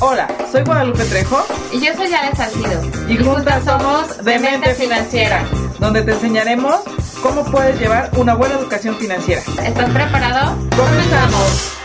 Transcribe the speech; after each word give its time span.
Hola, 0.00 0.28
soy 0.50 0.62
Guadalupe 0.64 1.04
Trejo 1.04 1.38
Y 1.72 1.80
yo 1.84 1.92
soy 1.94 2.12
Ale 2.12 2.34
Salcido. 2.34 2.80
y 3.08 3.16
juntas 3.22 3.64
somos 3.64 4.24
Demente 4.24 4.74
Financiera, 4.74 5.44
donde 5.78 6.02
te 6.02 6.12
enseñaremos 6.12 6.80
cómo 7.22 7.44
puedes 7.44 7.78
llevar 7.78 8.10
una 8.16 8.34
buena 8.34 8.54
educación 8.56 8.96
financiera. 8.96 9.42
¿Estás 9.62 9.90
preparado? 9.90 10.56
¡Comenzamos! 10.76 11.76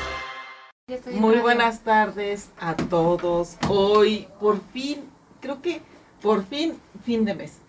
Muy 1.13 1.37
buenas 1.37 1.81
tardes 1.81 2.51
a 2.59 2.75
todos. 2.75 3.57
Hoy, 3.67 4.27
por 4.39 4.61
fin, 4.71 5.03
creo 5.41 5.61
que 5.61 5.81
por 6.21 6.45
fin, 6.45 6.79
fin 7.03 7.25
de 7.25 7.33
mes. 7.35 7.59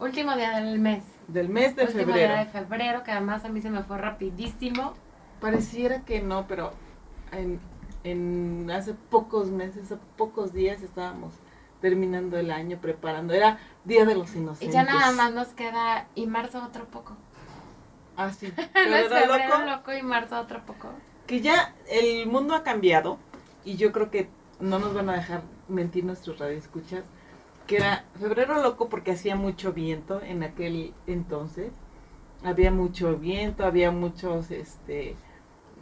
Último 0.00 0.34
día 0.36 0.58
del 0.60 0.78
mes. 0.78 1.02
Del 1.28 1.48
mes 1.48 1.74
de 1.76 1.82
Último 1.84 2.04
febrero. 2.04 2.34
día 2.34 2.44
de 2.44 2.50
febrero, 2.50 3.02
que 3.02 3.10
además 3.10 3.44
a 3.44 3.48
mí 3.48 3.60
se 3.60 3.70
me 3.70 3.82
fue 3.82 3.98
rapidísimo. 3.98 4.94
Pareciera 5.40 6.00
que 6.02 6.22
no, 6.22 6.46
pero 6.46 6.72
en, 7.32 7.60
en 8.10 8.70
hace 8.70 8.94
pocos 8.94 9.50
meses, 9.50 9.84
hace 9.92 9.96
pocos 10.16 10.52
días 10.52 10.82
estábamos 10.82 11.34
terminando 11.80 12.38
el 12.38 12.50
año, 12.50 12.80
preparando. 12.80 13.34
Era 13.34 13.58
Día 13.84 14.04
de 14.06 14.14
los 14.16 14.34
Y 14.34 14.38
Inocentes. 14.38 14.74
ya 14.74 14.84
nada 14.84 15.12
más 15.12 15.32
nos 15.32 15.48
queda 15.48 16.08
y 16.14 16.26
marzo 16.26 16.62
otro 16.64 16.86
poco. 16.90 17.16
Ah, 18.16 18.32
sí. 18.32 18.52
No 18.56 18.64
Pero 18.82 18.96
es 18.96 19.06
era 19.06 19.26
febrero 19.26 19.58
loco 19.60 19.64
loco 19.64 19.92
y 19.94 20.02
marzo 20.02 20.38
otro 20.40 20.64
poco. 20.66 21.02
que 21.26 21.40
ya 21.40 21.74
el 21.88 22.26
mundo 22.26 22.54
ha 22.54 22.62
cambiado 22.62 23.18
y 23.64 23.76
yo 23.76 23.92
creo 23.92 24.10
que 24.10 24.30
no 24.60 24.78
nos 24.78 24.94
van 24.94 25.10
a 25.10 25.14
dejar 25.14 25.42
mentir 25.68 26.04
nuestros 26.04 26.38
radioescuchas 26.38 27.04
que 27.66 27.76
era 27.78 28.04
febrero 28.18 28.62
loco 28.62 28.88
porque 28.88 29.12
hacía 29.12 29.36
mucho 29.36 29.72
viento 29.72 30.22
en 30.22 30.42
aquel 30.44 30.94
entonces 31.06 31.72
había 32.44 32.70
mucho 32.70 33.16
viento 33.18 33.64
había 33.66 33.90
muchos 33.90 34.50
este 34.50 35.18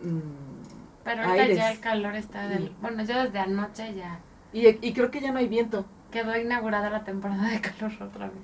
mm, 0.03 0.74
Pero 1.05 1.23
ahorita 1.23 1.43
Aires. 1.43 1.57
ya 1.57 1.71
el 1.73 1.81
calor 1.81 2.15
está 2.17 2.49
del... 2.49 2.69
Sí. 2.69 2.77
Bueno, 2.81 3.05
yo 3.05 3.23
desde 3.25 3.39
anoche 3.39 3.95
ya 3.95 4.19
y, 4.53 4.69
y 4.87 4.93
creo 4.95 5.11
que 5.11 5.21
ya 5.21 5.33
no 5.33 5.39
hay 5.39 5.49
viento 5.49 5.85
quedó 6.11 6.37
inaugurada 6.37 6.91
la 6.91 7.05
temporada 7.05 7.49
de 7.49 7.61
calor 7.61 7.93
otra 8.03 8.27
vez. 8.29 8.43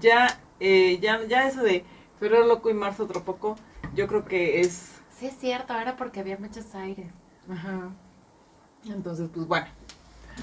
ya 0.00 0.38
eh, 0.60 0.98
ya 1.00 1.22
ya 1.24 1.46
eso 1.46 1.62
de 1.62 1.84
febrero 2.18 2.46
loco 2.46 2.70
y 2.70 2.74
marzo 2.74 3.04
otro 3.04 3.24
poco 3.24 3.56
yo 3.94 4.06
creo 4.08 4.24
que 4.24 4.60
es 4.60 5.00
Sí 5.10 5.26
es 5.26 5.36
cierto, 5.38 5.74
era 5.78 5.96
porque 5.96 6.20
había 6.20 6.36
muchos 6.38 6.74
aires. 6.74 7.06
ajá 7.50 7.90
entonces 8.86 9.28
pues 9.32 9.46
bueno 9.46 9.66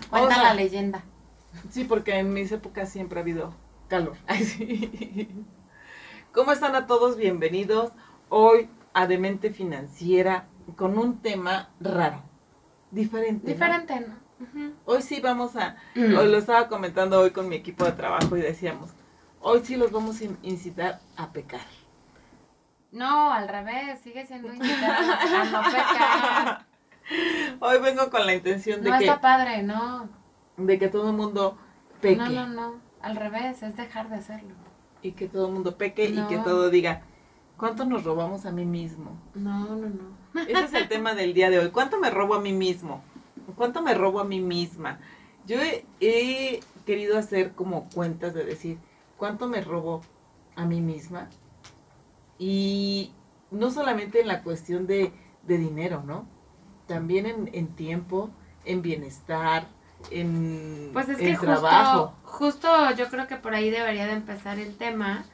Cuenta 0.10 0.36
a- 0.36 0.44
la 0.44 0.54
leyenda. 0.54 1.04
Sí, 1.70 1.84
porque 1.84 2.18
en 2.18 2.32
mis 2.34 2.52
épocas 2.54 2.90
siempre 2.90 3.20
ha 3.20 3.24
habido 3.24 3.54
calor. 3.90 4.16
Ay, 4.28 4.46
sí. 4.46 5.30
¿Cómo 6.32 6.54
están 6.54 6.76
a 6.76 6.88
todos? 6.88 7.18
Bienvenidos 7.18 7.92
hoy 8.30 8.70
a 8.94 9.06
Demente 9.06 9.52
Financiera 9.52 10.48
con 10.76 10.98
un 10.98 11.20
tema 11.22 11.70
raro, 11.80 12.22
diferente. 12.92 13.48
¿no? 13.48 13.54
Diferente, 13.54 14.00
¿no? 14.08 14.22
Hoy 14.86 15.02
sí 15.04 15.22
vamos 15.22 15.56
a, 15.56 15.76
hoy 15.96 16.10
lo 16.32 16.38
estaba 16.38 16.68
comentando 16.68 17.20
hoy 17.20 17.32
con 17.32 17.48
mi 17.48 17.56
equipo 17.58 17.86
de 17.86 17.92
trabajo 17.92 18.36
y 18.38 18.42
decíamos, 18.42 18.90
hoy 19.40 19.62
sí 19.64 19.76
los 19.76 19.92
vamos 19.92 20.20
a 20.20 20.24
in- 20.26 20.38
incitar 20.42 21.00
a 21.16 21.32
pecar. 21.32 21.62
No, 22.92 23.32
al 23.32 23.48
revés, 23.48 24.00
sigue 24.02 24.26
siendo 24.26 24.54
invitada 24.54 25.20
a 25.22 25.46
no 25.46 25.62
pecar. 25.64 26.66
Hoy 27.60 27.80
vengo 27.82 28.10
con 28.10 28.26
la 28.26 28.34
intención 28.34 28.82
de 28.82 28.90
No 28.90 28.98
que, 28.98 29.06
está 29.06 29.20
padre, 29.22 29.64
no. 29.64 30.08
de 30.58 30.80
que 30.80 30.88
todo 30.88 31.10
el 31.10 31.16
mundo 31.18 31.58
peque 32.00 32.16
No, 32.18 32.30
no, 32.30 32.48
no. 32.48 32.76
Al 33.02 33.16
revés, 33.16 33.62
es 33.64 33.76
dejar 33.76 34.10
de 34.10 34.16
hacerlo. 34.16 34.54
y 35.02 35.12
que 35.14 35.28
todo 35.28 35.48
el 35.48 35.54
mundo 35.54 35.78
peque 35.78 36.06
y 36.10 36.14
No. 36.14 36.28
que 36.28 36.38
todo 36.38 36.70
diga, 36.70 37.02
¿cuánto 37.58 37.86
nos 37.86 38.04
robamos 38.04 38.46
a 38.46 38.52
mí 38.52 38.66
mismo? 38.66 39.18
No, 39.34 39.66
no, 39.76 39.90
no. 39.90 40.21
Ese 40.46 40.66
es 40.66 40.74
el 40.74 40.88
tema 40.88 41.14
del 41.16 41.34
día 41.34 41.50
de 41.50 41.60
hoy. 41.60 41.72
¿Cuánto 41.72 42.00
me 42.00 42.10
robo 42.10 42.36
a 42.36 42.42
mí 42.42 42.54
mismo? 42.54 43.04
¿Cuánto 43.56 43.82
me 43.82 43.94
robo 43.94 44.20
a 44.20 44.24
mí 44.26 44.40
misma? 44.42 45.00
Yo 45.46 45.60
he, 45.62 45.86
he 46.00 46.60
querido 46.86 47.18
hacer 47.18 47.54
como 47.54 47.90
cuentas 47.90 48.34
de 48.34 48.44
decir, 48.46 48.80
¿cuánto 49.18 49.48
me 49.48 49.62
robo 49.62 50.02
a 50.56 50.66
mí 50.66 50.82
misma? 50.82 51.30
Y 52.38 53.12
no 53.52 53.72
solamente 53.72 54.22
en 54.22 54.28
la 54.28 54.44
cuestión 54.44 54.88
de, 54.88 55.14
de 55.44 55.58
dinero, 55.58 56.04
¿no? 56.06 56.28
También 56.88 57.26
en, 57.26 57.50
en 57.54 57.76
tiempo, 57.76 58.32
en 58.66 58.82
bienestar, 58.82 59.68
en, 60.10 60.92
Pues 60.94 61.10
es 61.10 61.20
en 61.20 61.26
que 61.26 61.36
justo, 61.38 61.46
trabajo. 61.46 62.14
justo 62.24 62.68
yo 62.98 63.10
creo 63.10 63.28
que 63.28 63.38
por 63.38 63.54
ahí 63.54 63.70
debería 63.70 64.06
de 64.08 64.14
empezar 64.14 64.60
el 64.60 64.78
tema. 64.78 65.26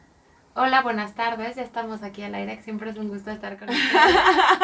Hola, 0.60 0.82
buenas 0.82 1.14
tardes, 1.14 1.56
ya 1.56 1.62
estamos 1.62 2.02
aquí 2.02 2.24
al 2.24 2.34
aire, 2.34 2.60
siempre 2.64 2.90
es 2.90 2.98
un 2.98 3.10
gusto 3.10 3.30
estar 3.30 3.60
con 3.60 3.70
ustedes. 3.70 4.16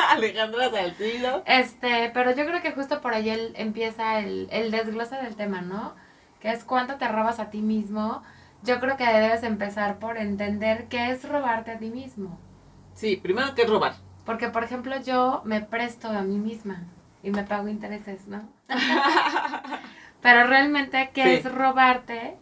Alejandra 0.10 0.72
Salcido. 0.72 1.44
Este, 1.46 2.10
pero 2.16 2.32
yo 2.32 2.48
creo 2.48 2.64
que 2.64 2.72
justo 2.72 3.00
por 3.00 3.14
ahí 3.14 3.30
el- 3.30 3.54
empieza 3.56 4.18
el, 4.20 4.48
el 4.52 4.72
desglose 4.72 5.16
del 5.18 5.36
tema, 5.36 5.62
¿no? 5.62 5.94
Que 6.40 6.50
es 6.52 6.64
cuánto 6.64 6.96
te 6.96 7.08
robas 7.08 7.40
a 7.40 7.52
ti 7.52 7.62
mismo. 7.62 8.24
Yo 8.64 8.80
creo 8.80 8.98
que 8.98 9.06
debes 9.06 9.44
empezar 9.44 10.00
por 10.00 10.18
entender 10.18 10.88
qué 10.88 11.12
es 11.12 11.28
robarte 11.30 11.72
a 11.72 11.78
ti 11.78 11.90
mismo. 11.92 12.40
Sí, 12.96 13.18
primero 13.18 13.54
que 13.54 13.66
robar. 13.66 13.94
Porque, 14.26 14.48
por 14.50 14.64
ejemplo, 14.64 15.00
yo 15.02 15.42
me 15.46 15.62
presto 15.62 16.08
a 16.10 16.22
mí 16.24 16.38
misma 16.40 16.82
y 17.22 17.30
me 17.30 17.44
pago 17.44 17.68
intereses, 17.68 18.28
¿no? 18.28 18.42
Pero 20.24 20.48
realmente, 20.48 21.12
¿qué 21.14 21.24
Sí. 21.24 21.48
es 21.48 21.54
robarte? 21.54 22.38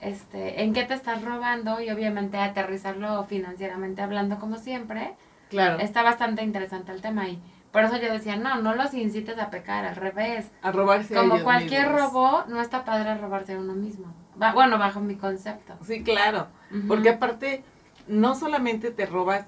Este, 0.00 0.62
¿En 0.62 0.72
qué 0.72 0.84
te 0.84 0.94
estás 0.94 1.22
robando? 1.22 1.80
Y 1.80 1.90
obviamente 1.90 2.38
aterrizarlo 2.38 3.24
financieramente 3.24 4.02
hablando 4.02 4.38
como 4.38 4.56
siempre. 4.56 5.14
Claro. 5.50 5.78
Está 5.80 6.02
bastante 6.02 6.42
interesante 6.42 6.92
el 6.92 7.02
tema 7.02 7.28
y 7.28 7.40
por 7.72 7.84
eso 7.84 7.96
yo 7.98 8.12
decía, 8.12 8.36
no, 8.36 8.56
no 8.62 8.74
los 8.74 8.94
incites 8.94 9.38
a 9.38 9.50
pecar, 9.50 9.84
al 9.84 9.96
revés. 9.96 10.50
A 10.62 10.72
robarse 10.72 11.16
a 11.16 11.20
Como 11.20 11.42
cualquier 11.44 11.88
mismos. 11.92 12.12
robo, 12.12 12.44
no 12.48 12.60
está 12.60 12.84
padre 12.84 13.16
robarse 13.16 13.54
a 13.54 13.58
uno 13.58 13.74
mismo. 13.74 14.12
Va- 14.40 14.52
bueno, 14.52 14.78
bajo 14.78 15.00
mi 15.00 15.16
concepto. 15.16 15.74
Sí, 15.84 16.02
claro. 16.02 16.48
Porque 16.88 17.10
aparte, 17.10 17.62
no 18.08 18.34
solamente 18.34 18.90
te 18.90 19.06
robas 19.06 19.46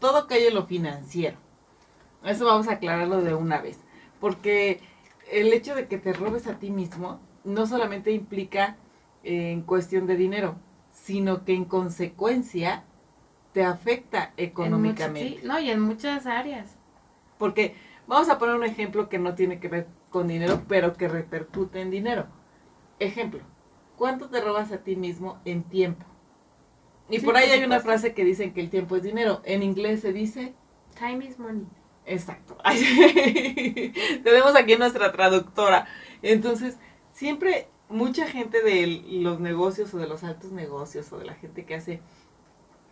todo 0.00 0.26
cae 0.26 0.48
en 0.48 0.54
lo 0.54 0.66
financiero. 0.66 1.36
Eso 2.24 2.46
vamos 2.46 2.68
a 2.68 2.72
aclararlo 2.72 3.20
de 3.22 3.34
una 3.34 3.60
vez. 3.60 3.78
Porque 4.20 4.80
el 5.30 5.52
hecho 5.52 5.74
de 5.74 5.86
que 5.88 5.98
te 5.98 6.12
robes 6.12 6.46
a 6.46 6.54
ti 6.54 6.70
mismo 6.70 7.20
no 7.44 7.66
solamente 7.66 8.10
implica 8.12 8.76
en 9.22 9.62
cuestión 9.62 10.06
de 10.06 10.16
dinero, 10.16 10.56
sino 10.90 11.44
que 11.44 11.54
en 11.54 11.64
consecuencia 11.64 12.84
te 13.52 13.64
afecta 13.64 14.32
En 14.36 14.44
económicamente. 14.46 15.24
muchas- 15.30 15.40
sí, 15.42 15.46
no, 15.46 15.58
y 15.60 15.70
en 15.70 15.80
muchas 15.80 16.26
áreas. 16.26 16.76
Porque 17.38 17.74
vamos 18.06 18.28
a 18.28 18.38
poner 18.38 18.54
un 18.56 18.64
ejemplo 18.64 19.08
que 19.08 19.18
no 19.18 19.34
tiene 19.34 19.60
que 19.60 19.68
ver 19.68 19.88
con 20.10 20.28
dinero, 20.28 20.62
pero 20.68 20.94
que 20.94 21.08
repercute 21.08 21.80
en 21.80 21.90
dinero. 21.90 22.26
Ejemplo, 22.98 23.40
¿cuánto 23.96 24.28
te 24.28 24.40
robas 24.40 24.72
a 24.72 24.78
ti 24.78 24.96
mismo 24.96 25.38
en 25.44 25.62
tiempo? 25.64 26.04
Y 27.10 27.20
Sí, 27.20 27.26
por 27.26 27.36
ahí 27.36 27.50
hay 27.50 27.64
una 27.64 27.80
frase 27.80 28.12
que 28.12 28.24
dicen 28.24 28.52
que 28.52 28.60
el 28.60 28.70
tiempo 28.70 28.96
es 28.96 29.02
dinero. 29.02 29.40
En 29.44 29.62
inglés 29.62 30.00
se 30.00 30.12
dice, 30.12 30.54
Time 30.98 31.24
is 31.24 31.38
money. 31.38 31.66
exacto. 32.06 32.56
Tenemos 34.24 34.56
aquí 34.56 34.76
nuestra 34.76 35.12
traductora. 35.12 35.86
Entonces, 36.22 36.78
siempre 37.12 37.68
mucha 37.88 38.26
gente 38.26 38.62
de 38.62 39.02
los 39.22 39.40
negocios 39.40 39.92
o 39.94 39.98
de 39.98 40.06
los 40.06 40.24
altos 40.24 40.52
negocios 40.52 41.12
o 41.12 41.18
de 41.18 41.24
la 41.24 41.34
gente 41.34 41.64
que 41.64 41.74
hace 41.74 42.00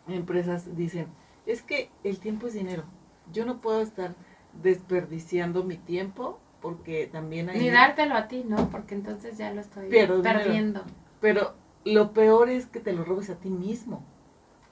empresas 0.08 0.76
dicen, 0.76 1.08
es 1.46 1.62
que 1.62 1.90
el 2.04 2.18
tiempo 2.18 2.46
es 2.46 2.54
dinero. 2.54 2.84
Yo 3.32 3.44
no 3.44 3.58
puedo 3.58 3.80
estar 3.80 4.14
desperdiciando 4.62 5.64
mi 5.64 5.76
tiempo 5.76 6.38
porque 6.60 7.06
también 7.06 7.48
hay... 7.48 7.58
Ni 7.58 7.70
dártelo 7.70 8.14
a 8.14 8.28
ti, 8.28 8.44
¿no? 8.46 8.70
Porque 8.70 8.94
entonces 8.94 9.36
ya 9.38 9.52
lo 9.52 9.60
estoy 9.60 9.88
perdiendo. 9.88 10.84
Pero 11.20 11.54
lo 11.84 12.12
peor 12.12 12.48
es 12.48 12.66
que 12.66 12.80
te 12.80 12.92
lo 12.92 13.04
robes 13.04 13.30
a 13.30 13.36
ti 13.36 13.50
mismo. 13.50 14.04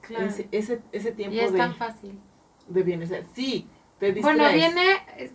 Claro. 0.01 0.25
Ese, 0.25 0.47
ese, 0.51 0.81
ese 0.91 1.11
tiempo 1.11 1.35
y 1.35 1.39
es 1.39 1.51
de, 1.51 1.57
tan 1.57 1.75
fácil. 1.75 2.19
de 2.67 2.83
bienestar. 2.83 3.23
Sí, 3.33 3.67
te 3.99 4.11
distraes. 4.11 4.37
Bueno, 4.37 4.53
viene, 4.53 4.83
eh, 5.17 5.31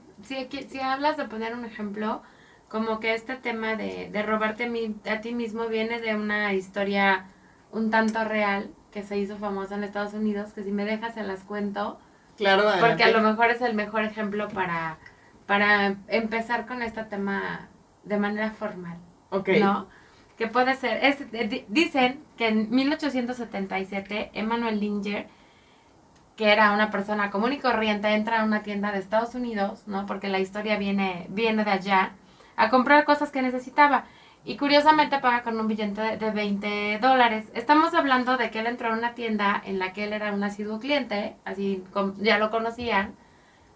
si 0.68 0.80
hablas 0.80 1.16
de 1.16 1.24
poner 1.24 1.54
un 1.54 1.64
ejemplo, 1.64 2.22
como 2.70 3.00
que 3.00 3.12
este 3.14 3.34
tema 3.36 3.74
de, 3.76 4.08
de 4.10 4.22
robarte 4.22 4.64
a, 4.64 4.68
mi- 4.68 4.94
a 5.10 5.20
ti 5.20 5.34
mismo 5.34 5.66
viene 5.66 6.00
de 6.00 6.14
una 6.14 6.54
historia 6.54 7.26
un 7.72 7.90
tanto 7.90 8.24
real 8.24 8.70
que 8.92 9.02
se 9.02 9.18
hizo 9.18 9.36
famosa 9.36 9.74
en 9.74 9.84
Estados 9.84 10.14
Unidos, 10.14 10.52
que 10.54 10.62
si 10.62 10.72
me 10.72 10.84
dejas 10.86 11.14
se 11.14 11.22
las 11.22 11.44
cuento, 11.44 11.98
Claro, 12.36 12.62
porque 12.62 13.02
a 13.02 13.06
adelante. 13.06 13.12
lo 13.12 13.20
mejor 13.28 13.50
es 13.50 13.60
el 13.60 13.74
mejor 13.74 14.04
ejemplo 14.04 14.48
para, 14.48 14.96
para 15.46 15.96
empezar 16.08 16.66
con 16.66 16.80
este 16.82 17.04
tema 17.04 17.68
de 18.04 18.16
manera 18.18 18.50
formal. 18.52 18.96
Ok. 19.30 19.48
¿no? 19.60 19.86
Que 20.38 20.46
puede 20.48 20.74
ser, 20.74 21.04
es, 21.04 21.20
eh, 21.32 21.48
di- 21.48 21.64
dicen 21.68 22.20
que 22.38 22.48
en 22.48 22.70
1877 22.70 24.30
Emmanuel 24.32 24.80
Linger, 24.80 25.28
que 26.36 26.50
era 26.52 26.72
una 26.72 26.90
persona 26.90 27.30
común 27.30 27.52
y 27.52 27.58
corriente, 27.58 28.08
entra 28.08 28.40
a 28.40 28.44
una 28.44 28.62
tienda 28.62 28.90
de 28.92 28.98
Estados 29.00 29.34
Unidos, 29.34 29.84
¿no? 29.86 30.06
Porque 30.06 30.28
la 30.28 30.38
historia 30.38 30.78
viene, 30.78 31.26
viene 31.28 31.64
de 31.64 31.70
allá, 31.70 32.12
a 32.60 32.68
comprar 32.68 33.04
cosas 33.04 33.30
que 33.30 33.42
necesitaba. 33.42 34.04
Y 34.44 34.56
curiosamente 34.56 35.18
paga 35.18 35.42
con 35.42 35.58
un 35.58 35.66
billete 35.66 36.00
de, 36.00 36.16
de 36.16 36.30
20 36.30 36.98
dólares. 37.00 37.50
Estamos 37.54 37.94
hablando 37.94 38.36
de 38.36 38.50
que 38.50 38.60
él 38.60 38.66
entró 38.66 38.88
a 38.88 38.96
una 38.96 39.14
tienda 39.14 39.60
en 39.64 39.78
la 39.78 39.92
que 39.92 40.04
él 40.04 40.12
era 40.12 40.32
un 40.32 40.42
asiduo 40.44 40.78
cliente, 40.78 41.36
así 41.44 41.84
ya 42.18 42.38
lo 42.38 42.50
conocían, 42.50 43.14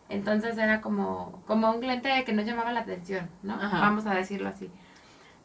Entonces 0.08 0.58
era 0.58 0.80
como, 0.80 1.42
como 1.46 1.70
un 1.70 1.80
cliente 1.80 2.24
que 2.24 2.32
no 2.34 2.42
llamaba 2.42 2.72
la 2.72 2.80
atención, 2.80 3.30
¿no? 3.42 3.54
Ajá. 3.54 3.80
Vamos 3.80 4.06
a 4.06 4.14
decirlo 4.14 4.48
así. 4.50 4.70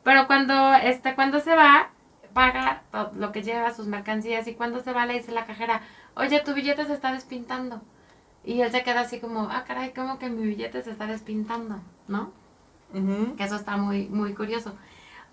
Pero 0.04 0.28
cuando, 0.28 0.74
este, 0.76 1.16
cuando 1.16 1.40
se 1.40 1.56
va, 1.56 1.90
paga 2.34 2.84
todo 2.92 3.12
lo 3.16 3.32
que 3.32 3.44
lleva, 3.44 3.74
sus 3.74 3.88
mercancías, 3.88 4.48
y 4.48 4.56
cuando 4.56 4.82
se 4.82 4.94
va 4.94 5.06
le 5.06 5.16
dice 5.16 5.32
la 5.32 5.46
cajera, 5.46 5.82
oye, 6.16 6.42
tu 6.42 6.54
billete 6.54 6.86
se 6.86 6.94
está 6.94 7.12
despintando. 7.14 7.82
Y 8.44 8.62
él 8.62 8.72
se 8.72 8.84
queda 8.84 9.02
así 9.02 9.20
como, 9.20 9.50
ah, 9.50 9.64
caray, 9.68 9.94
¿cómo 9.94 10.20
que 10.20 10.30
mi 10.30 10.44
billete 10.44 10.82
se 10.84 10.92
está 10.92 11.08
despintando? 11.08 11.82
¿No? 12.08 12.32
Que 12.92 13.44
eso 13.44 13.56
está 13.56 13.78
muy, 13.78 14.08
muy 14.08 14.34
curioso. 14.34 14.76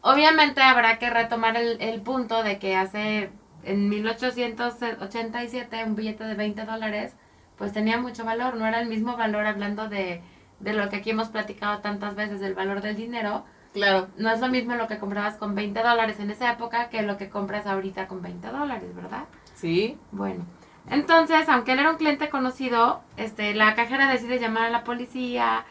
Obviamente 0.03 0.61
habrá 0.63 0.99
que 0.99 1.11
retomar 1.11 1.57
el, 1.57 1.81
el 1.81 2.01
punto 2.03 2.43
de 2.43 2.59
que 2.59 2.77
hace, 2.77 3.31
en 3.65 3.89
1887, 3.89 5.85
un 5.85 5.97
billete 5.97 6.25
de 6.25 6.35
20 6.35 6.65
dólares, 6.65 7.17
pues 7.57 7.73
tenía 7.73 7.99
mucho 7.99 8.25
valor, 8.25 8.57
no 8.57 8.67
era 8.67 8.81
el 8.81 8.89
mismo 8.89 9.17
valor 9.17 9.47
hablando 9.47 9.89
de, 9.89 10.23
de 10.61 10.73
lo 10.75 10.89
que 10.89 10.97
aquí 10.97 11.11
hemos 11.11 11.29
platicado 11.29 11.79
tantas 11.79 12.15
veces, 12.15 12.41
del 12.41 12.55
valor 12.55 12.83
del 12.83 12.97
dinero. 12.97 13.45
Claro. 13.73 14.09
No 14.17 14.31
es 14.31 14.41
lo 14.41 14.49
mismo 14.49 14.75
lo 14.75 14.87
que 14.87 14.99
comprabas 14.99 15.37
con 15.37 15.55
20 15.55 15.83
dólares 15.83 16.21
en 16.21 16.31
esa 16.31 16.53
época 16.53 16.89
que 16.89 17.03
lo 17.03 17.17
que 17.17 17.29
compras 17.29 17.67
ahorita 17.67 18.07
con 18.07 18.23
20 18.23 18.49
dólares, 18.49 18.95
¿verdad? 18.95 19.25
Sí. 19.55 19.99
Bueno, 20.13 20.45
entonces, 20.89 21.49
aunque 21.49 21.73
él 21.73 21.81
era 21.81 21.91
un 21.91 21.97
cliente 21.97 22.29
conocido, 22.29 23.03
este, 23.17 23.55
la 23.55 23.75
cajera 23.75 24.11
decide 24.11 24.39
llamar 24.39 24.65
a 24.65 24.71
la 24.71 24.85
policía 24.85 25.65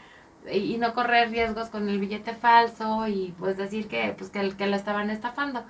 y, 0.51 0.77
no 0.77 0.93
correr 0.93 1.29
riesgos 1.31 1.69
con 1.69 1.89
el 1.89 1.99
billete 1.99 2.33
falso 2.35 3.07
y 3.07 3.33
pues 3.39 3.57
decir 3.57 3.87
que, 3.87 4.13
pues, 4.17 4.29
que, 4.29 4.39
el- 4.39 4.55
que 4.57 4.67
lo 4.67 4.75
estaban 4.75 5.09
estafando. 5.09 5.63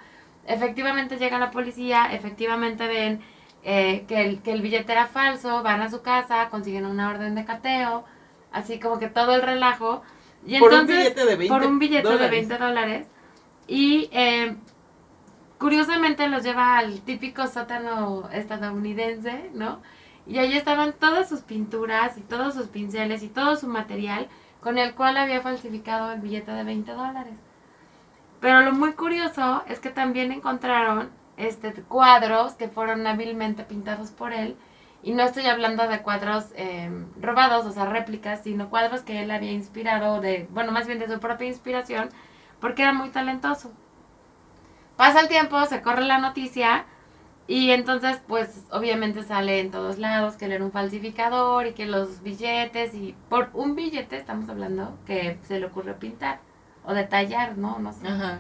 Efectivamente 0.48 1.18
llega 1.18 1.39
la 1.39 1.51
policía, 1.51 2.13
efectivamente 2.13 2.88
ven 2.88 3.22
eh, 3.63 4.06
que, 4.07 4.22
el, 4.22 4.42
que 4.42 4.51
el 4.51 4.62
billete 4.62 4.92
era 4.92 5.07
falso, 5.07 5.63
van 5.63 5.81
a 5.81 5.89
su 5.89 6.01
casa, 6.01 6.50
consiguen 6.50 6.86
una 6.86 7.10
orden 7.10 7.36
de 7.36 7.45
cateo, 7.45 8.06
así 8.51 8.80
como 8.80 9.00
que 9.00 9.07
todo 9.10 9.36
el 9.36 9.42
relajo. 9.42 10.04
Y 10.45 10.60
Por 10.60 10.74
un 10.74 10.81
entonces, 10.81 10.98
billete 11.16 11.25
de 11.25 11.36
20 11.36 11.48
por 11.48 11.66
un 11.66 11.80
billete 11.80 12.07
de 12.07 12.13
dólares. 12.13 12.48
20 12.48 12.57
dólares. 12.57 13.07
Y 13.68 14.10
eh, 14.12 14.56
curiosamente 15.60 16.27
los 16.27 16.44
lleva 16.44 16.77
al 16.77 17.01
típico 17.01 17.48
sótano 17.48 18.30
estadounidense, 18.31 19.50
¿no? 19.54 19.81
Y 20.27 20.38
ahí 20.39 20.54
estaban 20.57 20.94
todas 20.94 21.30
sus 21.30 21.42
pinturas 21.42 22.18
y 22.18 22.22
todos 22.22 22.54
sus 22.56 22.68
pinceles 22.68 23.24
y 23.24 23.30
todo 23.30 23.56
su 23.56 23.68
material 23.68 24.27
con 24.66 24.80
el 24.80 24.96
cual 24.96 25.16
había 25.18 25.42
falsificado 25.42 26.12
el 26.12 26.22
billete 26.22 26.52
de 26.52 26.64
20 26.64 26.92
dólares. 26.94 27.36
Pero 28.42 28.62
lo 28.62 28.72
muy 28.72 28.94
curioso 28.94 29.64
es 29.68 29.80
que 29.80 29.92
también 29.92 30.32
encontraron 30.32 31.12
este, 31.38 31.72
cuadros 31.84 32.54
que 32.54 32.68
fueron 32.68 33.06
hábilmente 33.06 33.64
pintados 33.64 34.10
por 34.10 34.34
él. 34.34 34.58
Y 35.04 35.14
no 35.14 35.22
estoy 35.22 35.46
hablando 35.46 35.88
de 35.88 36.02
cuadros 36.02 36.46
eh, 36.56 36.90
robados, 37.22 37.68
o 37.68 37.72
sea, 37.72 37.86
réplicas, 37.86 38.42
sino 38.42 38.72
cuadros 38.72 39.02
que 39.02 39.22
él 39.22 39.30
había 39.30 39.52
inspirado, 39.52 40.20
de, 40.20 40.48
bueno, 40.50 40.72
más 40.72 40.88
bien 40.88 40.98
de 40.98 41.14
su 41.14 41.20
propia 41.20 41.46
inspiración, 41.46 42.10
porque 42.60 42.82
era 42.82 42.92
muy 42.92 43.10
talentoso. 43.10 43.72
Pasa 44.98 45.20
el 45.20 45.28
tiempo, 45.28 45.64
se 45.68 45.84
corre 45.84 46.06
la 46.06 46.18
noticia 46.18 46.86
y 47.48 47.72
entonces 47.72 48.20
pues 48.28 48.66
obviamente 48.72 49.22
sale 49.24 49.60
en 49.60 49.70
todos 49.72 49.98
lados 50.00 50.36
que 50.36 50.46
él 50.46 50.54
era 50.54 50.66
un 50.66 50.72
falsificador 50.72 51.68
y 51.68 51.74
que 51.74 51.86
los 51.86 52.22
billetes 52.24 52.94
y 52.96 53.16
por 53.30 53.50
un 53.54 53.76
billete 53.76 54.18
estamos 54.18 54.50
hablando 54.50 54.98
que 55.06 55.38
se 55.44 55.60
le 55.60 55.68
ocurrió 55.68 55.98
pintar 56.00 56.40
o 56.86 56.94
detallar, 56.94 57.58
¿no? 57.58 57.78
No 57.80 57.94
sé. 57.94 58.08
Ajá. 58.08 58.40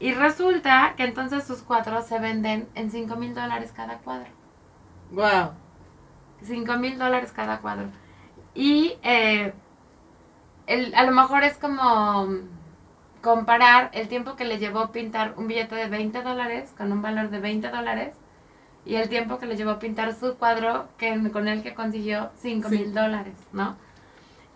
Y 0.00 0.12
resulta 0.12 0.94
que 0.96 1.04
entonces 1.04 1.44
sus 1.44 1.62
cuadros 1.62 2.06
se 2.06 2.18
venden 2.18 2.68
en 2.74 2.90
5 2.90 3.16
mil 3.16 3.34
dólares 3.34 3.72
cada 3.74 3.98
cuadro. 3.98 4.28
Wow. 5.10 5.52
5 6.42 6.76
mil 6.76 6.98
dólares 6.98 7.32
cada 7.32 7.58
cuadro. 7.60 7.88
Y 8.54 8.94
eh, 9.02 9.52
el- 10.66 10.94
a 10.94 11.04
lo 11.04 11.12
mejor 11.12 11.42
es 11.44 11.56
como 11.58 12.28
comparar 13.22 13.90
el 13.92 14.08
tiempo 14.08 14.36
que 14.36 14.44
le 14.44 14.58
llevó 14.58 14.92
pintar 14.92 15.34
un 15.36 15.48
billete 15.48 15.74
de 15.74 15.88
20 15.88 16.22
dólares 16.22 16.72
con 16.76 16.92
un 16.92 17.02
valor 17.02 17.30
de 17.30 17.40
20 17.40 17.68
dólares 17.68 18.14
y 18.84 18.94
el 18.94 19.08
tiempo 19.08 19.38
que 19.38 19.46
le 19.46 19.56
llevó 19.56 19.78
pintar 19.78 20.14
su 20.14 20.36
cuadro 20.36 20.88
que, 20.98 21.30
con 21.30 21.48
el 21.48 21.62
que 21.62 21.74
consiguió 21.74 22.30
5 22.36 22.68
mil 22.68 22.86
Sí. 22.86 22.92
dólares, 22.92 23.34
¿no? 23.52 23.76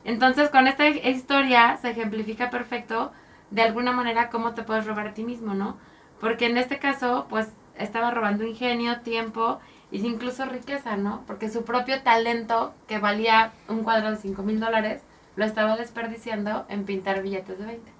Entonces 0.05 0.49
con 0.50 0.67
esta 0.67 0.88
historia 0.88 1.76
se 1.76 1.91
ejemplifica 1.91 2.50
perfecto 2.50 3.12
de 3.50 3.62
alguna 3.62 3.93
manera 3.93 4.31
cómo 4.31 4.55
te 4.55 4.62
puedes 4.62 4.87
robar 4.87 5.09
a 5.09 5.14
ti 5.14 5.25
mismo, 5.25 5.55
¿no? 5.55 5.76
Porque 6.20 6.47
en 6.47 6.56
este 6.56 6.79
caso, 6.79 7.26
pues 7.29 7.53
estaba 7.76 8.11
robando 8.11 8.44
ingenio, 8.44 9.00
tiempo 9.00 9.59
y 9.91 10.06
incluso 10.06 10.44
riqueza, 10.47 10.97
¿no? 10.97 11.23
Porque 11.26 11.50
su 11.50 11.64
propio 11.64 12.03
talento, 12.03 12.73
que 12.87 12.99
valía 12.99 13.53
un 13.69 13.82
cuadro 13.82 14.11
de 14.11 14.17
5 14.17 14.43
mil 14.43 14.61
dólares, 14.61 15.03
lo 15.37 15.44
estaba 15.44 15.76
desperdiciando 15.76 16.64
en 16.69 16.85
pintar 16.85 17.23
billetes 17.23 17.59
de 17.59 17.67
20. 17.67 17.93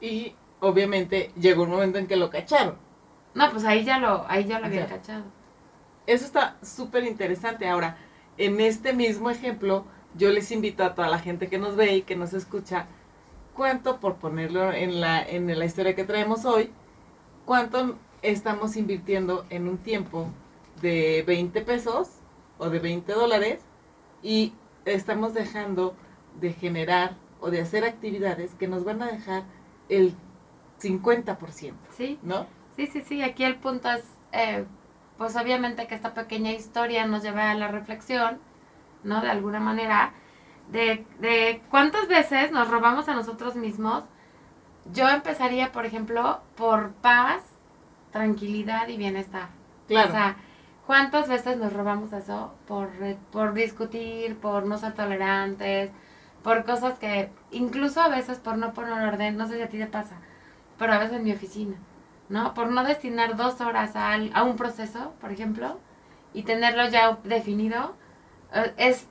Y 0.00 0.34
obviamente 0.60 1.32
llegó 1.38 1.64
un 1.64 1.70
momento 1.70 1.98
en 1.98 2.06
que 2.06 2.16
lo 2.16 2.30
cacharon. 2.30 2.76
No, 3.34 3.50
pues 3.50 3.64
ahí 3.64 3.84
ya 3.84 3.98
lo, 3.98 4.24
ahí 4.28 4.44
ya 4.44 4.58
lo 4.58 4.66
habían 4.66 4.88
cachado. 4.88 5.24
Eso 6.06 6.24
está 6.24 6.56
súper 6.62 7.04
interesante. 7.04 7.68
Ahora, 7.68 7.98
en 8.38 8.60
este 8.60 8.92
mismo 8.92 9.30
ejemplo, 9.30 9.84
yo 10.14 10.30
les 10.30 10.50
invito 10.50 10.84
a 10.84 10.94
toda 10.94 11.08
la 11.08 11.18
gente 11.18 11.48
que 11.48 11.58
nos 11.58 11.76
ve 11.76 11.96
y 11.96 12.02
que 12.02 12.16
nos 12.16 12.32
escucha, 12.32 12.86
cuánto, 13.54 14.00
por 14.00 14.16
ponerlo 14.16 14.72
en 14.72 15.00
la, 15.00 15.22
en 15.22 15.58
la 15.58 15.64
historia 15.64 15.94
que 15.94 16.04
traemos 16.04 16.44
hoy, 16.44 16.70
cuánto 17.44 17.98
estamos 18.22 18.76
invirtiendo 18.76 19.44
en 19.50 19.68
un 19.68 19.78
tiempo 19.78 20.28
de 20.80 21.24
20 21.26 21.60
pesos 21.62 22.08
o 22.58 22.70
de 22.70 22.78
20 22.78 23.12
dólares 23.12 23.60
y 24.22 24.52
estamos 24.84 25.34
dejando 25.34 25.94
de 26.40 26.52
generar 26.52 27.16
o 27.40 27.50
de 27.50 27.60
hacer 27.60 27.84
actividades 27.84 28.54
que 28.54 28.68
nos 28.68 28.84
van 28.84 29.02
a 29.02 29.06
dejar 29.06 29.44
el 29.88 30.14
50%, 30.78 31.74
Sí, 31.88 32.18
¿no? 32.22 32.46
sí, 32.76 32.86
sí, 32.86 33.02
sí. 33.02 33.22
Aquí 33.22 33.44
el 33.44 33.56
punto 33.56 33.90
es, 33.90 34.04
eh, 34.32 34.66
pues 35.16 35.36
obviamente 35.36 35.86
que 35.86 35.94
esta 35.94 36.14
pequeña 36.14 36.52
historia 36.52 37.06
nos 37.06 37.22
lleva 37.22 37.50
a 37.50 37.54
la 37.54 37.68
reflexión, 37.68 38.40
¿no? 39.04 39.20
De 39.22 39.30
alguna 39.30 39.60
manera, 39.60 40.14
de, 40.70 41.06
de 41.20 41.62
cuántas 41.70 42.08
veces 42.08 42.52
nos 42.52 42.70
robamos 42.70 43.08
a 43.08 43.14
nosotros 43.14 43.56
mismos. 43.56 44.04
Yo 44.92 45.08
empezaría, 45.08 45.72
por 45.72 45.86
ejemplo, 45.86 46.40
por 46.56 46.92
paz, 46.94 47.42
tranquilidad 48.12 48.88
y 48.88 48.96
bienestar. 48.96 49.48
Claro. 49.88 50.08
O 50.08 50.12
sea, 50.12 50.36
¿cuántas 50.86 51.28
veces 51.28 51.56
nos 51.58 51.72
robamos 51.72 52.12
eso 52.12 52.54
por, 52.66 52.90
por 53.32 53.54
discutir, 53.54 54.36
por 54.38 54.66
no 54.66 54.78
ser 54.78 54.94
tolerantes, 54.94 55.90
por 56.46 56.64
cosas 56.64 56.96
que, 57.00 57.28
incluso 57.50 58.00
a 58.00 58.06
veces 58.08 58.38
por 58.38 58.56
no 58.56 58.72
poner 58.72 58.92
orden, 59.08 59.36
no 59.36 59.48
sé 59.48 59.56
si 59.56 59.62
a 59.62 59.68
ti 59.68 59.78
te 59.78 59.86
pasa, 59.88 60.14
pero 60.78 60.92
a 60.92 60.98
veces 60.98 61.16
en 61.16 61.24
mi 61.24 61.32
oficina, 61.32 61.74
¿no? 62.28 62.54
Por 62.54 62.70
no 62.70 62.84
destinar 62.84 63.34
dos 63.34 63.60
horas 63.60 63.96
a, 63.96 64.16
un 64.44 64.54
proceso, 64.54 65.12
por 65.20 65.32
ejemplo, 65.32 65.76
y 66.32 66.44
tenerlo 66.44 66.88
ya 66.88 67.18
definido, 67.24 67.96
eh, 68.52 68.72
es 68.76 69.08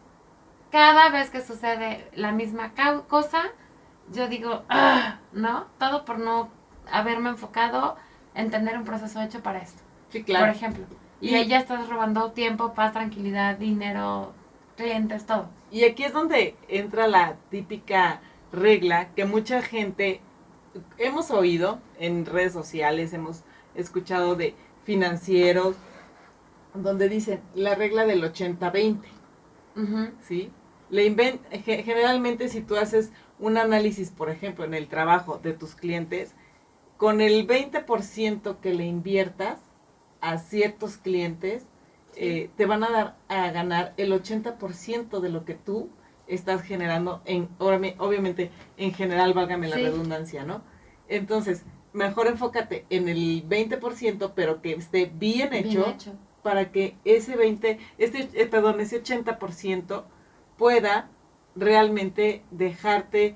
cada 0.71 1.09
vez 1.09 1.29
que 1.29 1.41
sucede 1.41 2.09
la 2.15 2.31
misma 2.31 2.71
cosa, 3.09 3.43
yo 4.13 4.29
digo, 4.29 4.63
"Ah", 4.69 5.19
¿no? 5.33 5.65
Todo 5.77 6.05
por 6.05 6.19
no 6.19 6.47
haberme 6.89 7.31
enfocado 7.31 7.97
en 8.33 8.49
tener 8.49 8.77
un 8.77 8.85
proceso 8.85 9.21
hecho 9.21 9.43
para 9.43 9.59
esto 9.59 9.83
sí, 10.09 10.23
por 10.23 10.23
claro. 10.23 10.51
ejemplo. 10.51 10.85
Y 11.21 11.29
Y- 11.29 11.35
ahí 11.35 11.47
ya 11.47 11.59
estás 11.59 11.89
robando 11.89 12.31
tiempo, 12.31 12.73
paz, 12.73 12.93
tranquilidad, 12.93 13.57
dinero, 13.57 14.33
clientes, 14.75 15.25
todo. 15.25 15.49
Y 15.71 15.83
aquí 15.85 16.03
es 16.03 16.13
donde 16.13 16.55
entra 16.67 17.07
la 17.07 17.37
típica 17.49 18.21
regla 18.51 19.13
que 19.15 19.25
mucha 19.25 19.61
gente 19.61 20.21
hemos 20.97 21.31
oído 21.31 21.79
en 21.99 22.25
redes 22.25 22.53
sociales, 22.53 23.13
hemos 23.13 23.43
escuchado 23.75 24.35
de 24.35 24.55
financieros, 24.83 25.75
donde 26.73 27.09
dicen 27.09 27.41
la 27.53 27.75
regla 27.75 28.05
del 28.05 28.23
80-20, 28.23 28.99
Ujú, 29.75 30.09
¿sí? 30.21 30.51
Le 30.89 31.39
generalmente 31.63 32.47
si 32.47 32.61
tú 32.61 32.75
haces 32.77 33.11
un 33.39 33.57
análisis, 33.57 34.11
por 34.11 34.29
ejemplo, 34.29 34.63
en 34.65 34.73
el 34.73 34.87
trabajo 34.87 35.39
de 35.39 35.53
tus 35.53 35.75
clientes, 35.75 36.35
con 36.97 37.21
el 37.21 37.47
20% 37.47 38.59
que 38.61 38.73
le 38.73 38.85
inviertas 38.85 39.59
a 40.21 40.37
ciertos 40.37 40.97
clientes, 40.97 41.65
eh, 42.15 42.49
te 42.57 42.65
van 42.65 42.83
a 42.83 42.89
dar 42.91 43.15
a 43.27 43.51
ganar 43.51 43.93
el 43.97 44.11
80% 44.13 45.19
de 45.19 45.29
lo 45.29 45.45
que 45.45 45.53
tú 45.55 45.89
estás 46.27 46.61
generando 46.63 47.21
en 47.25 47.49
obvi- 47.59 47.95
obviamente 47.99 48.51
en 48.77 48.93
general 48.93 49.33
válgame 49.33 49.67
la 49.67 49.75
Sí. 49.77 49.83
redundancia 49.83 50.43
no 50.43 50.61
entonces 51.07 51.63
mejor 51.93 52.27
enfócate 52.27 52.85
en 52.89 53.07
el 53.09 53.43
20% 53.47 54.33
pero 54.35 54.61
que 54.61 54.73
esté 54.73 55.05
bien 55.05 55.53
hecho. 55.53 55.95
para 56.41 56.71
que 56.71 56.95
ese 57.05 57.35
20 57.35 57.79
este 57.97 58.29
eh, 58.33 58.47
perdón 58.47 58.79
ese 58.79 58.97
80% 59.03 60.05
pueda 60.57 61.09
realmente 61.55 62.43
dejarte 62.51 63.35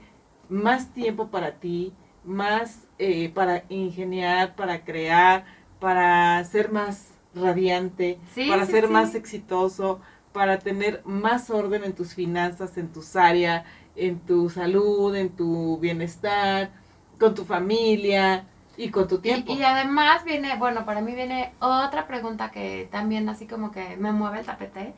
más 0.50 0.94
tiempo 0.94 1.28
para 1.30 1.60
ti 1.60 1.94
más 2.24 2.88
eh, 2.98 3.30
para 3.30 3.64
ingeniar 3.70 4.56
para 4.56 4.84
crear 4.84 5.46
para 5.80 6.44
ser 6.44 6.72
más 6.72 7.09
radiante 7.34 8.20
Sí, 8.34 8.44
para 8.46 8.66
sí, 8.66 8.74
ser 8.74 8.88
sí. 8.88 8.90
más 8.90 9.16
exitoso, 9.16 10.02
para 10.34 10.60
tener 10.60 11.02
más 11.06 11.50
orden 11.50 11.84
en 11.84 11.94
tus 11.96 12.14
finanzas, 12.14 12.78
en 12.78 12.92
tus 12.92 13.16
áreas, 13.16 13.66
en 13.96 14.20
tu 14.20 14.50
salud, 14.50 15.16
en 15.16 15.30
tu 15.36 15.78
bienestar, 15.80 16.72
con 17.20 17.36
tu 17.36 17.46
familia 17.46 18.48
y 18.78 18.90
con 18.92 19.08
tu 19.08 19.20
tiempo. 19.20 19.54
Y, 19.54 19.58
y 19.60 19.64
además 19.64 20.24
viene, 20.26 20.56
bueno, 20.58 20.86
para 20.86 21.02
mí 21.02 21.16
viene 21.16 21.54
otra 21.60 22.08
pregunta 22.08 22.52
que 22.52 22.88
también 22.92 23.28
así 23.30 23.48
como 23.48 23.72
que 23.72 23.98
me 23.98 24.12
mueve 24.12 24.40
el 24.40 24.46
tapete. 24.46 24.94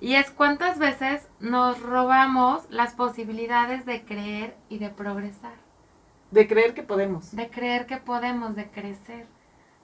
Y 0.00 0.14
es 0.16 0.30
cuántas 0.30 0.78
veces 0.78 1.28
nos 1.40 1.80
robamos 1.80 2.66
las 2.70 2.94
posibilidades 2.94 3.86
de 3.86 4.04
creer 4.04 4.56
y 4.68 4.78
de 4.78 4.90
progresar. 4.90 5.54
De 6.30 6.46
creer 6.46 6.74
que 6.74 6.82
podemos. 6.82 7.38
De 7.38 7.50
creer 7.50 7.84
que 7.84 7.98
podemos, 7.98 8.56
de 8.56 8.70
crecer. 8.70 9.26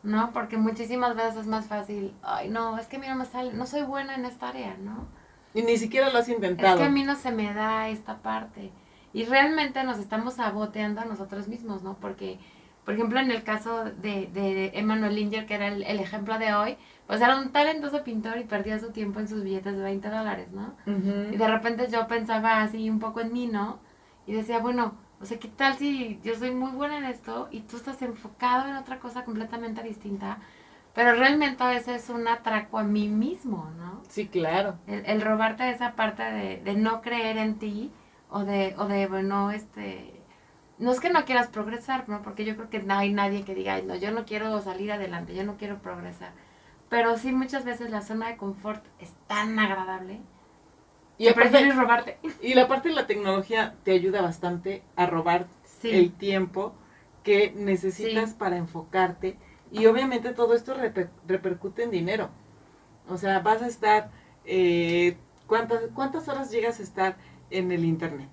¿No? 0.02 0.32
Porque 0.32 0.56
muchísimas 0.56 1.14
veces 1.14 1.36
es 1.36 1.46
más 1.46 1.66
fácil, 1.66 2.14
ay, 2.22 2.48
no, 2.48 2.78
es 2.78 2.86
que 2.86 2.96
a 2.96 2.98
mí 2.98 3.06
no 3.06 3.16
me 3.16 3.26
sale, 3.26 3.52
no 3.52 3.66
soy 3.66 3.82
buena 3.82 4.14
en 4.14 4.24
esta 4.24 4.48
área, 4.48 4.76
¿no? 4.78 5.06
Y 5.52 5.62
ni 5.62 5.76
siquiera 5.76 6.10
lo 6.10 6.18
has 6.18 6.28
intentado. 6.28 6.74
Es 6.74 6.80
que 6.80 6.86
a 6.86 6.90
mí 6.90 7.02
no 7.02 7.16
se 7.16 7.32
me 7.32 7.52
da 7.52 7.88
esta 7.88 8.18
parte. 8.18 8.70
Y 9.12 9.24
realmente 9.24 9.82
nos 9.84 9.98
estamos 9.98 10.34
saboteando 10.34 11.00
a 11.00 11.04
nosotros 11.04 11.48
mismos, 11.48 11.82
¿no? 11.82 11.94
Porque, 12.00 12.38
por 12.84 12.94
ejemplo, 12.94 13.18
en 13.18 13.30
el 13.30 13.42
caso 13.42 13.84
de, 13.84 14.28
de 14.32 14.70
Emmanuel 14.74 15.14
Linger, 15.16 15.46
que 15.46 15.54
era 15.54 15.68
el, 15.68 15.82
el, 15.82 15.98
ejemplo 15.98 16.38
de 16.38 16.54
hoy, 16.54 16.76
pues 17.08 17.20
era 17.20 17.36
un 17.36 17.50
talentoso 17.50 18.04
pintor 18.04 18.38
y 18.38 18.44
perdía 18.44 18.78
su 18.78 18.92
tiempo 18.92 19.18
en 19.18 19.26
sus 19.26 19.42
billetes 19.42 19.76
de 19.76 19.82
20 19.82 20.08
dólares, 20.08 20.48
¿no? 20.52 20.74
Y 20.86 21.36
de 21.36 21.48
repente 21.48 21.88
yo 21.90 22.06
pensaba 22.06 22.62
así 22.62 22.88
un 22.88 23.00
poco 23.00 23.20
en 23.20 23.32
mí, 23.32 23.48
¿no? 23.48 23.80
Y 24.28 24.32
decía, 24.32 24.60
bueno, 24.60 24.94
o 25.20 25.26
sea, 25.26 25.38
¿qué 25.38 25.48
tal 25.48 25.76
si 25.76 26.20
yo 26.24 26.34
soy 26.34 26.50
muy 26.52 26.70
buena 26.72 26.98
en 26.98 27.04
esto 27.04 27.48
y 27.50 27.60
tú 27.60 27.76
estás 27.76 28.00
enfocado 28.02 28.68
en 28.68 28.76
otra 28.76 28.98
cosa 29.00 29.24
completamente 29.24 29.82
distinta? 29.82 30.38
Pero 30.94 31.12
realmente 31.14 31.62
a 31.62 31.68
veces 31.68 32.04
es 32.04 32.10
un 32.10 32.26
atraco 32.28 32.78
a 32.78 32.84
mí 32.84 33.08
mismo, 33.08 33.70
¿no? 33.78 34.02
Sí, 34.08 34.26
claro. 34.28 34.78
El, 34.86 35.04
el 35.06 35.20
robarte 35.22 35.70
esa 35.70 35.94
parte 35.94 36.22
de, 36.22 36.56
de 36.64 36.74
no 36.74 37.00
creer 37.02 37.36
en 37.38 37.58
ti 37.58 37.92
o 38.30 38.44
de, 38.44 38.74
o 38.78 38.86
de, 38.86 39.06
bueno, 39.06 39.50
este... 39.50 40.14
No 40.78 40.92
es 40.92 41.00
que 41.00 41.10
no 41.10 41.24
quieras 41.26 41.48
progresar, 41.48 42.08
¿no? 42.08 42.22
Porque 42.22 42.44
yo 42.44 42.56
creo 42.56 42.70
que 42.70 42.82
no 42.82 42.94
hay 42.94 43.12
nadie 43.12 43.44
que 43.44 43.54
diga, 43.54 43.74
"Ay, 43.74 43.82
no, 43.84 43.94
yo 43.96 44.10
no 44.12 44.24
quiero 44.24 44.60
salir 44.62 44.90
adelante, 44.92 45.34
yo 45.34 45.44
no 45.44 45.56
quiero 45.58 45.78
progresar. 45.82 46.32
Pero 46.88 47.16
sí 47.18 47.32
muchas 47.32 47.64
veces 47.64 47.90
la 47.90 48.02
zona 48.02 48.28
de 48.28 48.36
confort 48.36 48.84
es 48.98 49.12
tan 49.26 49.58
agradable 49.58 50.20
Y 51.20 51.24
que 51.24 51.30
aparte, 51.30 51.50
prefieres 51.50 51.76
robarte. 51.76 52.18
y 52.42 52.54
la 52.54 52.66
parte 52.68 52.88
de 52.88 52.94
la 52.94 53.06
tecnología 53.06 53.74
te 53.84 53.92
ayuda 53.92 54.22
bastante 54.22 54.82
a 54.96 55.06
robar 55.06 55.46
Sí. 55.64 55.90
el 55.90 56.12
tiempo 56.12 56.74
que 57.22 57.52
necesitas 57.56 58.30
Sí. 58.30 58.36
para 58.38 58.56
enfocarte. 58.56 59.36
Y 59.72 59.86
obviamente 59.86 60.32
todo 60.32 60.54
esto 60.54 60.74
reper- 60.76 61.10
repercute 61.26 61.82
en 61.84 61.90
dinero. 61.90 62.28
O 63.08 63.16
sea, 63.16 63.40
vas 63.40 63.62
a 63.62 63.66
estar, 63.66 64.10
eh, 64.44 65.16
¿cuántas, 65.46 65.80
¿cuántas 65.94 66.28
horas 66.28 66.50
llegas 66.50 66.80
a 66.80 66.82
estar 66.82 67.16
en 67.50 67.70
el 67.72 67.84
Internet? 67.84 68.28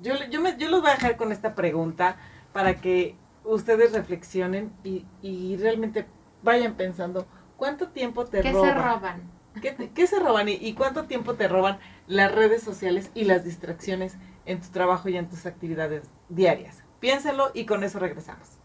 Yo, 0.00 0.14
yo, 0.30 0.40
me, 0.40 0.56
yo 0.56 0.68
los 0.68 0.80
voy 0.80 0.90
a 0.90 0.94
dejar 0.94 1.16
con 1.16 1.32
esta 1.32 1.54
pregunta 1.54 2.16
para 2.52 2.80
que 2.80 3.14
ustedes 3.44 3.92
reflexionen 3.92 4.72
y, 4.84 5.04
y 5.22 5.56
realmente 5.58 6.06
vayan 6.42 6.74
pensando, 6.74 7.26
¿cuánto 7.56 7.88
tiempo 7.88 8.24
te 8.24 8.40
¿Qué 8.40 8.52
se 8.52 8.74
roban? 8.74 9.22
¿Qué, 9.60 9.72
te- 9.72 9.90
qué 9.90 10.06
se 10.06 10.18
roban 10.20 10.48
y 10.48 10.72
cuánto 10.74 11.04
tiempo 11.04 11.34
te 11.34 11.48
roban 11.48 11.78
las 12.10 12.32
redes 12.34 12.62
sociales 12.62 13.10
y 13.14 13.24
las 13.24 13.44
distracciones 13.44 14.16
en 14.46 14.60
tu 14.62 14.68
trabajo 14.70 15.08
y 15.10 15.18
en 15.18 15.30
tus 15.30 15.46
actividades 15.46 16.10
diarias? 16.28 16.84
Piénsalo 17.00 17.52
y 17.54 17.66
con 17.66 17.84
eso 17.84 18.00
regresamos. 18.00 18.60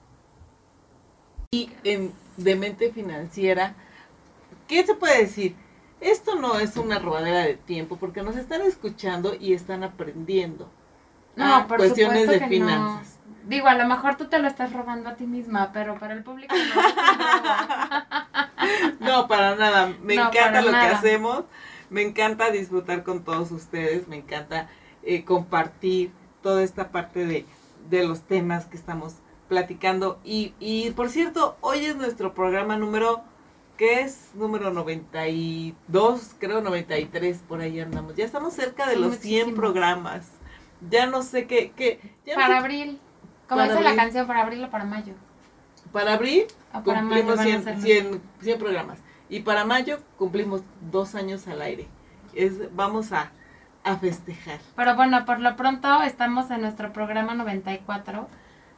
Y 1.51 1.71
en 1.83 2.13
de 2.37 2.55
mente 2.55 2.91
financiera, 2.91 3.75
¿qué 4.67 4.85
se 4.85 4.95
puede 4.95 5.19
decir? 5.19 5.57
Esto 6.01 6.35
no 6.35 6.59
es 6.59 6.77
una 6.77 6.99
robadera 6.99 7.41
de 7.41 7.57
tiempo 7.57 7.99
porque 7.99 8.23
nos 8.23 8.37
están 8.37 8.63
escuchando 8.63 9.35
y 9.39 9.53
están 9.53 9.83
aprendiendo. 9.83 10.71
No, 11.35 11.67
por 11.67 11.77
cuestiones 11.77 12.29
de 12.29 12.37
que 12.37 12.45
no. 12.47 12.49
finanzas. 12.49 13.19
Digo, 13.43 13.67
a 13.67 13.75
lo 13.75 13.87
mejor 13.87 14.17
tú 14.17 14.29
te 14.29 14.39
lo 14.39 14.47
estás 14.47 14.73
robando 14.73 15.09
a 15.09 15.17
ti 15.17 15.27
misma, 15.27 15.73
pero 15.73 15.99
para 15.99 16.13
el 16.13 16.23
público 16.23 16.55
no. 16.63 16.75
No, 18.99 19.27
para 19.27 19.55
nada. 19.55 19.93
Me 20.01 20.15
No, 20.15 20.19
encanta 20.19 20.61
lo 20.61 20.77
que 20.77 20.87
hacemos. 20.87 21.45
Me 21.89 22.01
encanta 22.01 22.51
disfrutar 22.51 23.04
con 23.04 23.24
todos 23.24 23.51
ustedes. 23.51 24.08
Me 24.08 24.18
encanta 24.18 24.70
eh, 25.04 25.24
compartir 25.24 26.12
toda 26.42 26.63
esta 26.63 26.92
parte 26.92 27.25
de, 27.25 27.46
de 27.89 28.08
los 28.08 28.22
temas 28.22 28.65
que 28.65 28.77
estamos 28.77 29.15
platicando. 29.50 30.20
Y, 30.24 30.54
y 30.60 30.92
por 30.92 31.10
cierto, 31.10 31.58
hoy 31.62 31.86
es 31.86 31.96
nuestro 31.96 32.34
programa 32.34 32.77
número, 32.77 33.22
¿qué 33.77 34.01
es? 34.01 34.32
Número 34.34 34.72
92, 34.72 36.32
creo 36.39 36.62
93, 36.62 37.38
por 37.48 37.62
ahí 37.62 37.80
andamos. 37.80 38.15
Ya 38.15 38.25
estamos 38.25 38.54
cerca 38.54 38.88
de 38.88 38.96
los 38.98 39.18
100 39.18 39.32
muchísimos. 39.48 39.56
programas. 39.56 40.27
Ya 40.89 41.06
no 41.08 41.24
sé 41.24 41.48
qué, 41.48 41.72
qué 41.75 42.00
ya 42.25 42.36
no 42.36 42.42
Para 42.42 42.56
sé- 42.56 42.60
abril. 42.65 43.00
Como 43.48 43.62
dice 43.62 43.82
la 43.82 43.96
canción, 43.96 44.25
para 44.27 44.42
abril 44.42 44.63
o 44.63 44.72
para 44.72 44.86
mayo. 44.86 45.13
para 45.92 46.13
abril 46.13 46.46
para 46.72 47.01
mayo 47.04 47.24
cumplimos 47.25 47.39
100, 47.39 47.82
100, 47.82 48.22
100 48.42 48.60
programas. 48.60 49.00
Y 49.29 49.41
para 49.41 49.65
mayo 49.65 50.00
cumplimos 50.17 50.62
dos 50.91 51.15
años 51.15 51.48
al 51.48 51.62
aire. 51.62 51.88
Es, 52.34 52.75
vamos 52.75 53.12
a, 53.12 53.32
a 53.84 53.96
festejar. 53.98 54.60
Pero 54.75 54.96
bueno, 54.96 55.25
por 55.25 55.39
lo 55.39 55.55
pronto 55.55 56.03
estamos 56.03 56.51
en 56.51 56.62
nuestro 56.62 56.94
programa 56.94 57.34
94 57.34 58.27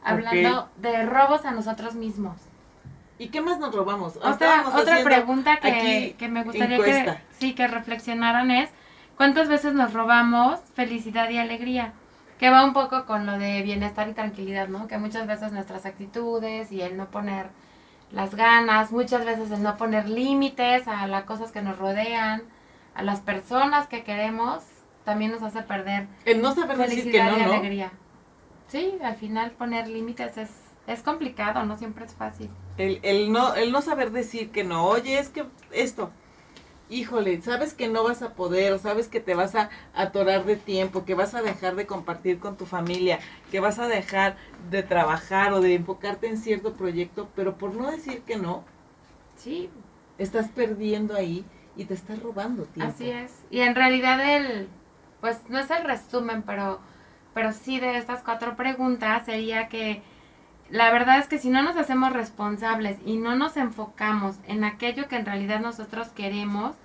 hablando 0.04 0.68
de 0.76 1.04
robos 1.06 1.44
a 1.44 1.50
nosotros 1.50 1.94
mismos. 1.94 2.36
¿Y 3.18 3.28
qué 3.28 3.40
más 3.40 3.58
nos 3.58 3.74
robamos? 3.74 4.16
Otra, 4.16 4.64
otra 4.68 5.02
pregunta 5.02 5.58
que, 5.58 6.14
que 6.16 6.28
me 6.28 6.44
gustaría 6.44 6.76
encuesta. 6.76 7.16
que, 7.16 7.22
sí, 7.38 7.54
que 7.54 7.66
reflexionaran 7.66 8.50
es, 8.50 8.70
¿cuántas 9.16 9.48
veces 9.48 9.74
nos 9.74 9.92
robamos 9.92 10.60
felicidad 10.74 11.28
y 11.28 11.38
alegría? 11.38 11.92
Que 12.38 12.50
va 12.50 12.64
un 12.64 12.72
poco 12.72 13.06
con 13.06 13.26
lo 13.26 13.36
de 13.36 13.62
bienestar 13.62 14.08
y 14.08 14.12
tranquilidad, 14.12 14.68
¿no? 14.68 14.86
Que 14.86 14.98
muchas 14.98 15.26
veces 15.26 15.50
nuestras 15.50 15.84
actitudes 15.84 16.70
y 16.70 16.80
el 16.80 16.96
no 16.96 17.06
poner 17.06 17.48
las 18.10 18.34
ganas, 18.34 18.90
muchas 18.92 19.24
veces 19.24 19.50
el 19.50 19.62
no 19.62 19.76
poner 19.76 20.08
límites 20.08 20.88
a 20.88 21.06
las 21.06 21.24
cosas 21.24 21.52
que 21.52 21.62
nos 21.62 21.78
rodean, 21.78 22.42
a 22.94 23.02
las 23.02 23.20
personas 23.20 23.86
que 23.88 24.04
queremos, 24.04 24.64
también 25.04 25.30
nos 25.30 25.42
hace 25.42 25.62
perder 25.62 26.08
El 26.24 26.42
no 26.42 26.54
saber 26.54 26.76
decir 26.78 27.10
que 27.10 27.20
felicidad 27.20 27.30
no, 27.30 27.38
y 27.38 27.42
¿no? 27.42 27.44
alegría. 27.44 27.92
Sí, 28.68 28.98
al 29.02 29.16
final 29.16 29.52
poner 29.52 29.88
límites 29.88 30.36
es, 30.38 30.50
es 30.86 31.02
complicado, 31.02 31.64
no 31.64 31.76
siempre 31.76 32.04
es 32.04 32.14
fácil. 32.14 32.50
El, 32.76 33.00
el 33.02 33.32
no. 33.32 33.54
el 33.54 33.72
no 33.72 33.82
saber 33.82 34.10
decir 34.12 34.50
que 34.52 34.64
no. 34.64 34.86
Oye, 34.86 35.18
es 35.18 35.28
que 35.30 35.46
esto. 35.72 36.10
Híjole, 36.90 37.40
sabes 37.42 37.74
que 37.74 37.88
no 37.88 38.02
vas 38.02 38.22
a 38.22 38.34
poder, 38.34 38.72
o 38.72 38.78
sabes 38.78 39.08
que 39.08 39.20
te 39.20 39.34
vas 39.34 39.54
a 39.54 39.68
atorar 39.94 40.44
de 40.44 40.56
tiempo, 40.56 41.04
que 41.04 41.14
vas 41.14 41.34
a 41.34 41.42
dejar 41.42 41.76
de 41.76 41.86
compartir 41.86 42.38
con 42.38 42.56
tu 42.56 42.66
familia, 42.66 43.18
que 43.50 43.60
vas 43.60 43.78
a 43.78 43.88
dejar 43.88 44.36
de 44.70 44.82
trabajar 44.82 45.52
o 45.52 45.60
de 45.60 45.74
enfocarte 45.74 46.28
en 46.28 46.38
cierto 46.38 46.74
proyecto, 46.74 47.28
pero 47.36 47.56
por 47.58 47.74
no 47.74 47.90
decir 47.90 48.22
que 48.22 48.36
no, 48.36 48.64
Sí, 49.36 49.70
estás 50.18 50.48
perdiendo 50.48 51.14
ahí 51.14 51.44
y 51.76 51.84
te 51.84 51.94
estás 51.94 52.20
robando 52.22 52.64
tiempo. 52.64 52.92
Así 52.92 53.10
es. 53.10 53.32
Y 53.50 53.60
en 53.60 53.74
realidad 53.74 54.20
el, 54.36 54.68
pues 55.20 55.40
no 55.48 55.58
es 55.58 55.70
el 55.70 55.84
resumen, 55.84 56.42
pero, 56.42 56.80
pero 57.34 57.52
sí 57.52 57.78
de 57.78 57.98
estas 57.98 58.22
cuatro 58.22 58.56
preguntas 58.56 59.24
sería 59.26 59.68
que 59.68 60.02
la 60.70 60.90
verdad 60.90 61.18
es 61.18 61.28
que 61.28 61.38
si 61.38 61.48
no 61.48 61.62
nos 61.62 61.76
hacemos 61.76 62.12
responsables 62.12 62.98
y 63.04 63.16
no 63.16 63.36
nos 63.36 63.56
enfocamos 63.56 64.36
en 64.46 64.64
aquello 64.64 65.08
que 65.08 65.16
en 65.16 65.26
realidad 65.26 65.60
nosotros 65.60 66.08
queremos, 66.08 66.76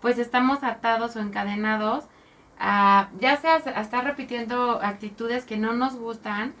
pues 0.00 0.18
estamos 0.18 0.62
atados 0.62 1.16
o 1.16 1.20
encadenados 1.20 2.04
a, 2.58 3.08
ya 3.18 3.36
sea 3.36 3.54
a 3.54 3.80
estar 3.80 4.04
repitiendo 4.04 4.80
actitudes 4.82 5.44
que 5.44 5.56
no 5.56 5.72
nos 5.72 5.96
gustan 5.96 6.54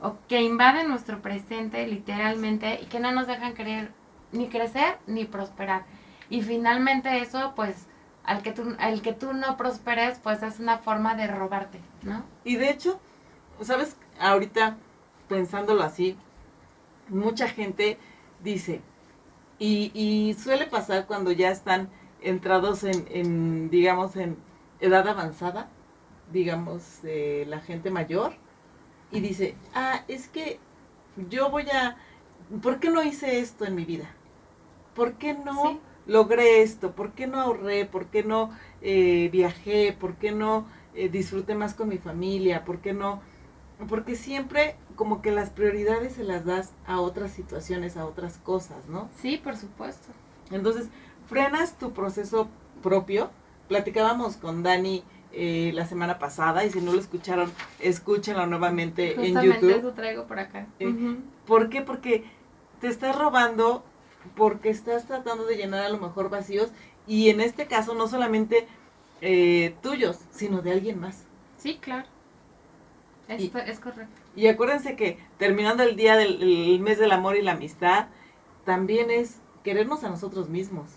o 0.00 0.16
que 0.28 0.42
invaden 0.42 0.88
nuestro 0.88 1.22
presente 1.22 1.86
literalmente 1.86 2.80
y 2.82 2.86
que 2.86 3.00
no 3.00 3.10
nos 3.12 3.26
dejan 3.26 3.54
querer 3.54 3.92
ni 4.32 4.48
crecer 4.48 4.98
ni 5.06 5.24
prosperar. 5.24 5.84
Y 6.30 6.42
finalmente 6.42 7.20
eso, 7.20 7.54
pues, 7.56 7.86
al 8.24 8.42
que 8.42 8.52
tú, 8.52 8.76
al 8.78 9.00
que 9.00 9.12
tú 9.12 9.32
no 9.32 9.56
prosperes, 9.56 10.18
pues 10.18 10.42
es 10.42 10.60
una 10.60 10.78
forma 10.78 11.14
de 11.14 11.26
robarte, 11.26 11.80
¿no? 12.02 12.22
Y 12.44 12.56
de 12.56 12.70
hecho, 12.70 13.00
¿sabes? 13.62 13.96
Ahorita, 14.20 14.76
pensándolo 15.28 15.82
así, 15.82 16.16
mucha 17.08 17.48
gente 17.48 17.98
dice, 18.42 18.82
y, 19.58 19.90
y 19.94 20.34
suele 20.34 20.66
pasar 20.66 21.06
cuando 21.06 21.32
ya 21.32 21.50
están 21.50 21.90
entrados 22.22 22.84
en, 22.84 23.06
en 23.10 23.70
digamos, 23.70 24.16
en 24.16 24.36
edad 24.80 25.08
avanzada, 25.08 25.68
digamos, 26.32 27.00
eh, 27.04 27.44
la 27.48 27.60
gente 27.60 27.90
mayor, 27.90 28.34
y 29.10 29.20
dice, 29.20 29.56
ah, 29.74 30.04
es 30.08 30.28
que 30.28 30.60
yo 31.16 31.50
voy 31.50 31.68
a, 31.70 31.96
¿por 32.62 32.80
qué 32.80 32.90
no 32.90 33.02
hice 33.02 33.40
esto 33.40 33.64
en 33.64 33.74
mi 33.74 33.84
vida? 33.84 34.10
¿Por 34.94 35.14
qué 35.14 35.34
no 35.34 35.62
Sí. 35.62 35.80
logré 36.06 36.62
esto? 36.62 36.92
¿Por 36.92 37.12
qué 37.12 37.26
no 37.26 37.40
ahorré? 37.40 37.84
¿Por 37.86 38.06
qué 38.06 38.22
no 38.24 38.50
eh, 38.82 39.28
viajé? 39.32 39.92
¿Por 39.98 40.16
qué 40.16 40.32
no 40.32 40.66
eh, 40.94 41.08
disfruté 41.08 41.54
más 41.54 41.74
con 41.74 41.88
mi 41.88 41.98
familia? 41.98 42.64
¿Por 42.64 42.80
qué 42.80 42.92
no? 42.92 43.22
Porque 43.88 44.16
siempre 44.16 44.76
como 44.96 45.22
que 45.22 45.30
las 45.30 45.50
prioridades 45.50 46.14
se 46.14 46.24
las 46.24 46.44
das 46.44 46.72
a 46.86 47.00
otras 47.00 47.30
situaciones, 47.30 47.96
a 47.96 48.04
otras 48.06 48.38
cosas, 48.38 48.88
¿no? 48.88 49.08
Sí, 49.20 49.36
por 49.36 49.56
supuesto. 49.56 50.08
Entonces, 50.50 50.88
frenas 51.28 51.78
tu 51.78 51.92
proceso 51.92 52.48
propio 52.82 53.30
platicábamos 53.68 54.36
con 54.36 54.62
Dani 54.62 55.04
eh, 55.32 55.72
la 55.74 55.86
semana 55.86 56.18
pasada 56.18 56.64
y 56.64 56.70
si 56.70 56.80
no 56.80 56.92
lo 56.92 56.98
escucharon, 56.98 57.52
escúchenlo 57.78 58.46
nuevamente 58.46 59.12
en 59.12 59.18
Justamente 59.18 59.54
YouTube. 59.54 59.78
eso 59.78 59.92
traigo 59.92 60.26
por 60.26 60.38
acá. 60.38 60.66
Eh. 60.80 61.16
¿Por 61.46 61.68
qué? 61.68 61.82
Porque 61.82 62.24
te 62.80 62.88
estás 62.88 63.16
robando, 63.16 63.84
porque 64.36 64.70
estás 64.70 65.06
tratando 65.06 65.44
de 65.44 65.56
llenar 65.56 65.84
a 65.84 65.88
lo 65.90 65.98
mejor 65.98 66.30
vacíos 66.30 66.70
y 67.06 67.28
en 67.28 67.40
este 67.40 67.66
caso 67.66 67.94
no 67.94 68.08
solamente 68.08 68.66
eh, 69.20 69.74
tuyos, 69.82 70.18
sino 70.30 70.62
de 70.62 70.72
alguien 70.72 70.98
más. 70.98 71.24
Sí, 71.58 71.78
claro. 71.80 72.08
Esto 73.28 73.58
es 73.58 73.78
correcto. 73.78 74.20
Y 74.34 74.48
acuérdense 74.48 74.96
que 74.96 75.18
terminando 75.36 75.82
el 75.82 75.96
día 75.96 76.16
del 76.16 76.42
el 76.42 76.80
mes 76.80 76.98
del 76.98 77.12
amor 77.12 77.36
y 77.36 77.42
la 77.42 77.52
amistad, 77.52 78.06
también 78.64 79.10
es 79.10 79.40
querernos 79.62 80.02
a 80.04 80.08
nosotros 80.08 80.48
mismos. 80.48 80.90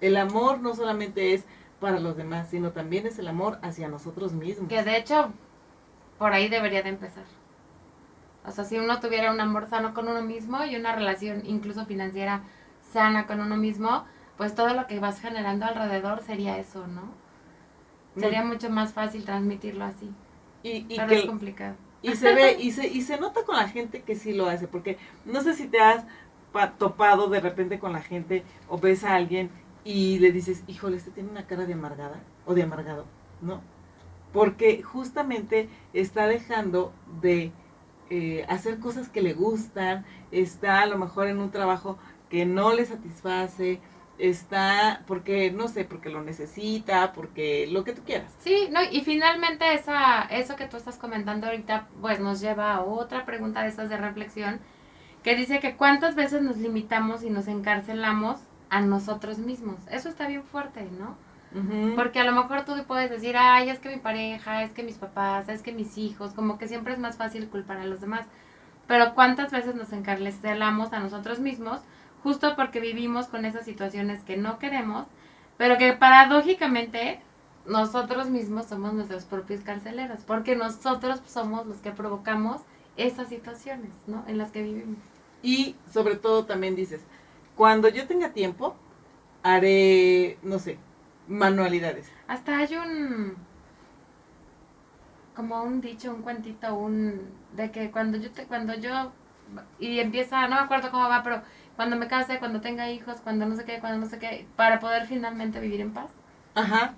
El 0.00 0.16
amor 0.16 0.60
no 0.60 0.74
solamente 0.74 1.34
es 1.34 1.44
para 1.78 2.00
los 2.00 2.16
demás, 2.16 2.48
sino 2.48 2.70
también 2.70 3.06
es 3.06 3.18
el 3.18 3.28
amor 3.28 3.58
hacia 3.62 3.88
nosotros 3.88 4.32
mismos. 4.32 4.68
Que 4.68 4.82
de 4.82 4.96
hecho, 4.96 5.30
por 6.18 6.32
ahí 6.32 6.48
debería 6.48 6.82
de 6.82 6.88
empezar. 6.88 7.24
O 8.44 8.50
sea, 8.50 8.64
si 8.64 8.78
uno 8.78 8.98
tuviera 9.00 9.30
un 9.30 9.40
amor 9.40 9.68
sano 9.68 9.94
con 9.94 10.08
uno 10.08 10.22
mismo 10.22 10.64
y 10.64 10.76
una 10.76 10.94
relación 10.94 11.42
incluso 11.44 11.84
financiera 11.86 12.42
sana 12.92 13.26
con 13.26 13.40
uno 13.40 13.56
mismo, 13.56 14.04
pues 14.36 14.54
todo 14.54 14.74
lo 14.74 14.86
que 14.86 14.98
vas 14.98 15.20
generando 15.20 15.66
alrededor 15.66 16.22
sería 16.22 16.58
eso, 16.58 16.86
¿no? 16.86 17.02
Sería 18.16 18.42
mucho 18.44 18.68
más 18.68 18.92
fácil 18.92 19.24
transmitirlo 19.24 19.84
así. 19.84 20.10
Y, 20.62 20.86
y 20.88 20.96
pero 20.96 21.08
que- 21.08 21.18
es 21.20 21.24
complicado. 21.24 21.76
Y 22.02 22.16
se 22.16 22.32
ve, 22.34 22.56
y 22.60 22.72
se, 22.72 22.88
y 22.88 23.02
se 23.02 23.18
nota 23.18 23.44
con 23.44 23.56
la 23.56 23.68
gente 23.68 24.02
que 24.02 24.16
sí 24.16 24.32
lo 24.32 24.48
hace, 24.48 24.66
porque 24.68 24.98
no 25.24 25.40
sé 25.42 25.54
si 25.54 25.68
te 25.68 25.80
has 25.80 26.04
pa- 26.52 26.72
topado 26.76 27.28
de 27.28 27.40
repente 27.40 27.78
con 27.78 27.92
la 27.92 28.02
gente 28.02 28.44
o 28.68 28.78
ves 28.78 29.04
a 29.04 29.14
alguien 29.14 29.50
y 29.84 30.18
le 30.18 30.32
dices, 30.32 30.64
híjole, 30.66 30.96
este 30.96 31.10
tiene 31.12 31.30
una 31.30 31.46
cara 31.46 31.64
de 31.66 31.74
amargada 31.74 32.20
o 32.46 32.54
de 32.54 32.62
amargado, 32.64 33.06
¿no? 33.40 33.62
Porque 34.32 34.82
justamente 34.82 35.68
está 35.92 36.26
dejando 36.26 36.92
de 37.20 37.52
eh, 38.10 38.44
hacer 38.48 38.78
cosas 38.78 39.08
que 39.08 39.22
le 39.22 39.34
gustan, 39.34 40.04
está 40.30 40.80
a 40.82 40.86
lo 40.86 40.98
mejor 40.98 41.28
en 41.28 41.38
un 41.38 41.50
trabajo 41.50 41.98
que 42.30 42.46
no 42.46 42.72
le 42.74 42.84
satisface, 42.86 43.80
está 44.22 45.02
porque, 45.06 45.50
no 45.50 45.66
sé, 45.68 45.84
porque 45.84 46.08
lo 46.08 46.22
necesita, 46.22 47.12
porque 47.12 47.66
lo 47.70 47.82
que 47.82 47.92
tú 47.92 48.02
quieras. 48.04 48.32
Sí, 48.38 48.68
no, 48.70 48.80
y 48.82 49.00
finalmente 49.00 49.74
esa, 49.74 50.22
eso 50.22 50.54
que 50.54 50.66
tú 50.66 50.76
estás 50.76 50.96
comentando 50.96 51.48
ahorita, 51.48 51.88
pues 52.00 52.20
nos 52.20 52.40
lleva 52.40 52.72
a 52.74 52.82
otra 52.82 53.24
pregunta 53.24 53.62
de 53.62 53.68
esas 53.68 53.88
de 53.88 53.96
reflexión, 53.96 54.60
que 55.24 55.34
dice 55.34 55.58
que 55.58 55.76
cuántas 55.76 56.14
veces 56.14 56.40
nos 56.42 56.56
limitamos 56.56 57.24
y 57.24 57.30
nos 57.30 57.48
encarcelamos 57.48 58.38
a 58.70 58.80
nosotros 58.80 59.38
mismos. 59.38 59.76
Eso 59.90 60.08
está 60.08 60.28
bien 60.28 60.44
fuerte, 60.44 60.88
¿no? 60.98 61.16
Porque 61.96 62.18
a 62.18 62.24
lo 62.24 62.32
mejor 62.32 62.64
tú 62.64 62.72
puedes 62.86 63.10
decir, 63.10 63.36
ay, 63.36 63.68
es 63.68 63.78
que 63.78 63.90
mi 63.90 63.98
pareja, 63.98 64.62
es 64.62 64.72
que 64.72 64.82
mis 64.82 64.96
papás, 64.96 65.50
es 65.50 65.60
que 65.60 65.72
mis 65.72 65.98
hijos, 65.98 66.32
como 66.32 66.56
que 66.56 66.66
siempre 66.66 66.94
es 66.94 66.98
más 66.98 67.18
fácil 67.18 67.46
culpar 67.48 67.76
a 67.76 67.84
los 67.84 68.00
demás. 68.00 68.24
Pero 68.86 69.14
cuántas 69.14 69.52
veces 69.52 69.74
nos 69.74 69.92
encarcelamos 69.92 70.94
a 70.94 71.00
nosotros 71.00 71.40
mismos 71.40 71.82
justo 72.22 72.54
porque 72.56 72.80
vivimos 72.80 73.26
con 73.26 73.44
esas 73.44 73.64
situaciones 73.64 74.22
que 74.22 74.36
no 74.36 74.58
queremos, 74.58 75.06
pero 75.56 75.78
que 75.78 75.92
paradójicamente 75.92 77.20
nosotros 77.66 78.28
mismos 78.30 78.66
somos 78.66 78.92
nuestros 78.94 79.24
propios 79.24 79.60
carceleros, 79.60 80.20
porque 80.26 80.56
nosotros 80.56 81.20
somos 81.26 81.66
los 81.66 81.78
que 81.78 81.92
provocamos 81.92 82.62
esas 82.96 83.28
situaciones, 83.28 83.90
¿no? 84.06 84.24
En 84.26 84.38
las 84.38 84.50
que 84.50 84.62
vivimos. 84.62 84.98
Y 85.42 85.76
sobre 85.92 86.16
todo 86.16 86.44
también 86.44 86.76
dices, 86.76 87.00
cuando 87.56 87.88
yo 87.88 88.06
tenga 88.06 88.30
tiempo, 88.30 88.76
haré, 89.42 90.38
no 90.42 90.58
sé, 90.58 90.78
manualidades. 91.28 92.10
Hasta 92.28 92.58
hay 92.58 92.76
un 92.76 93.36
como 95.34 95.62
un 95.62 95.80
dicho, 95.80 96.14
un 96.14 96.22
cuentito, 96.22 96.74
un 96.74 97.20
de 97.56 97.70
que 97.70 97.90
cuando 97.90 98.18
yo 98.18 98.30
te, 98.30 98.44
cuando 98.44 98.74
yo 98.74 99.12
y 99.78 99.98
empieza, 99.98 100.48
no 100.48 100.56
me 100.56 100.62
acuerdo 100.62 100.90
cómo 100.90 101.08
va, 101.08 101.22
pero 101.22 101.42
cuando 101.76 101.96
me 101.96 102.08
case, 102.08 102.38
cuando 102.38 102.60
tenga 102.60 102.90
hijos, 102.90 103.20
cuando 103.22 103.46
no 103.46 103.56
sé 103.56 103.64
qué, 103.64 103.80
cuando 103.80 103.98
no 103.98 104.06
sé 104.06 104.18
qué, 104.18 104.46
para 104.56 104.78
poder 104.80 105.06
finalmente 105.06 105.60
vivir 105.60 105.80
en 105.80 105.92
paz. 105.92 106.10
Ajá. 106.54 106.94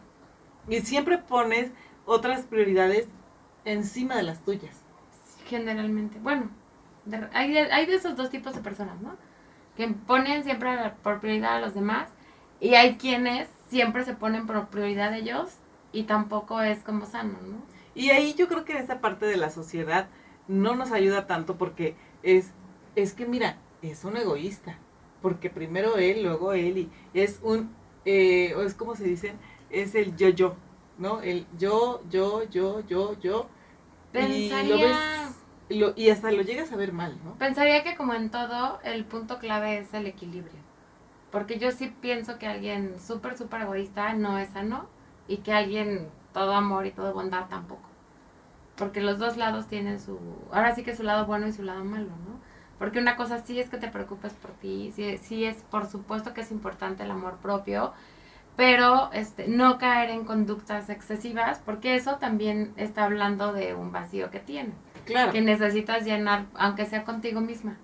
Y 0.69 0.81
siempre 0.83 1.19
pones 1.19 1.73
otras 2.07 2.43
prioridades 2.47 3.09
encima 3.65 4.17
de 4.17 4.23
las 4.25 4.43
tuyas. 4.45 4.85
Generalmente. 5.47 6.19
Bueno, 6.21 6.51
de- 7.05 7.29
hay, 7.33 7.53
de, 7.53 7.73
hay 7.73 7.87
de 7.87 7.95
esos 7.97 8.17
dos 8.17 8.31
tipos 8.31 8.55
de 8.55 8.61
personas, 8.61 9.01
¿no? 9.01 9.17
Que 9.77 9.89
ponen 9.89 10.45
siempre 10.45 10.93
por 11.03 11.21
prioridad 11.21 11.57
a 11.57 11.61
los 11.61 11.75
demás 11.75 12.09
y 12.61 12.75
hay 12.75 12.97
quienes 12.97 13.49
siempre 13.69 14.05
se 14.05 14.15
ponen 14.15 14.47
por 14.47 14.69
prioridad 14.69 15.13
a 15.13 15.17
ellos 15.19 15.59
y 15.93 16.05
tampoco 16.05 16.61
es 16.63 16.81
como 16.83 17.07
sano, 17.07 17.39
¿no? 17.43 17.59
Y 17.95 18.11
ahí 18.11 18.35
yo 18.35 18.49
creo 18.49 18.65
que 18.65 18.79
esa 18.79 19.01
parte 19.01 19.27
de 19.27 19.37
la 19.37 19.51
sociedad 19.51 20.09
no 20.49 20.75
nos 20.75 20.93
ayuda 20.93 21.27
tanto 21.27 21.57
porque 21.57 21.97
es, 22.23 22.53
es 22.97 23.15
que 23.15 23.27
mira, 23.27 23.57
es 23.91 24.05
un 24.05 24.17
egoísta. 24.17 24.79
Porque 25.23 25.51
primero 25.51 25.97
él, 25.97 26.23
luego 26.23 26.53
él 26.53 26.79
y 26.79 26.91
es 27.15 27.41
un, 27.43 27.71
eh, 28.05 28.55
o 28.57 28.63
es 28.63 28.75
como 28.75 28.95
se 28.97 29.05
dicen, 29.05 29.39
es 29.71 29.95
el 29.95 30.17
yo-yo, 30.17 30.57
¿no? 30.99 31.23
El 31.23 31.47
yo, 31.59 32.03
yo, 32.11 32.45
yo, 32.51 32.81
yo, 32.87 33.19
yo. 33.21 33.47
Y 34.15 34.65
lo 34.65 34.79
Pensaría... 34.79 34.81
ves, 34.81 35.47
y, 35.69 35.77
lo- 35.79 35.95
y 35.97 36.11
hasta 36.11 36.33
lo 36.33 36.43
llegas 36.43 36.73
a 36.73 36.77
ver 36.77 36.93
mal, 36.93 37.19
¿no? 37.25 37.39
Pensaría 37.39 37.85
que 37.85 37.97
como 37.97 38.15
en 38.15 38.31
todo, 38.31 38.81
el 38.83 39.05
punto 39.05 39.39
clave 39.39 39.79
es 39.79 39.95
el 39.95 40.07
equilibrio. 40.07 40.61
Porque 41.33 41.59
yo 41.59 41.71
sí 41.73 41.95
pienso 42.01 42.39
que 42.39 42.47
alguien 42.47 43.01
súper, 43.01 43.37
súper 43.39 43.63
egoísta 43.63 44.15
no 44.15 44.39
es 44.39 44.51
sano 44.51 44.87
y 45.29 45.39
que 45.39 45.53
alguien 45.53 46.11
todo 46.33 46.55
amor 46.55 46.87
y 46.87 46.93
todo 46.93 47.15
bondad 47.15 47.49
tampoco. 47.49 47.89
Porque 48.77 49.01
los 49.03 49.19
dos 49.19 49.37
lados 49.37 49.69
tienen 49.69 50.01
su... 50.01 50.19
Ahora 50.53 50.75
sí 50.75 50.85
que 50.85 50.97
su 50.97 51.03
lado 51.05 51.27
bueno 51.27 51.47
y 51.49 51.53
su 51.53 51.63
lado 51.65 51.85
malo, 51.85 52.09
¿no? 52.09 52.34
Porque 52.79 52.99
una 52.99 53.17
cosa 53.17 53.39
sí 53.41 53.61
es 53.61 53.69
que 53.71 53.79
te 53.79 53.89
preocupes 53.89 54.33
por 54.35 54.53
ti, 54.53 54.93
sí, 54.95 55.19
sí 55.19 55.45
es 55.45 55.63
por 55.65 55.87
supuesto 55.89 56.35
que 56.35 56.43
es 56.43 56.51
importante 56.51 57.05
el 57.05 57.11
amor 57.11 57.37
propio, 57.39 57.93
pero 58.57 59.11
este, 59.13 59.49
no 59.49 59.79
caer 59.79 60.11
en 60.11 60.25
conductas 60.25 60.89
excesivas, 60.91 61.61
porque 61.65 61.97
eso 61.97 62.17
también 62.17 62.73
está 62.77 63.05
hablando 63.05 63.53
de 63.53 63.75
un 63.75 63.93
vacío 63.93 64.31
que 64.31 64.41
tienes 64.41 64.75
Claro. 65.05 65.33
que 65.33 65.41
necesitas 65.41 66.05
llenar, 66.05 66.47
aunque 66.55 66.87
sea 66.87 67.05
contigo 67.05 67.41
misma. 67.41 67.77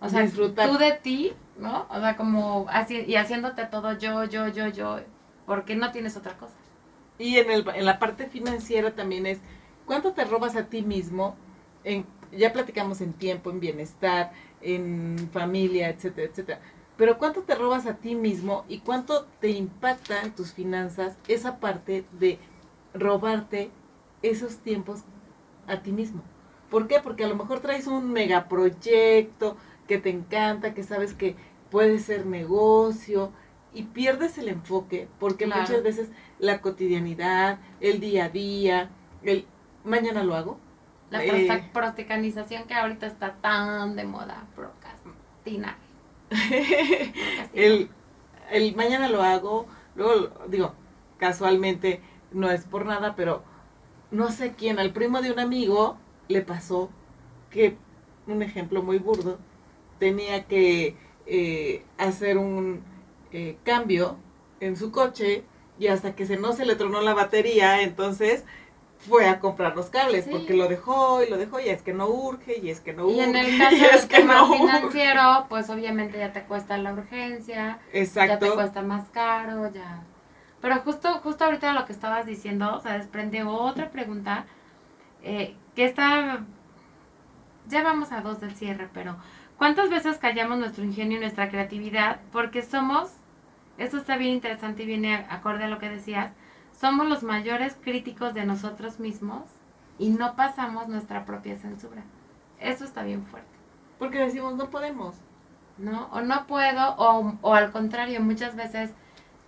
O 0.00 0.08
sea, 0.08 0.22
Disfrutar. 0.22 0.68
tú 0.68 0.78
de 0.78 0.92
ti, 0.92 1.32
¿no? 1.58 1.86
O 1.90 2.00
sea, 2.00 2.16
como 2.16 2.66
así, 2.70 3.04
y 3.06 3.16
haciéndote 3.16 3.66
todo 3.66 3.92
yo, 3.98 4.24
yo, 4.24 4.48
yo, 4.48 4.68
yo, 4.68 5.00
porque 5.46 5.76
no 5.76 5.90
tienes 5.92 6.16
otra 6.16 6.36
cosa. 6.36 6.54
Y 7.18 7.38
en, 7.38 7.50
el, 7.50 7.66
en 7.74 7.84
la 7.86 7.98
parte 7.98 8.26
financiera 8.26 8.94
también 8.94 9.26
es, 9.26 9.40
¿cuánto 9.86 10.12
te 10.12 10.24
robas 10.24 10.56
a 10.56 10.66
ti 10.66 10.82
mismo? 10.82 11.36
En, 11.84 12.04
ya 12.32 12.52
platicamos 12.52 13.00
en 13.00 13.12
tiempo, 13.12 13.50
en 13.50 13.60
bienestar, 13.60 14.32
en 14.60 15.30
familia, 15.32 15.88
etcétera, 15.88 16.28
etcétera. 16.30 16.60
Pero 16.96 17.18
¿cuánto 17.18 17.42
te 17.42 17.54
robas 17.54 17.86
a 17.86 17.96
ti 17.96 18.14
mismo 18.14 18.64
y 18.68 18.78
cuánto 18.78 19.26
te 19.40 19.50
impacta 19.50 20.22
en 20.22 20.34
tus 20.34 20.52
finanzas 20.52 21.16
esa 21.28 21.60
parte 21.60 22.04
de 22.18 22.38
robarte 22.94 23.70
esos 24.22 24.58
tiempos 24.58 25.00
a 25.66 25.82
ti 25.82 25.92
mismo? 25.92 26.22
¿Por 26.70 26.88
qué? 26.88 27.00
Porque 27.02 27.24
a 27.24 27.28
lo 27.28 27.36
mejor 27.36 27.60
traes 27.60 27.86
un 27.86 28.12
megaproyecto 28.12 29.56
que 29.86 29.98
te 29.98 30.10
encanta, 30.10 30.74
que 30.74 30.82
sabes 30.82 31.14
que 31.14 31.36
puede 31.70 31.98
ser 31.98 32.26
negocio 32.26 33.30
y 33.72 33.84
pierdes 33.84 34.38
el 34.38 34.48
enfoque 34.48 35.08
porque 35.20 35.44
Claro. 35.44 35.62
muchas 35.62 35.82
veces 35.82 36.08
la 36.38 36.60
cotidianidad, 36.60 37.58
el 37.80 38.00
día 38.00 38.24
a 38.24 38.28
día, 38.30 38.90
el 39.22 39.46
mañana 39.84 40.24
lo 40.24 40.34
hago. 40.34 40.58
La 41.10 41.24
Eh. 41.24 41.70
prostacanización 41.72 42.66
que 42.66 42.74
ahorita 42.74 43.06
está 43.06 43.34
tan 43.40 43.96
de 43.96 44.04
moda. 44.04 44.44
Procrastinar. 44.54 45.76
el, 47.54 47.88
el 48.50 48.74
mañana 48.76 49.08
lo 49.08 49.22
hago, 49.22 49.66
luego 49.94 50.30
digo, 50.48 50.74
casualmente 51.18 52.00
no 52.32 52.50
es 52.50 52.64
por 52.64 52.86
nada, 52.86 53.14
pero 53.14 53.44
no 54.10 54.30
sé 54.30 54.54
quién, 54.54 54.78
al 54.78 54.92
primo 54.92 55.22
de 55.22 55.32
un 55.32 55.38
amigo 55.38 55.98
le 56.28 56.42
pasó 56.42 56.90
que, 57.50 57.76
un 58.26 58.42
ejemplo 58.42 58.82
muy 58.82 58.98
burdo, 58.98 59.38
tenía 59.98 60.44
que 60.46 60.96
eh, 61.26 61.84
hacer 61.98 62.38
un 62.38 62.82
eh, 63.32 63.56
cambio 63.64 64.16
en 64.60 64.76
su 64.76 64.90
coche 64.90 65.44
y 65.78 65.88
hasta 65.88 66.14
que 66.16 66.26
se 66.26 66.36
no 66.38 66.52
se 66.52 66.64
le 66.66 66.76
tronó 66.76 67.00
la 67.02 67.14
batería, 67.14 67.82
entonces 67.82 68.44
fue 68.98 69.28
a 69.28 69.40
comprar 69.40 69.76
los 69.76 69.86
cables 69.90 70.26
Sí. 70.26 70.30
porque 70.30 70.54
lo 70.54 70.68
dejó 70.68 71.22
y 71.22 71.28
lo 71.30 71.36
dejó 71.38 71.60
y 71.60 71.68
es 71.68 71.82
que 71.82 71.92
no 71.94 72.08
urge 72.08 72.58
y 72.58 72.70
es 72.70 72.80
que 72.80 72.92
no 72.92 73.06
urge 73.06 73.16
y 73.16 73.20
en 73.20 73.36
el 73.36 73.58
caso 73.58 73.84
es 73.92 74.02
del 74.02 74.08
que 74.08 74.20
tema 74.20 74.34
no 74.34 74.48
urge. 74.50 74.58
financiero, 74.58 75.46
pues 75.48 75.70
obviamente 75.70 76.18
ya 76.18 76.32
te 76.32 76.44
cuesta 76.44 76.78
la 76.78 76.92
urgencia, 76.92 77.78
ya 78.24 78.38
te 78.38 78.50
Exacto. 78.50 78.54
cuesta 78.54 78.82
más 78.82 79.08
caro, 79.10 79.70
ya. 79.72 80.02
Pero 80.60 80.76
justo, 80.82 81.20
justo 81.22 81.44
ahorita 81.44 81.72
lo 81.72 81.84
que 81.86 81.92
estabas 81.92 82.26
diciendo, 82.26 82.80
se 82.80 82.90
desprende 82.90 83.44
otra 83.44 83.90
pregunta 83.90 84.46
eh, 85.22 85.56
que 85.74 85.84
está, 85.86 86.44
ya 87.66 87.82
vamos 87.82 88.12
a 88.12 88.20
dos 88.20 88.40
del 88.40 88.54
cierre, 88.54 88.88
pero 88.92 89.16
¿cuántas 89.58 89.90
veces 89.90 90.18
callamos 90.18 90.58
nuestro 90.58 90.84
ingenio 90.84 91.18
y 91.18 91.20
nuestra 91.20 91.48
creatividad 91.50 92.20
porque 92.32 92.62
somos 92.62 93.10
Esto 93.78 93.98
está 93.98 94.16
bien 94.16 94.32
interesante 94.34 94.84
y 94.84 94.86
viene 94.86 95.14
acorde 95.30 95.64
a 95.64 95.68
lo 95.68 95.78
que 95.78 95.90
decías. 95.90 96.32
Somos 96.78 97.06
los 97.08 97.22
mayores 97.22 97.76
críticos 97.82 98.34
de 98.34 98.44
nosotros 98.44 99.00
mismos 99.00 99.42
y 99.98 100.10
no 100.10 100.36
pasamos 100.36 100.88
nuestra 100.88 101.24
propia 101.24 101.56
censura. 101.58 102.02
Eso 102.60 102.84
está 102.84 103.02
bien 103.02 103.24
fuerte. 103.26 103.48
Porque 103.98 104.18
decimos, 104.18 104.54
no 104.56 104.70
podemos. 104.70 105.16
¿No? 105.78 106.06
O 106.10 106.20
no 106.22 106.46
puedo, 106.46 106.94
o, 106.96 107.34
o 107.42 107.54
al 107.54 107.70
contrario, 107.70 108.20
muchas 108.22 108.56
veces 108.56 108.90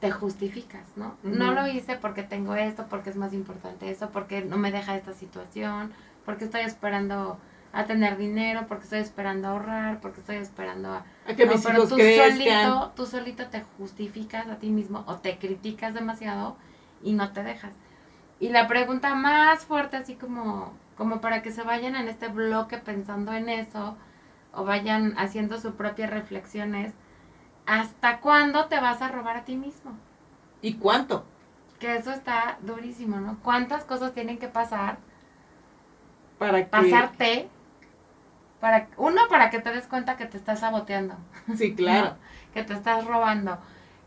te 0.00 0.10
justificas, 0.10 0.84
¿no? 0.96 1.16
No 1.22 1.52
lo 1.52 1.66
hice 1.66 1.96
porque 1.96 2.22
tengo 2.22 2.54
esto, 2.54 2.86
porque 2.88 3.10
es 3.10 3.16
más 3.16 3.32
importante 3.32 3.90
eso, 3.90 4.10
porque 4.10 4.42
no 4.42 4.56
me 4.58 4.70
deja 4.70 4.94
esta 4.96 5.12
situación, 5.14 5.92
porque 6.24 6.44
estoy 6.44 6.60
esperando 6.62 7.38
a 7.72 7.84
tener 7.86 8.16
dinero, 8.16 8.66
porque 8.68 8.84
estoy 8.84 9.00
esperando 9.00 9.48
a 9.48 9.50
ahorrar, 9.52 10.00
porque 10.00 10.20
estoy 10.20 10.36
esperando 10.36 10.92
a... 10.92 11.04
A 11.26 11.34
que 11.34 11.46
No, 11.46 11.52
mis 11.52 11.62
pero 11.64 11.78
hijos 11.78 11.88
tú 11.88 11.96
crezcan. 11.96 12.38
solito, 12.38 12.92
tú 12.94 13.06
solito 13.06 13.46
te 13.48 13.62
justificas 13.76 14.46
a 14.48 14.56
ti 14.58 14.70
mismo 14.70 15.04
o 15.06 15.16
te 15.16 15.38
criticas 15.38 15.94
demasiado 15.94 16.56
y 17.02 17.12
no 17.14 17.32
te 17.32 17.42
dejas. 17.42 17.72
Y 18.40 18.50
la 18.50 18.68
pregunta 18.68 19.14
más 19.14 19.64
fuerte, 19.66 19.96
así 19.96 20.16
como, 20.16 20.72
como 20.96 21.20
para 21.20 21.42
que 21.42 21.52
se 21.52 21.62
vayan 21.62 21.96
en 21.96 22.08
este 22.08 22.28
bloque 22.28 22.78
pensando 22.78 23.32
en 23.32 23.48
eso 23.48 23.96
o 24.52 24.64
vayan 24.64 25.14
haciendo 25.18 25.58
sus 25.60 25.74
propias 25.74 26.10
reflexiones, 26.10 26.94
¿hasta 27.66 28.20
cuándo 28.20 28.66
te 28.68 28.80
vas 28.80 29.02
a 29.02 29.08
robar 29.08 29.36
a 29.38 29.44
ti 29.44 29.56
mismo? 29.56 29.92
¿Y 30.60 30.74
cuánto? 30.78 31.26
Que 31.78 31.96
eso 31.96 32.10
está 32.12 32.58
durísimo, 32.62 33.20
¿no? 33.20 33.38
¿Cuántas 33.42 33.84
cosas 33.84 34.12
tienen 34.14 34.38
que 34.38 34.48
pasar, 34.48 34.98
Para 36.38 36.70
que... 36.70 36.70
pasarte? 36.70 37.50
Para, 38.60 38.88
uno, 38.96 39.22
para 39.28 39.50
que 39.50 39.60
te 39.60 39.70
des 39.72 39.86
cuenta 39.86 40.16
que 40.16 40.26
te 40.26 40.36
estás 40.36 40.60
saboteando. 40.60 41.16
Sí, 41.56 41.74
claro. 41.74 42.16
que 42.52 42.64
te 42.64 42.74
estás 42.74 43.04
robando. 43.06 43.58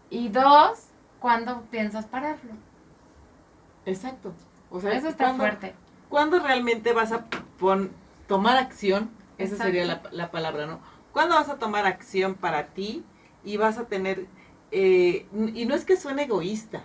Y 0.10 0.30
dos, 0.30 0.90
¿cuándo 1.20 1.64
piensas 1.72 2.06
pararlo? 2.08 2.54
Exacto. 3.86 4.34
O 4.70 4.80
sea, 4.80 4.94
Eso 4.94 5.10
está 5.10 5.26
¿cuándo- 5.26 5.44
fuerte. 5.44 5.74
¿Cuándo 6.10 6.40
realmente 6.40 6.94
vas 6.94 7.12
a 7.12 7.26
pon- 7.60 7.92
tomar 8.28 8.58
acción? 8.58 9.10
Esa 9.38 9.54
Exacto. 9.56 9.64
sería 9.64 9.86
la, 9.86 10.02
la 10.12 10.30
palabra, 10.32 10.66
¿no? 10.68 10.80
¿Cuándo 11.14 11.36
vas 11.36 11.50
a 11.50 11.58
tomar 11.58 11.86
acción 11.86 12.36
para 12.36 12.68
ti 12.68 13.04
y 13.44 13.58
vas 13.58 13.78
a 13.78 13.86
tener... 13.86 14.28
eh, 14.72 15.26
y 15.54 15.66
no 15.66 15.76
es 15.76 15.84
que 15.86 15.98
suene 15.98 16.24
egoísta, 16.24 16.84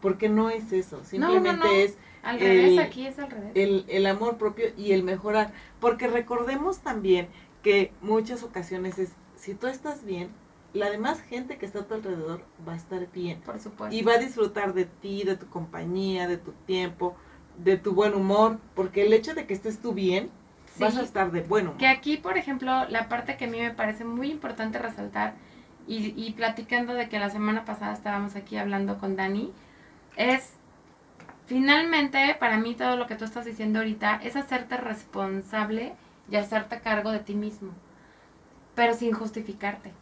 porque 0.00 0.28
no 0.28 0.50
es 0.50 0.72
eso, 0.72 1.02
simplemente 1.04 1.66
no. 1.66 1.72
es 1.72 1.96
Al 2.22 2.36
El- 2.36 2.42
revés, 2.42 2.78
aquí 2.78 3.06
es 3.06 3.18
al 3.18 3.30
revés. 3.30 3.52
el, 3.54 3.84
el 3.88 4.06
amor 4.06 4.36
propio 4.38 4.66
y 4.76 4.92
el 4.92 5.02
mejorar. 5.02 5.52
Porque 5.80 6.08
recordemos 6.08 6.78
también 6.80 7.28
que 7.62 7.92
muchas 8.02 8.42
ocasiones 8.42 8.98
es, 8.98 9.12
si 9.36 9.54
tú 9.54 9.66
estás 9.66 10.04
bien, 10.04 10.30
la 10.74 10.90
demás 10.90 11.20
gente 11.22 11.56
que 11.56 11.66
está 11.66 11.80
a 11.80 11.86
tu 11.86 11.94
alrededor 11.94 12.42
va 12.68 12.74
a 12.74 12.76
estar 12.76 13.10
bien. 13.12 13.40
por 13.40 13.60
supuesto. 13.60 13.94
Y 13.94 14.02
va 14.02 14.14
a 14.14 14.18
disfrutar 14.18 14.74
de 14.74 14.84
ti, 14.84 15.22
de 15.22 15.36
tu 15.36 15.46
compañía, 15.46 16.26
de 16.26 16.36
tu 16.36 16.52
tiempo, 16.66 17.16
de 17.56 17.78
tu 17.78 17.94
buen 17.94 18.12
humor, 18.14 18.58
porque 18.74 19.06
el 19.06 19.12
hecho 19.12 19.34
de 19.34 19.46
que 19.46 19.54
estés 19.54 19.80
tú 19.80 19.92
bien, 19.92 20.30
vas 20.78 20.96
a 20.96 21.02
estar 21.02 21.30
de 21.30 21.42
buen 21.42 21.68
humor. 21.68 21.78
Que 21.78 21.86
aquí, 21.86 22.16
por 22.16 22.36
ejemplo, 22.36 22.86
la 22.88 23.08
parte 23.08 23.36
que 23.36 23.44
a 23.44 23.48
mí 23.48 23.60
me 23.60 23.70
parece 23.70 24.04
muy 24.04 24.30
importante 24.30 24.78
resaltar, 24.78 25.34
y, 25.86 26.12
y 26.16 26.32
platicando 26.32 26.94
de 26.94 27.08
que 27.08 27.18
la 27.20 27.30
semana 27.30 27.64
pasada 27.64 27.92
estábamos 27.92 28.34
aquí 28.34 28.56
hablando 28.56 28.98
con 28.98 29.16
Dani, 29.16 29.52
es 30.16 30.54
finalmente, 31.46 32.36
para 32.40 32.58
mí 32.58 32.74
todo 32.74 32.96
lo 32.96 33.06
que 33.06 33.14
tú 33.14 33.24
estás 33.24 33.44
diciendo 33.44 33.78
ahorita, 33.78 34.16
es 34.24 34.34
hacerte 34.34 34.76
responsable 34.76 35.94
y 36.28 36.36
hacerte 36.36 36.80
cargo 36.80 37.12
de 37.12 37.20
ti 37.20 37.34
mismo, 37.34 37.70
pero 38.74 38.94
sin 38.94 39.12
justificarte. 39.12 39.92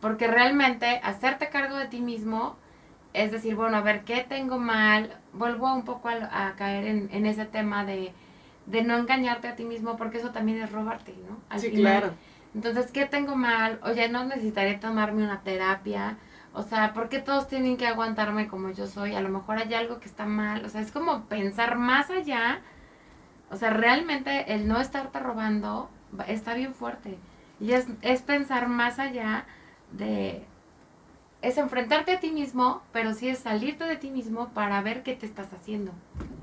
Porque 0.00 0.26
realmente 0.28 1.00
hacerte 1.02 1.48
cargo 1.50 1.76
de 1.76 1.86
ti 1.88 2.00
mismo 2.00 2.56
es 3.14 3.32
decir, 3.32 3.56
bueno, 3.56 3.78
a 3.78 3.80
ver, 3.82 4.04
¿qué 4.04 4.24
tengo 4.28 4.58
mal? 4.58 5.16
Vuelvo 5.32 5.72
un 5.72 5.84
poco 5.84 6.08
a, 6.08 6.48
a 6.48 6.56
caer 6.56 6.86
en, 6.86 7.08
en 7.12 7.26
ese 7.26 7.46
tema 7.46 7.84
de, 7.84 8.12
de 8.66 8.82
no 8.82 8.96
engañarte 8.96 9.48
a 9.48 9.56
ti 9.56 9.64
mismo, 9.64 9.96
porque 9.96 10.18
eso 10.18 10.30
también 10.30 10.60
es 10.62 10.70
robarte, 10.72 11.14
¿no? 11.28 11.38
Al 11.48 11.62
sí, 11.62 11.70
final. 11.70 12.00
claro. 12.00 12.14
Entonces, 12.54 12.90
¿qué 12.92 13.06
tengo 13.06 13.34
mal? 13.36 13.80
Oye, 13.82 14.08
no 14.08 14.24
necesitaré 14.24 14.74
tomarme 14.74 15.24
una 15.24 15.42
terapia. 15.42 16.18
O 16.52 16.62
sea, 16.62 16.92
¿por 16.94 17.08
qué 17.08 17.18
todos 17.20 17.48
tienen 17.48 17.76
que 17.76 17.86
aguantarme 17.86 18.48
como 18.48 18.70
yo 18.70 18.86
soy? 18.86 19.14
A 19.14 19.20
lo 19.20 19.28
mejor 19.28 19.58
hay 19.58 19.72
algo 19.74 20.00
que 20.00 20.06
está 20.08 20.26
mal. 20.26 20.64
O 20.64 20.68
sea, 20.68 20.80
es 20.80 20.92
como 20.92 21.24
pensar 21.26 21.76
más 21.76 22.10
allá. 22.10 22.60
O 23.50 23.56
sea, 23.56 23.70
realmente 23.70 24.54
el 24.54 24.68
no 24.68 24.80
estarte 24.80 25.18
robando 25.20 25.90
está 26.26 26.54
bien 26.54 26.74
fuerte. 26.74 27.18
Y 27.60 27.72
es, 27.72 27.86
es 28.02 28.22
pensar 28.22 28.68
más 28.68 28.98
allá 28.98 29.46
de... 29.90 30.46
Es 31.40 31.56
enfrentarte 31.58 32.12
a 32.12 32.20
ti 32.20 32.30
mismo, 32.32 32.82
pero 32.92 33.14
sí 33.14 33.28
es 33.28 33.40
salirte 33.40 33.84
de 33.84 33.96
ti 33.96 34.10
mismo 34.10 34.52
para 34.54 34.80
ver 34.82 35.02
qué 35.02 35.14
te 35.14 35.26
estás 35.26 35.52
haciendo. 35.52 35.92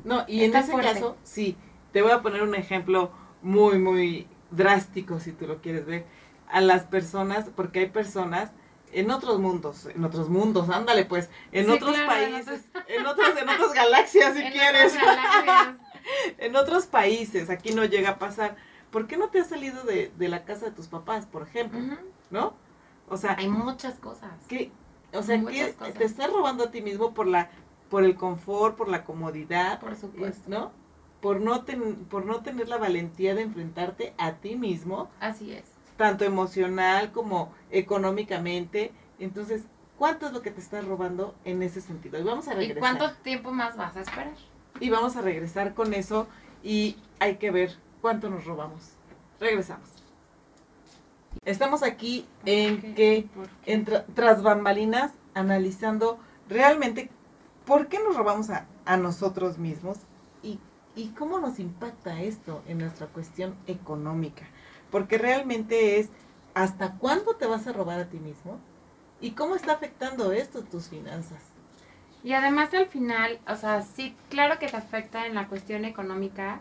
No, 0.04 0.24
y 0.28 0.44
en 0.44 0.56
ese 0.56 0.72
fuerte. 0.72 0.92
caso, 0.94 1.18
sí, 1.24 1.58
te 1.92 2.02
voy 2.02 2.12
a 2.12 2.22
poner 2.22 2.44
un 2.44 2.56
ejemplo 2.56 3.12
muy, 3.42 3.80
muy 3.80 4.28
drástico, 4.52 5.20
si 5.20 5.34
tú 5.34 5.48
lo 5.48 5.62
quieres 5.62 5.86
ver, 5.86 6.06
a 6.48 6.62
las 6.62 6.84
personas, 6.86 7.50
porque 7.56 7.80
hay 7.80 7.90
personas 7.90 8.52
en 8.92 9.12
otros 9.12 9.40
mundos, 9.40 9.86
en 9.88 10.04
otros 10.06 10.30
mundos, 10.30 10.70
ándale 10.70 11.06
pues, 11.06 11.30
en 11.52 11.66
Sí, 11.66 11.72
otros 11.72 11.96
claro, 11.96 12.08
países, 12.08 12.72
en 12.88 13.06
otros, 13.06 13.36
en 13.38 13.50
otras 13.50 13.74
galaxias 13.74 14.36
si 14.36 14.44
En 14.46 14.52
quieres, 14.52 14.96
galaxias. 14.96 15.76
en 16.38 16.56
otros 16.56 16.86
países, 16.88 17.50
aquí 17.50 17.74
no 17.74 17.84
llega 17.86 18.12
a 18.12 18.20
pasar. 18.20 18.56
¿Por 18.92 19.08
qué 19.08 19.18
no 19.18 19.30
te 19.30 19.40
has 19.42 19.50
salido 19.50 19.84
de, 19.84 20.14
de 20.18 20.30
la 20.30 20.46
casa 20.46 20.66
de 20.66 20.72
tus 20.72 20.88
papás, 20.88 21.26
por 21.26 21.44
ejemplo? 21.44 21.84
¿No? 22.30 22.56
O 23.10 23.18
sea, 23.18 23.36
Hay 23.38 23.48
muchas 23.50 24.00
cosas. 24.00 24.32
que, 24.48 24.72
o 25.14 25.22
sea, 25.24 25.40
que 25.46 25.74
cosas. 25.74 25.94
te 25.94 26.04
estás 26.06 26.32
robando 26.32 26.64
a 26.66 26.72
ti 26.72 26.82
mismo 26.82 27.14
por 27.14 27.28
la, 27.28 27.50
por 27.90 28.04
el 28.04 28.16
confort, 28.16 28.76
por 28.76 28.88
la 28.90 29.04
comodidad, 29.04 29.80
Por 29.80 29.96
supuesto. 29.96 30.50
¿no? 30.50 30.72
Por 31.22 31.42
no, 31.42 31.64
ten- 31.64 32.06
por 32.06 32.26
no 32.26 32.42
tener 32.42 32.68
la 32.68 32.78
valentía 32.78 33.36
de 33.36 33.44
enfrentarte 33.44 34.14
a 34.18 34.34
ti 34.34 34.56
mismo, 34.56 35.10
Así 35.20 35.54
es. 35.54 35.66
tanto 35.98 36.26
emocional 36.26 37.12
como 37.12 37.52
económicamente. 37.72 38.92
Entonces, 39.20 39.64
¿cuánto 39.98 40.28
es 40.28 40.34
lo 40.34 40.42
que 40.42 40.52
te 40.52 40.62
estás 40.62 40.86
robando 40.86 41.36
en 41.46 41.64
ese 41.64 41.82
sentido? 41.82 42.20
Y 42.20 42.24
vamos 42.24 42.48
a 42.48 42.54
¿Y 42.54 42.58
regresar. 42.58 42.80
cuánto 42.80 43.12
tiempo 43.24 43.52
más 43.52 43.78
vas 43.78 43.96
a 43.96 44.02
esperar? 44.02 44.34
Y 44.80 44.90
vamos 44.90 45.16
a 45.16 45.22
regresar 45.22 45.74
con 45.74 45.94
eso 45.94 46.28
y 46.64 46.98
hay 47.20 47.38
que 47.38 47.50
ver 47.52 47.76
cuánto 48.02 48.30
nos 48.30 48.46
robamos. 48.46 48.92
Regresamos. 49.40 49.90
Estamos 51.44 51.84
aquí 51.84 52.26
en 52.46 52.96
que 52.96 53.28
tras 54.14 54.42
bambalinas 54.42 55.12
analizando 55.34 56.20
realmente 56.50 57.10
por 57.66 57.88
qué 57.88 58.00
nos 58.00 58.16
robamos 58.16 58.50
a, 58.50 58.66
a 58.86 58.98
nosotros 58.98 59.58
mismos 59.58 59.98
y, 60.42 60.60
y 60.96 61.10
cómo 61.10 61.40
nos 61.40 61.60
impacta 61.60 62.22
esto 62.22 62.64
en 62.68 62.80
nuestra 62.80 63.08
cuestión 63.08 63.56
económica. 63.68 64.46
Porque 64.92 65.18
realmente 65.18 66.00
es 66.00 66.10
hasta 66.54 66.94
cuándo 66.94 67.36
te 67.36 67.46
vas 67.46 67.68
a 67.68 67.74
robar 67.74 68.00
a 68.00 68.10
ti 68.10 68.18
mismo 68.20 68.60
y 69.22 69.32
cómo 69.32 69.56
está 69.56 69.74
afectando 69.74 70.32
esto 70.32 70.64
tus 70.64 70.90
finanzas. 70.90 71.42
Y 72.24 72.34
además 72.34 72.74
al 72.74 72.88
final, 72.88 73.40
o 73.48 73.56
sea, 73.56 73.84
sí, 73.84 74.16
claro 74.30 74.58
que 74.58 74.68
te 74.68 74.78
afecta 74.78 75.28
en 75.28 75.36
la 75.36 75.48
cuestión 75.48 75.86
económica, 75.86 76.60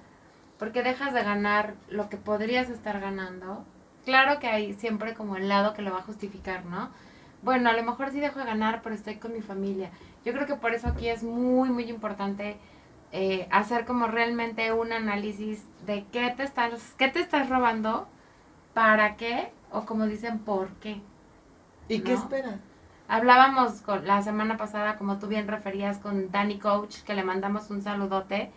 porque 0.59 0.83
dejas 0.83 1.15
de 1.15 1.23
ganar 1.23 1.75
lo 1.89 2.11
que 2.11 2.17
podrías 2.19 2.69
estar 2.69 3.01
ganando. 3.01 3.65
Claro 4.05 4.39
que 4.39 4.47
hay 4.49 4.75
siempre 4.75 5.15
como 5.15 5.37
el 5.37 5.49
lado 5.49 5.75
que 5.75 5.83
lo 5.83 5.93
va 5.93 5.99
a 5.99 6.03
justificar, 6.03 6.65
¿no? 6.67 6.91
Bueno, 7.43 7.71
a 7.71 7.73
lo 7.75 7.83
mejor 7.83 8.11
sí 8.11 8.21
dejo 8.21 8.39
de 8.39 8.47
ganar, 8.47 8.81
pero 8.83 8.95
estoy 8.95 9.17
con 9.17 9.33
mi 9.33 9.43
familia. 9.43 9.91
Yo 10.25 10.33
creo 10.33 10.47
que 10.47 10.57
por 10.57 10.75
eso 10.75 10.89
aquí 10.89 11.09
es 11.09 11.23
muy, 11.23 11.69
muy 11.69 11.85
importante 11.85 12.57
eh, 13.13 13.47
hacer 13.51 13.85
como 13.85 14.07
realmente 14.07 14.73
un 14.73 14.93
análisis 14.93 15.65
de 15.87 16.05
qué 16.11 16.33
te 16.37 16.43
estás, 16.43 16.95
qué 16.99 17.09
te 17.09 17.21
estás 17.21 17.49
robando, 17.49 18.09
para 18.73 19.17
qué, 19.17 19.53
o 19.71 19.87
como 19.87 20.07
dicen, 20.07 20.41
por 20.41 20.69
qué. 20.81 21.01
¿Y 21.89 22.01
qué 22.01 22.15
esperas? 22.15 22.57
Hablábamos 23.07 23.83
con, 23.83 24.07
la 24.07 24.23
semana 24.23 24.57
pasada, 24.57 24.97
como 24.97 25.19
tú 25.19 25.27
bien 25.29 25.47
referías, 25.47 25.99
con 25.99 26.31
Danny 26.31 26.59
Coach, 26.59 27.03
que 27.03 27.15
le 27.15 27.23
mandamos 27.23 27.71
un 27.71 27.83
saludote, 27.83 28.51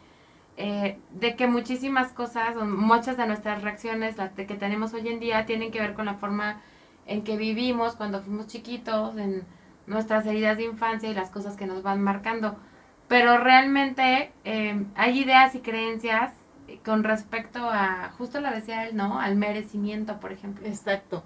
eh, 0.58 0.98
de 1.12 1.36
que 1.36 1.46
muchísimas 1.48 2.12
cosas, 2.12 2.56
muchas 2.56 3.16
de 3.16 3.28
nuestras 3.28 3.62
reacciones 3.62 4.18
las 4.18 4.32
que 4.32 4.46
tenemos 4.46 4.94
hoy 4.94 5.08
en 5.08 5.20
día, 5.20 5.46
tienen 5.46 5.72
que 5.72 5.80
ver 5.80 5.94
con 5.94 6.06
la 6.06 6.16
forma 6.16 6.62
en 7.06 7.24
que 7.24 7.38
vivimos 7.38 7.96
cuando 7.96 8.22
fuimos 8.22 8.48
chiquitos, 8.48 9.18
en 9.18 9.46
nuestras 9.86 10.26
heridas 10.26 10.58
de 10.58 10.66
infancia 10.66 11.10
y 11.10 11.14
las 11.14 11.30
cosas 11.30 11.56
que 11.56 11.68
nos 11.68 11.84
van 11.84 12.02
marcando. 12.02 12.58
Pero 13.08 13.38
realmente 13.38 14.32
eh, 14.44 14.84
hay 14.96 15.20
ideas 15.20 15.56
y 15.56 15.60
creencias 15.60 16.34
con 16.84 17.04
respecto 17.04 17.60
a, 17.62 18.12
justo 18.18 18.42
lo 18.42 18.50
decía 18.50 18.86
él, 18.88 18.96
¿no? 18.96 19.20
Al 19.20 19.36
merecimiento, 19.36 20.20
por 20.20 20.32
ejemplo. 20.32 20.68
Exacto. 20.68 21.24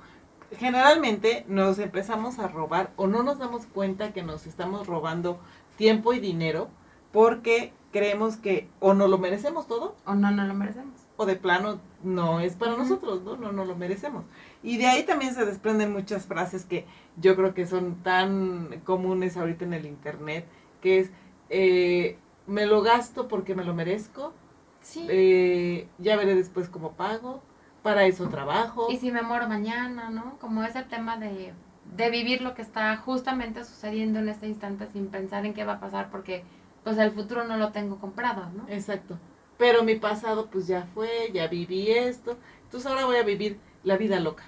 Generalmente 0.57 1.45
nos 1.47 1.79
empezamos 1.79 2.37
a 2.37 2.47
robar 2.47 2.91
o 2.97 3.07
no 3.07 3.23
nos 3.23 3.39
damos 3.39 3.65
cuenta 3.65 4.11
que 4.11 4.21
nos 4.21 4.45
estamos 4.45 4.85
robando 4.85 5.39
tiempo 5.77 6.13
y 6.13 6.19
dinero 6.19 6.69
porque 7.11 7.73
creemos 7.91 8.37
que 8.37 8.69
o 8.79 8.93
no 8.93 9.07
lo 9.07 9.17
merecemos 9.17 9.67
todo 9.67 9.95
O 10.05 10.15
no, 10.15 10.31
no 10.31 10.45
lo 10.45 10.53
merecemos. 10.53 10.93
o 11.17 11.25
de 11.25 11.35
plano 11.35 11.79
no 12.03 12.39
es 12.39 12.55
para 12.55 12.75
nosotros, 12.77 13.21
¿no? 13.23 13.37
No, 13.37 13.51
no 13.51 13.65
lo 13.65 13.75
merecemos. 13.75 14.25
Y 14.63 14.77
de 14.77 14.87
ahí 14.87 15.03
también 15.03 15.33
se 15.35 15.45
desprenden 15.45 15.91
muchas 15.93 16.25
frases 16.25 16.65
que 16.65 16.85
yo 17.17 17.35
creo 17.35 17.53
que 17.53 17.67
son 17.67 17.95
tan 18.03 18.81
comunes 18.85 19.37
ahorita 19.37 19.65
en 19.65 19.73
el 19.73 19.85
internet, 19.85 20.47
que 20.81 20.99
es, 20.99 21.11
eh, 21.49 22.17
me 22.47 22.65
lo 22.65 22.81
gasto 22.81 23.27
porque 23.27 23.53
me 23.55 23.63
lo 23.63 23.73
merezco, 23.73 24.33
Sí. 24.81 25.05
eh, 25.09 25.87
ya 25.99 26.15
veré 26.17 26.33
después 26.35 26.69
cómo 26.69 26.93
pago, 26.93 27.43
para 27.83 28.05
eso 28.05 28.27
trabajo. 28.29 28.87
Y 28.89 28.97
si 28.97 29.11
me 29.11 29.21
muero 29.21 29.47
mañana, 29.47 30.09
¿no? 30.09 30.37
Como 30.39 30.63
ese 30.63 30.83
tema 30.83 31.17
de, 31.17 31.53
de 31.95 32.09
vivir 32.09 32.41
lo 32.41 32.55
que 32.55 32.61
está 32.63 32.95
justamente 32.97 33.63
sucediendo 33.63 34.19
en 34.19 34.29
este 34.29 34.47
instante 34.47 34.87
sin 34.91 35.07
pensar 35.07 35.45
en 35.45 35.53
qué 35.53 35.65
va 35.65 35.73
a 35.73 35.79
pasar 35.79 36.09
porque 36.09 36.43
pues 36.83 36.97
el 36.97 37.11
futuro 37.11 37.43
no 37.45 37.57
lo 37.57 37.71
tengo 37.71 37.99
comprado, 37.99 38.49
¿no? 38.55 38.65
Exacto. 38.69 39.17
Pero 39.57 39.83
mi 39.83 39.95
pasado 39.95 40.47
pues 40.47 40.67
ya 40.67 40.87
fue, 40.93 41.29
ya 41.33 41.47
viví 41.47 41.91
esto, 41.91 42.37
entonces 42.63 42.89
ahora 42.89 43.05
voy 43.05 43.17
a 43.17 43.23
vivir 43.23 43.59
la 43.83 43.97
vida 43.97 44.19
loca. 44.19 44.43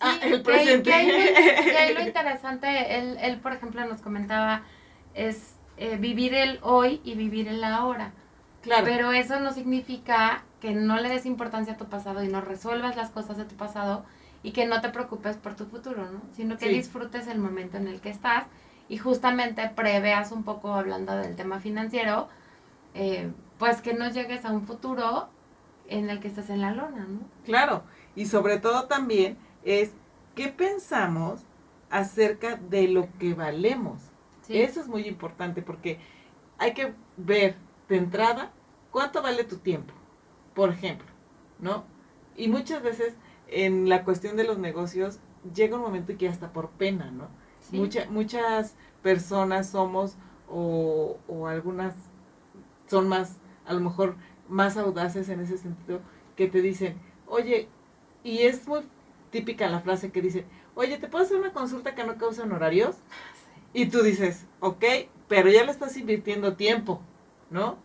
ah, 0.00 0.16
Sí, 0.20 0.28
el 0.28 0.42
que 0.42 0.52
ahí- 0.52 0.64
presente. 0.64 0.90
Que 0.90 0.94
ahí, 0.94 1.06
lo- 1.06 1.64
que 1.64 1.78
ahí 1.78 1.94
lo 1.94 2.00
interesante, 2.02 2.98
él, 2.98 3.16
él, 3.20 3.38
por 3.40 3.52
ejemplo, 3.52 3.84
nos 3.86 4.00
comentaba, 4.00 4.62
es 5.14 5.54
eh, 5.76 5.96
vivir 5.96 6.34
el 6.34 6.58
hoy 6.62 7.00
y 7.04 7.14
vivir 7.14 7.46
el 7.48 7.62
ahora. 7.64 8.12
Claro. 8.62 8.84
Pero 8.84 9.12
eso 9.12 9.38
no 9.40 9.52
significa 9.52 10.42
que 10.60 10.72
no 10.72 10.96
le 10.98 11.08
des 11.08 11.26
importancia 11.26 11.74
a 11.74 11.76
tu 11.76 11.86
pasado 11.86 12.22
y 12.22 12.28
no 12.28 12.40
resuelvas 12.40 12.96
las 12.96 13.10
cosas 13.10 13.36
de 13.36 13.44
tu 13.44 13.54
pasado 13.56 14.04
y 14.44 14.52
que 14.52 14.66
no 14.66 14.80
te 14.80 14.88
preocupes 14.90 15.36
por 15.36 15.54
tu 15.54 15.66
futuro, 15.66 16.04
¿no? 16.10 16.20
Sino 16.32 16.56
que 16.58 16.66
Sí. 16.66 16.74
disfrutes 16.74 17.26
el 17.28 17.38
momento 17.38 17.76
en 17.76 17.86
el 17.88 18.00
que 18.00 18.10
estás 18.10 18.44
y 18.92 18.98
justamente 18.98 19.66
preveas 19.74 20.32
un 20.32 20.42
poco 20.44 20.74
hablando 20.74 21.16
del 21.16 21.34
tema 21.34 21.60
financiero, 21.60 22.28
eh, 22.92 23.32
pues 23.58 23.80
que 23.80 23.94
no 23.94 24.10
llegues 24.10 24.44
a 24.44 24.52
un 24.52 24.66
futuro 24.66 25.30
en 25.88 26.10
el 26.10 26.20
que 26.20 26.28
estés 26.28 26.50
en 26.50 26.60
la 26.60 26.72
lona, 26.72 27.06
¿no? 27.08 27.20
Claro, 27.46 27.84
y 28.14 28.26
sobre 28.26 28.58
todo 28.58 28.84
también 28.88 29.38
es 29.64 29.92
qué 30.34 30.48
pensamos 30.48 31.40
acerca 31.88 32.56
de 32.56 32.86
lo 32.88 33.08
que 33.18 33.32
valemos. 33.32 34.02
Sí. 34.42 34.60
Eso 34.60 34.82
es 34.82 34.88
muy 34.88 35.06
importante 35.08 35.62
porque 35.62 35.98
hay 36.58 36.74
que 36.74 36.92
ver 37.16 37.56
de 37.88 37.96
entrada 37.96 38.50
cuánto 38.90 39.22
vale 39.22 39.42
tu 39.44 39.56
tiempo, 39.56 39.94
por 40.54 40.68
ejemplo, 40.68 41.06
¿no? 41.60 41.84
Y 42.36 42.48
muchas 42.48 42.82
veces 42.82 43.14
en 43.48 43.88
la 43.88 44.04
cuestión 44.04 44.36
de 44.36 44.44
los 44.44 44.58
negocios 44.58 45.18
llega 45.54 45.76
un 45.76 45.82
momento 45.82 46.12
que 46.18 46.28
hasta 46.28 46.52
por 46.52 46.68
pena, 46.68 47.10
¿no? 47.10 47.28
Sí. 47.60 47.78
Mucha- 47.78 48.06
muchas 48.10 48.74
personas 49.02 49.68
somos 49.70 50.16
o, 50.48 51.18
o 51.28 51.46
algunas 51.46 51.94
son 52.86 53.08
más, 53.08 53.36
a 53.66 53.72
lo 53.72 53.80
mejor 53.80 54.16
más 54.48 54.76
audaces 54.76 55.28
en 55.28 55.40
ese 55.40 55.56
sentido, 55.58 56.00
que 56.36 56.46
te 56.48 56.60
dicen, 56.60 56.96
oye, 57.26 57.68
y 58.22 58.38
es 58.40 58.66
muy 58.68 58.82
típica 59.30 59.68
la 59.68 59.80
frase 59.80 60.10
que 60.10 60.20
dice, 60.20 60.44
oye, 60.74 60.98
¿te 60.98 61.08
puedo 61.08 61.24
hacer 61.24 61.38
una 61.38 61.52
consulta 61.52 61.94
que 61.94 62.04
no 62.04 62.16
causa 62.18 62.42
honorarios? 62.42 62.96
Y 63.72 63.86
tú 63.86 64.02
dices, 64.02 64.46
ok, 64.60 64.84
pero 65.28 65.48
ya 65.50 65.64
le 65.64 65.70
estás 65.70 65.96
invirtiendo 65.96 66.54
tiempo, 66.56 67.00
¿no? 67.50 67.78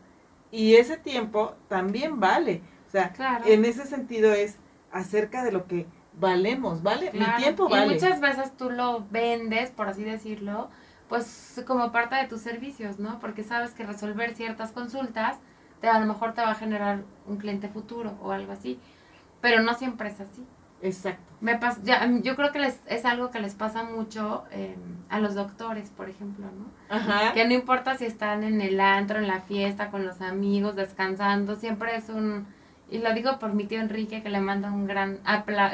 Y 0.51 0.75
ese 0.75 0.97
tiempo 0.97 1.55
también 1.69 2.19
vale. 2.19 2.61
O 2.87 2.91
sea, 2.91 3.13
Claro. 3.13 3.45
en 3.47 3.63
ese 3.65 3.85
sentido 3.85 4.33
es 4.33 4.57
acerca 4.91 5.43
de 5.43 5.51
lo 5.51 5.67
que 5.67 5.85
valemos, 6.19 6.83
¿vale? 6.83 7.11
Claro, 7.11 7.33
Mi 7.37 7.43
tiempo 7.43 7.67
y 7.69 7.71
vale. 7.71 7.93
muchas 7.93 8.19
veces 8.19 8.55
tú 8.57 8.69
lo 8.69 9.05
vendes, 9.11 9.69
por 9.71 9.87
así 9.87 10.03
decirlo, 10.03 10.69
pues 11.09 11.63
como 11.65 11.91
parte 11.91 12.15
de 12.15 12.27
tus 12.27 12.41
servicios, 12.41 12.99
¿no? 12.99 13.19
Porque 13.19 13.43
sabes 13.43 13.71
que 13.71 13.85
resolver 13.85 14.33
ciertas 14.35 14.71
consultas 14.71 15.37
te, 15.81 15.87
a 15.87 15.99
lo 15.99 16.05
mejor 16.05 16.33
te 16.33 16.41
va 16.41 16.51
a 16.51 16.55
generar 16.55 17.03
un 17.27 17.37
cliente 17.37 17.69
futuro 17.69 18.17
o 18.21 18.31
algo 18.31 18.51
así. 18.51 18.79
Pero 19.41 19.61
no 19.61 19.73
siempre 19.73 20.09
es 20.09 20.19
así. 20.19 20.45
Exacto. 20.81 21.23
Me 21.41 21.59
pas- 21.59 21.81
ya, 21.83 22.07
yo 22.21 22.35
creo 22.35 22.51
que 22.51 22.59
les, 22.59 22.79
es 22.87 23.05
algo 23.05 23.29
que 23.31 23.39
les 23.39 23.53
pasa 23.55 23.83
mucho 23.83 24.43
eh, 24.51 24.75
a 25.09 25.19
los 25.19 25.35
doctores, 25.35 25.89
por 25.91 26.09
ejemplo, 26.09 26.45
¿no? 26.45 26.95
Ajá. 26.95 27.33
Que 27.33 27.45
no 27.47 27.53
importa 27.53 27.95
si 27.95 28.05
están 28.05 28.43
en 28.43 28.61
el 28.61 28.79
antro, 28.79 29.17
en 29.19 29.27
la 29.27 29.41
fiesta, 29.41 29.89
con 29.91 30.05
los 30.05 30.21
amigos, 30.21 30.75
descansando, 30.75 31.55
siempre 31.55 31.95
es 31.95 32.09
un... 32.09 32.47
Y 32.89 32.99
lo 32.99 33.13
digo 33.13 33.37
por 33.37 33.53
mi 33.53 33.65
tío 33.65 33.79
Enrique, 33.81 34.23
que 34.23 34.29
le 34.29 34.39
mando 34.39 34.67
un 34.69 34.87
gran 34.87 35.19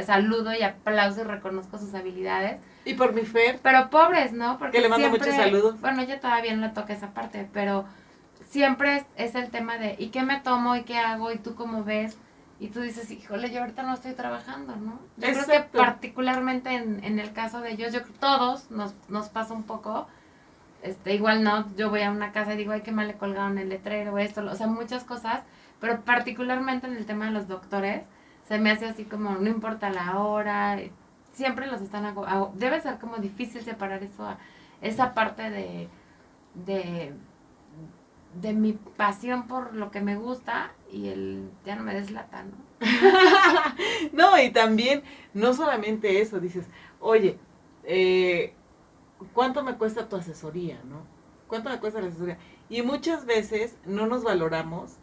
saludo 0.06 0.54
y 0.54 0.64
aplauso 0.64 1.22
y 1.22 1.24
reconozco 1.26 1.78
sus 1.78 1.94
habilidades. 1.94 2.60
Y 2.86 2.94
por 2.96 3.14
mi 3.14 3.22
Fer, 3.22 3.60
Pero 3.64 3.90
pobres, 3.90 4.34
¿no? 4.34 4.58
Porque 4.58 4.78
Que 4.78 4.82
le 4.84 4.90
mando 4.90 5.08
siempre- 5.08 5.32
muchos 5.32 5.44
saludos. 5.44 5.80
Bueno, 5.82 6.04
yo 6.04 6.20
todavía 6.20 6.56
no 6.56 6.68
le 6.68 6.74
toca 6.74 6.94
esa 6.94 7.12
parte, 7.14 7.48
pero 7.54 7.86
siempre 8.50 8.98
es, 8.98 9.06
es 9.16 9.36
el 9.36 9.50
tema 9.50 9.78
de 9.78 9.96
¿y 9.98 10.08
qué 10.10 10.24
me 10.24 10.40
tomo 10.42 10.76
y 10.76 10.84
qué 10.84 10.98
hago 10.98 11.32
y 11.32 11.38
tú 11.38 11.56
cómo 11.56 11.84
ves? 11.84 12.18
Y 12.60 12.68
tú 12.68 12.82
dices, 12.82 13.10
híjole, 13.12 13.52
yo 13.52 13.62
ahorita 13.62 13.84
no 13.84 13.94
estoy 13.94 14.14
trabajando, 14.14 14.76
¿no? 14.76 15.00
Yo 15.18 15.30
creo 15.34 15.46
que 15.46 15.78
particularmente 15.78 16.70
en, 16.76 17.04
en 17.04 17.20
el 17.20 17.34
caso 17.34 17.62
de 17.62 17.72
ellos, 17.72 17.92
yo 17.94 18.02
creo 18.02 18.14
que 18.14 18.20
todos 18.20 18.70
nos, 18.72 18.94
nos 19.10 19.28
pasa 19.30 19.54
un 19.54 19.64
poco, 19.64 20.08
este, 20.82 21.14
igual 21.16 21.44
no, 21.44 21.66
yo 21.76 21.90
voy 21.90 22.02
a 22.04 22.12
una 22.12 22.32
casa 22.32 22.54
y 22.54 22.58
digo, 22.58 22.72
ay, 22.74 22.82
qué 22.82 22.92
mal 22.92 23.08
le 23.08 23.16
colgaron 23.16 23.58
el 23.58 23.70
letrero, 23.70 24.18
esto, 24.18 24.44
o 24.50 24.56
sea, 24.56 24.68
muchas 24.68 25.04
cosas, 25.04 25.42
pero 25.82 26.02
particularmente 26.02 26.88
en 26.88 26.96
el 26.96 27.06
tema 27.06 27.26
de 27.26 27.32
los 27.32 27.48
doctores, 27.48 28.04
se 28.48 28.60
me 28.60 28.72
hace 28.72 28.86
así 28.86 29.04
como, 29.06 29.32
no 29.36 29.50
importa 29.50 29.90
la 29.90 30.20
hora, 30.20 30.78
siempre 31.34 31.68
los 31.68 31.82
están, 31.82 32.16
debe 32.56 32.82
ser 32.82 33.00
como 33.00 33.18
difícil 33.18 33.64
separar 33.64 34.04
eso, 34.04 34.26
a- 34.26 34.40
esa 34.82 35.14
parte 35.14 35.50
de, 35.50 35.90
de, 36.56 37.14
de 38.42 38.54
mi 38.54 38.74
pasión 38.74 39.48
por 39.48 39.74
lo 39.76 39.92
que 39.92 40.02
me 40.02 40.16
gusta 40.18 40.72
y 40.92 41.08
el, 41.10 41.52
ya 41.66 41.76
no 41.76 41.84
me 41.84 41.94
deslata, 41.94 42.44
¿no? 42.44 42.52
no, 44.14 44.40
y 44.42 44.52
también, 44.52 45.04
no 45.34 45.54
solamente 45.54 46.22
eso, 46.22 46.40
dices, 46.40 46.66
oye, 47.00 47.40
eh, 47.84 48.54
¿cuánto 49.34 49.64
me 49.64 49.76
cuesta 49.78 50.10
tu 50.10 50.16
asesoría, 50.16 50.82
no? 50.86 51.08
¿Cuánto 51.48 51.70
me 51.70 51.80
cuesta 51.80 52.02
la 52.02 52.08
asesoría? 52.08 52.38
Y 52.70 52.82
muchas 52.82 53.26
veces 53.26 53.78
no 53.86 54.08
nos 54.08 54.24
valoramos 54.24 54.98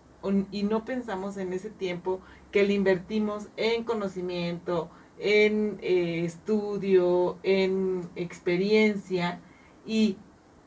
y 0.50 0.64
no 0.64 0.84
pensamos 0.84 1.36
en 1.38 1.52
ese 1.52 1.70
tiempo 1.70 2.20
que 2.52 2.64
le 2.64 2.74
invertimos 2.74 3.48
en 3.56 3.84
conocimiento, 3.84 4.90
en 5.20 5.78
eh, 5.83 6.24
estudio, 6.24 7.38
en 7.42 8.09
experiencia 8.16 9.38
y 9.87 10.16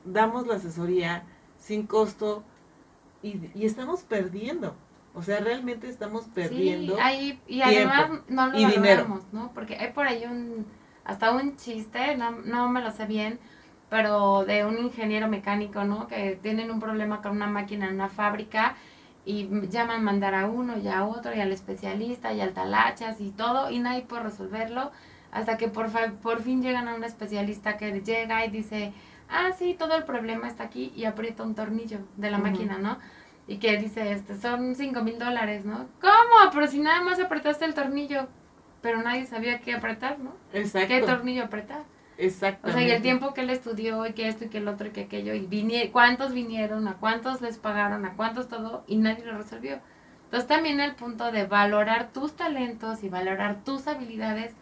damos 0.05 0.47
la 0.47 0.55
asesoría 0.55 1.23
sin 1.57 1.87
costo 1.87 2.43
y, 3.21 3.49
y 3.55 3.65
estamos 3.65 4.03
perdiendo. 4.03 4.75
O 5.15 5.21
sea, 5.21 5.39
realmente 5.39 5.89
estamos 5.89 6.25
perdiendo. 6.25 6.97
Sí, 6.97 7.39
y 7.47 7.61
tiempo 7.61 7.93
además 7.93 8.21
no 8.27 8.47
lo 8.47 8.59
y 8.59 8.65
dinero. 8.65 9.21
¿no? 9.31 9.51
Porque 9.53 9.75
hay 9.75 9.91
por 9.91 10.07
ahí 10.07 10.25
un, 10.25 10.65
hasta 11.03 11.31
un 11.31 11.55
chiste, 11.55 12.15
no, 12.17 12.31
no 12.31 12.69
me 12.69 12.81
lo 12.81 12.91
sé 12.91 13.05
bien, 13.05 13.39
pero 13.89 14.43
de 14.45 14.65
un 14.65 14.77
ingeniero 14.77 15.27
mecánico, 15.27 15.83
¿no? 15.83 16.07
Que 16.07 16.39
tienen 16.41 16.71
un 16.71 16.79
problema 16.79 17.21
con 17.21 17.33
una 17.33 17.47
máquina 17.47 17.87
en 17.87 17.95
una 17.95 18.09
fábrica 18.09 18.75
y 19.25 19.49
llaman 19.69 19.97
a 20.01 20.03
mandar 20.03 20.35
a 20.35 20.47
uno 20.47 20.77
y 20.77 20.87
a 20.87 21.05
otro 21.05 21.33
y 21.33 21.39
al 21.39 21.51
especialista 21.51 22.33
y 22.33 22.41
al 22.41 22.53
talachas 22.53 23.21
y 23.21 23.31
todo 23.31 23.69
y 23.71 23.79
nadie 23.79 24.01
puede 24.01 24.23
resolverlo 24.23 24.91
hasta 25.31 25.57
que 25.57 25.67
por, 25.67 25.89
fa- 25.89 26.11
por 26.21 26.41
fin 26.41 26.61
llegan 26.61 26.87
a 26.87 26.95
un 26.95 27.03
especialista 27.03 27.77
que 27.77 28.01
llega 28.01 28.45
y 28.45 28.49
dice, 28.51 28.93
ah, 29.29 29.51
sí, 29.57 29.75
todo 29.77 29.95
el 29.95 30.03
problema 30.03 30.47
está 30.47 30.63
aquí 30.65 30.91
y 30.95 31.05
aprieta 31.05 31.43
un 31.43 31.55
tornillo 31.55 31.99
de 32.17 32.29
la 32.31 32.37
máquina, 32.37 32.77
¿no? 32.77 32.99
Y 33.47 33.57
que 33.57 33.77
dice, 33.77 34.11
este, 34.11 34.37
son 34.37 34.75
cinco 34.75 35.01
mil 35.03 35.17
dólares, 35.19 35.65
¿no? 35.65 35.87
¿Cómo? 36.01 36.51
Pero 36.53 36.67
si 36.67 36.79
nada 36.79 37.01
más 37.01 37.19
apretaste 37.19 37.65
el 37.65 37.73
tornillo, 37.73 38.27
pero 38.81 39.01
nadie 39.01 39.25
sabía 39.25 39.59
qué 39.59 39.73
apretar, 39.73 40.19
¿no? 40.19 40.33
Exacto. 40.53 40.87
¿Qué 40.87 41.01
tornillo 41.01 41.43
apretar? 41.45 41.83
O 42.17 42.21
Exactamente. 42.21 42.79
sea, 42.79 42.87
y 42.87 42.91
el 42.91 43.01
tiempo 43.01 43.33
que 43.33 43.41
él 43.41 43.49
estudió 43.49 44.05
y 44.05 44.13
que 44.13 44.27
esto 44.27 44.45
y 44.45 44.49
que 44.49 44.59
el 44.59 44.67
otro 44.67 44.87
y 44.87 44.91
que 44.91 45.01
aquello, 45.01 45.33
y 45.33 45.47
vinie- 45.47 45.91
cuántos 45.91 46.33
vinieron, 46.33 46.87
a 46.87 46.95
cuántos 46.95 47.41
les 47.41 47.57
pagaron, 47.57 48.05
a 48.05 48.13
cuántos 48.13 48.47
todo, 48.47 48.83
y 48.87 48.97
nadie 48.97 49.25
lo 49.25 49.37
resolvió. 49.37 49.79
Entonces 50.25 50.47
también 50.47 50.79
el 50.79 50.95
punto 50.95 51.31
de 51.31 51.45
valorar 51.45 52.11
tus 52.13 52.33
talentos 52.35 53.03
y 53.03 53.09
valorar 53.09 53.63
tus 53.63 53.87
habilidades, 53.87 54.53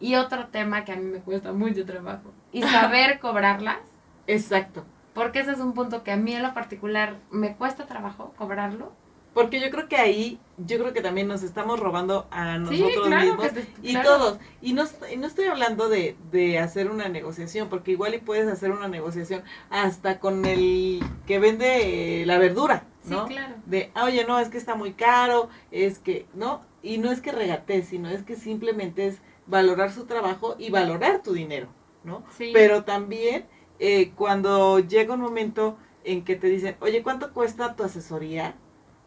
y 0.00 0.16
otro 0.16 0.46
tema 0.48 0.84
que 0.84 0.92
a 0.92 0.96
mí 0.96 1.04
me 1.04 1.18
cuesta 1.18 1.52
mucho 1.52 1.84
trabajo, 1.84 2.32
y 2.52 2.62
saber 2.62 3.20
cobrarlas, 3.20 3.78
Exacto. 4.26 4.84
porque 5.14 5.40
ese 5.40 5.52
es 5.52 5.58
un 5.58 5.74
punto 5.74 6.02
que 6.02 6.12
a 6.12 6.16
mí 6.16 6.32
en 6.34 6.42
lo 6.42 6.54
particular 6.54 7.14
me 7.30 7.54
cuesta 7.56 7.86
trabajo 7.86 8.32
cobrarlo. 8.36 8.92
Porque 9.34 9.60
yo 9.60 9.70
creo 9.70 9.88
que 9.88 9.96
ahí, 9.96 10.38
yo 10.58 10.78
creo 10.78 10.92
que 10.92 11.00
también 11.00 11.26
nos 11.26 11.42
estamos 11.42 11.80
robando 11.80 12.26
a 12.30 12.58
nosotros 12.58 13.08
claro 13.08 13.24
mismos 13.24 13.52
te- 13.54 13.66
y 13.82 13.92
claro. 13.92 14.08
todos. 14.08 14.38
Y 14.60 14.74
no, 14.74 14.84
y 15.10 15.16
no 15.16 15.26
estoy 15.26 15.46
hablando 15.46 15.88
de, 15.88 16.16
de 16.30 16.58
hacer 16.58 16.90
una 16.90 17.08
negociación, 17.08 17.68
porque 17.70 17.92
igual 17.92 18.14
y 18.14 18.18
puedes 18.18 18.46
hacer 18.46 18.70
una 18.72 18.88
negociación 18.88 19.42
hasta 19.70 20.20
con 20.20 20.44
el 20.44 21.00
que 21.26 21.38
vende 21.38 22.24
la 22.26 22.38
verdura, 22.38 22.84
Sí, 23.02 23.10
¿no? 23.10 23.26
claro. 23.26 23.54
De, 23.66 23.90
ah, 23.94 24.04
oye, 24.04 24.24
no, 24.26 24.38
es 24.38 24.48
que 24.50 24.58
está 24.58 24.74
muy 24.74 24.92
caro, 24.92 25.48
es 25.70 25.98
que, 25.98 26.26
¿no? 26.34 26.62
Y 26.82 26.98
no 26.98 27.10
es 27.10 27.20
que 27.22 27.32
regatees, 27.32 27.88
sino 27.88 28.10
es 28.10 28.22
que 28.24 28.36
simplemente 28.36 29.06
es 29.06 29.18
valorar 29.46 29.92
su 29.92 30.04
trabajo 30.04 30.56
y 30.58 30.70
valorar 30.70 31.22
tu 31.22 31.32
dinero, 31.32 31.68
¿no? 32.04 32.22
Sí. 32.36 32.50
Pero 32.52 32.84
también 32.84 33.46
eh, 33.78 34.12
cuando 34.14 34.78
llega 34.80 35.14
un 35.14 35.20
momento 35.20 35.78
en 36.04 36.24
que 36.24 36.36
te 36.36 36.48
dicen, 36.48 36.76
oye, 36.80 37.02
¿cuánto 37.02 37.32
cuesta 37.32 37.74
tu 37.76 37.82
asesoría? 37.84 38.54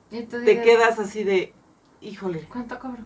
Te 0.10 0.62
quedas 0.62 1.00
así 1.00 1.24
de, 1.24 1.54
híjole, 2.02 2.48
¿Cuánto 2.50 2.80
cobro? 2.80 3.04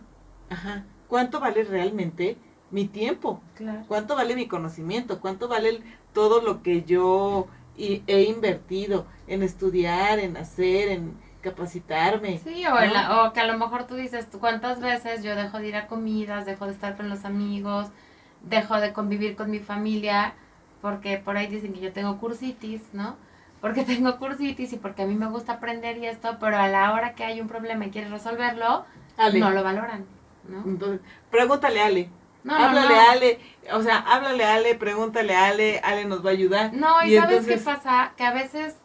ajá, 0.48 0.84
¿cuánto 1.08 1.40
vale 1.40 1.64
realmente 1.64 2.36
mi 2.70 2.86
tiempo? 2.86 3.42
Claro. 3.54 3.84
¿Cuánto 3.88 4.14
vale 4.16 4.36
mi 4.36 4.46
conocimiento? 4.48 5.20
¿Cuánto 5.20 5.48
vale 5.48 5.70
el- 5.70 5.84
todo 6.12 6.40
lo 6.42 6.62
que 6.62 6.82
yo 6.84 7.48
he 7.76 8.22
invertido 8.24 9.06
en 9.26 9.42
estudiar, 9.42 10.18
en 10.18 10.36
hacer, 10.36 10.88
en 10.90 11.14
capacitarme? 11.40 12.40
Sí, 12.44 12.64
o, 12.66 12.74
la- 12.74 13.24
o 13.26 13.32
que 13.32 13.40
a 13.40 13.46
lo 13.46 13.58
mejor 13.58 13.86
tú 13.86 13.94
dices, 13.96 14.26
¿cuántas 14.40 14.80
veces 14.80 15.22
yo 15.22 15.34
dejo 15.36 15.58
de 15.58 15.68
ir 15.68 15.76
a 15.76 15.86
comidas, 15.86 16.46
dejo 16.46 16.66
de 16.66 16.72
estar 16.72 16.96
con 16.96 17.08
los 17.10 17.24
amigos, 17.24 17.88
dejo 18.40 18.80
de 18.80 18.92
convivir 18.92 19.36
con 19.36 19.50
mi 19.50 19.58
familia? 19.60 20.34
Porque 20.80 21.18
por 21.18 21.36
ahí 21.36 21.46
dicen 21.48 21.72
que 21.74 21.80
yo 21.80 21.92
tengo 21.92 22.18
cursitis, 22.18 22.82
¿no? 22.94 23.16
Porque 23.60 23.84
tengo 23.84 24.18
cursitis 24.18 24.72
y 24.72 24.76
porque 24.76 25.02
a 25.02 25.06
mí 25.06 25.14
me 25.14 25.26
gusta 25.28 25.54
aprender 25.54 25.98
y 25.98 26.06
esto, 26.06 26.38
pero 26.40 26.56
a 26.56 26.68
la 26.68 26.92
hora 26.92 27.14
que 27.14 27.24
hay 27.24 27.40
un 27.40 27.48
problema 27.48 27.86
y 27.86 27.90
quieres 27.90 28.10
resolverlo, 28.10 28.84
Ale, 29.16 29.38
no 29.38 29.50
lo 29.50 29.62
valoran, 29.62 30.06
¿no? 30.48 30.62
entonces, 30.64 31.00
pregúntale 31.30 31.80
a 31.82 31.86
Ale. 31.86 32.10
No, 32.42 32.58
no, 32.58 32.64
háblale 32.64 32.94
no. 32.94 33.00
a 33.00 33.10
Ale, 33.12 33.38
o 33.74 33.82
sea, 33.82 33.98
háblale 33.98 34.44
a 34.44 34.54
Ale, 34.54 34.74
pregúntale 34.74 35.34
a 35.36 35.48
Ale, 35.48 35.78
Ale 35.80 36.06
nos 36.06 36.24
va 36.24 36.30
a 36.30 36.32
ayudar. 36.32 36.72
No, 36.72 37.04
y, 37.04 37.12
Y 37.12 37.16
¿sabes 37.18 37.40
entonces- 37.40 37.58
qué 37.58 37.64
pasa? 37.64 38.12
Que 38.16 38.24
a 38.24 38.32
veces 38.32 38.78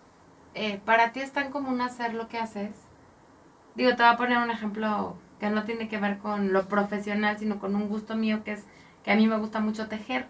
eh, 0.56 0.82
para 0.84 1.14
ti 1.14 1.22
es 1.22 1.32
tan 1.32 1.52
común 1.52 1.80
hacer 1.80 2.14
lo 2.14 2.28
que 2.28 2.38
haces. 2.38 2.72
Digo, 3.76 3.92
te 3.92 4.04
voy 4.04 4.12
a 4.12 4.18
poner 4.18 4.40
un 4.40 4.52
ejemplo 4.52 5.16
que 5.40 5.50
no 5.50 5.64
tiene 5.64 5.88
que 5.88 5.98
ver 6.00 6.18
con 6.18 6.52
lo 6.52 6.68
profesional, 6.68 7.38
sino 7.40 7.60
con 7.60 7.76
un 7.76 7.88
gusto 7.88 8.16
mío 8.18 8.44
que 8.44 8.54
es 8.54 8.66
que 9.04 9.12
a 9.12 9.16
mí 9.16 9.26
me 9.28 9.38
gusta 9.38 9.60
mucho 9.62 9.88
tejer. 9.88 10.26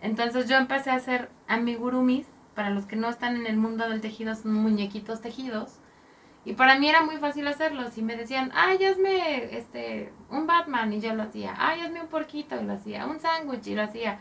Entonces 0.00 0.48
yo 0.48 0.56
empecé 0.56 0.90
a 0.90 0.94
hacer 0.94 1.30
amigurumis, 1.48 2.26
para 2.56 2.70
los 2.70 2.86
que 2.86 2.96
no 2.96 3.08
están 3.08 3.36
en 3.36 3.46
el 3.46 3.56
mundo 3.56 3.88
del 3.88 4.00
tejido, 4.00 4.34
son 4.34 4.54
muñequitos 4.54 5.20
tejidos. 5.20 5.78
Y 6.44 6.54
para 6.54 6.78
mí 6.78 6.88
era 6.88 7.02
muy 7.02 7.18
fácil 7.18 7.46
hacerlos. 7.46 7.98
Y 7.98 8.02
me 8.02 8.16
decían, 8.16 8.50
ay, 8.54 8.84
hazme 8.84 9.56
este, 9.56 10.12
un 10.30 10.46
Batman. 10.46 10.92
Y 10.92 11.00
yo 11.00 11.14
lo 11.14 11.24
hacía. 11.24 11.54
Ay, 11.58 11.80
hazme 11.80 12.00
un 12.00 12.08
porquito. 12.08 12.60
Y 12.60 12.64
lo 12.64 12.74
hacía. 12.74 13.06
Un 13.06 13.20
sándwich. 13.20 13.66
Y 13.66 13.74
lo 13.74 13.82
hacía. 13.82 14.18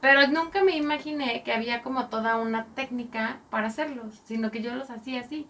Pero 0.00 0.26
nunca 0.26 0.64
me 0.64 0.76
imaginé 0.76 1.42
que 1.44 1.52
había 1.52 1.82
como 1.82 2.08
toda 2.08 2.36
una 2.36 2.66
técnica 2.74 3.38
para 3.50 3.68
hacerlos, 3.68 4.20
sino 4.24 4.50
que 4.50 4.60
yo 4.60 4.74
los 4.74 4.90
hacía 4.90 5.20
así. 5.20 5.46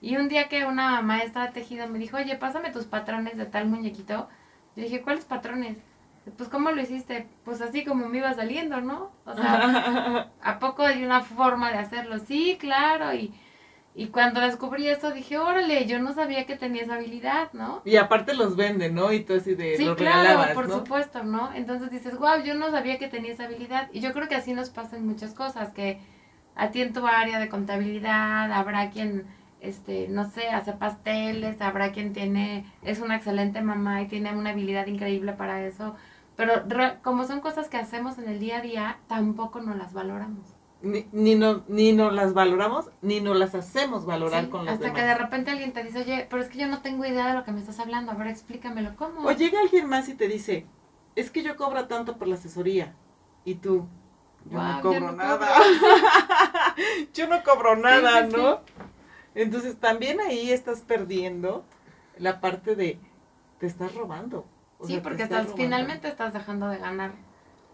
Y 0.00 0.16
un 0.16 0.28
día 0.28 0.48
que 0.48 0.64
una 0.64 1.00
maestra 1.02 1.46
de 1.46 1.52
tejido 1.52 1.86
me 1.86 2.00
dijo, 2.00 2.16
oye, 2.16 2.34
pásame 2.36 2.72
tus 2.72 2.86
patrones 2.86 3.36
de 3.36 3.46
tal 3.46 3.68
muñequito. 3.68 4.28
Yo 4.74 4.82
dije, 4.82 5.02
¿cuáles 5.02 5.24
patrones? 5.24 5.78
Pues, 6.36 6.48
¿cómo 6.48 6.70
lo 6.70 6.80
hiciste? 6.80 7.26
Pues 7.44 7.60
así 7.60 7.84
como 7.84 8.08
me 8.08 8.18
iba 8.18 8.32
saliendo, 8.34 8.80
¿no? 8.80 9.10
O 9.24 9.34
sea, 9.34 10.30
¿a 10.42 10.58
poco 10.58 10.82
hay 10.84 11.04
una 11.04 11.22
forma 11.22 11.70
de 11.72 11.78
hacerlo? 11.78 12.18
Sí, 12.20 12.56
claro. 12.60 13.12
Y, 13.14 13.34
y 13.94 14.08
cuando 14.08 14.40
descubrí 14.40 14.88
esto 14.88 15.10
dije, 15.12 15.38
órale, 15.38 15.86
yo 15.86 15.98
no 16.00 16.12
sabía 16.14 16.46
que 16.46 16.56
tenía 16.56 16.82
esa 16.82 16.94
habilidad, 16.94 17.52
¿no? 17.52 17.82
y 17.84 17.96
aparte 17.96 18.34
los 18.34 18.56
venden, 18.56 18.94
¿no? 18.94 19.12
Y 19.12 19.24
tú 19.24 19.34
así 19.34 19.54
de 19.54 19.76
Sí, 19.76 19.84
los 19.84 19.96
claro, 19.96 20.20
regalabas, 20.22 20.54
por 20.54 20.68
¿no? 20.68 20.74
supuesto, 20.74 21.24
¿no? 21.24 21.52
Entonces 21.54 21.90
dices, 21.90 22.16
wow, 22.18 22.42
yo 22.44 22.54
no 22.54 22.70
sabía 22.70 22.98
que 22.98 23.08
tenía 23.08 23.32
esa 23.32 23.44
habilidad. 23.44 23.88
Y 23.92 24.00
yo 24.00 24.12
creo 24.12 24.28
que 24.28 24.34
así 24.36 24.52
nos 24.54 24.70
pasan 24.70 25.06
muchas 25.06 25.34
cosas, 25.34 25.70
que 25.72 25.98
a 26.54 26.70
ti 26.70 26.82
en 26.82 26.92
tu 26.92 27.06
área 27.06 27.38
de 27.40 27.48
contabilidad 27.48 28.52
habrá 28.52 28.90
quien, 28.90 29.26
este, 29.60 30.08
no 30.08 30.24
sé, 30.30 30.48
hace 30.50 30.72
pasteles, 30.72 31.60
habrá 31.60 31.92
quien 31.92 32.12
tiene, 32.12 32.66
es 32.82 33.00
una 33.00 33.16
excelente 33.16 33.60
mamá 33.62 34.02
y 34.02 34.08
tiene 34.08 34.32
una 34.36 34.50
habilidad 34.50 34.86
increíble 34.86 35.32
para 35.32 35.64
eso. 35.66 35.96
Pero 36.36 36.62
re- 36.66 36.98
como 37.02 37.24
son 37.26 37.40
cosas 37.40 37.68
que 37.68 37.76
hacemos 37.76 38.18
en 38.18 38.28
el 38.28 38.38
día 38.40 38.58
a 38.58 38.60
día, 38.62 38.98
tampoco 39.08 39.60
nos 39.60 39.76
las 39.76 39.92
valoramos. 39.92 40.46
Ni, 40.80 41.06
ni, 41.12 41.36
no, 41.36 41.62
ni 41.68 41.92
nos 41.92 42.12
las 42.12 42.34
valoramos, 42.34 42.90
ni 43.02 43.20
nos 43.20 43.36
las 43.36 43.54
hacemos 43.54 44.04
valorar 44.04 44.44
Sí, 44.44 44.50
con 44.50 44.64
los 44.64 44.74
hasta 44.74 44.86
demás. 44.86 45.00
que 45.00 45.06
de 45.06 45.14
repente 45.14 45.50
alguien 45.52 45.72
te 45.72 45.84
dice, 45.84 46.00
oye, 46.00 46.26
pero 46.28 46.42
es 46.42 46.48
que 46.48 46.58
yo 46.58 46.66
no 46.66 46.82
tengo 46.82 47.04
idea 47.04 47.28
de 47.28 47.34
lo 47.34 47.44
que 47.44 47.52
me 47.52 47.60
estás 47.60 47.78
hablando, 47.78 48.10
a 48.10 48.14
ver, 48.16 48.26
explícamelo, 48.26 48.96
¿cómo? 48.96 49.20
O 49.28 49.30
llega 49.32 49.60
alguien 49.60 49.88
más 49.88 50.08
y 50.08 50.14
te 50.14 50.26
dice, 50.26 50.66
es 51.14 51.30
que 51.30 51.42
yo 51.44 51.56
cobro 51.56 51.86
tanto 51.86 52.16
por 52.18 52.26
la 52.26 52.34
asesoría. 52.34 52.94
Y 53.44 53.56
tú, 53.56 53.86
yo 54.50 54.58
no 54.58 54.76
yo 54.76 54.82
cobro 54.82 55.00
no 55.00 55.12
nada. 55.12 55.48
cobro. 55.56 55.96
yo 57.14 57.28
no 57.28 57.42
cobro 57.44 57.76
nada, 57.76 58.24
sí, 58.24 58.30
sí. 58.32 58.36
¿no? 58.36 58.60
Entonces 59.36 59.76
también 59.78 60.20
ahí 60.20 60.50
estás 60.50 60.80
perdiendo 60.80 61.64
la 62.18 62.40
parte 62.40 62.74
de, 62.74 62.98
te 63.60 63.66
estás 63.66 63.94
robando. 63.94 64.46
O 64.82 64.86
Sí, 64.86 64.92
sea, 64.92 65.02
porque 65.02 65.22
estás 65.22 65.44
estás, 65.44 65.46
robando. 65.46 65.62
finalmente 65.62 66.08
estás 66.08 66.32
dejando 66.34 66.68
de 66.68 66.78
ganar 66.78 67.14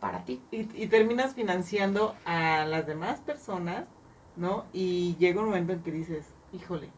para 0.01 0.25
ti. 0.25 0.43
Y, 0.51 0.61
y 0.83 0.87
terminas 0.89 1.35
financiando 1.35 2.15
a 2.25 2.65
las 2.67 2.87
demás 2.87 3.21
personas, 3.21 3.89
¿no? 4.37 4.67
Y 4.73 5.17
llega 5.17 5.41
un 5.41 5.47
momento 5.47 5.73
en 5.73 5.83
que 5.83 5.91
dices, 5.93 6.37
híjole, 6.53 6.93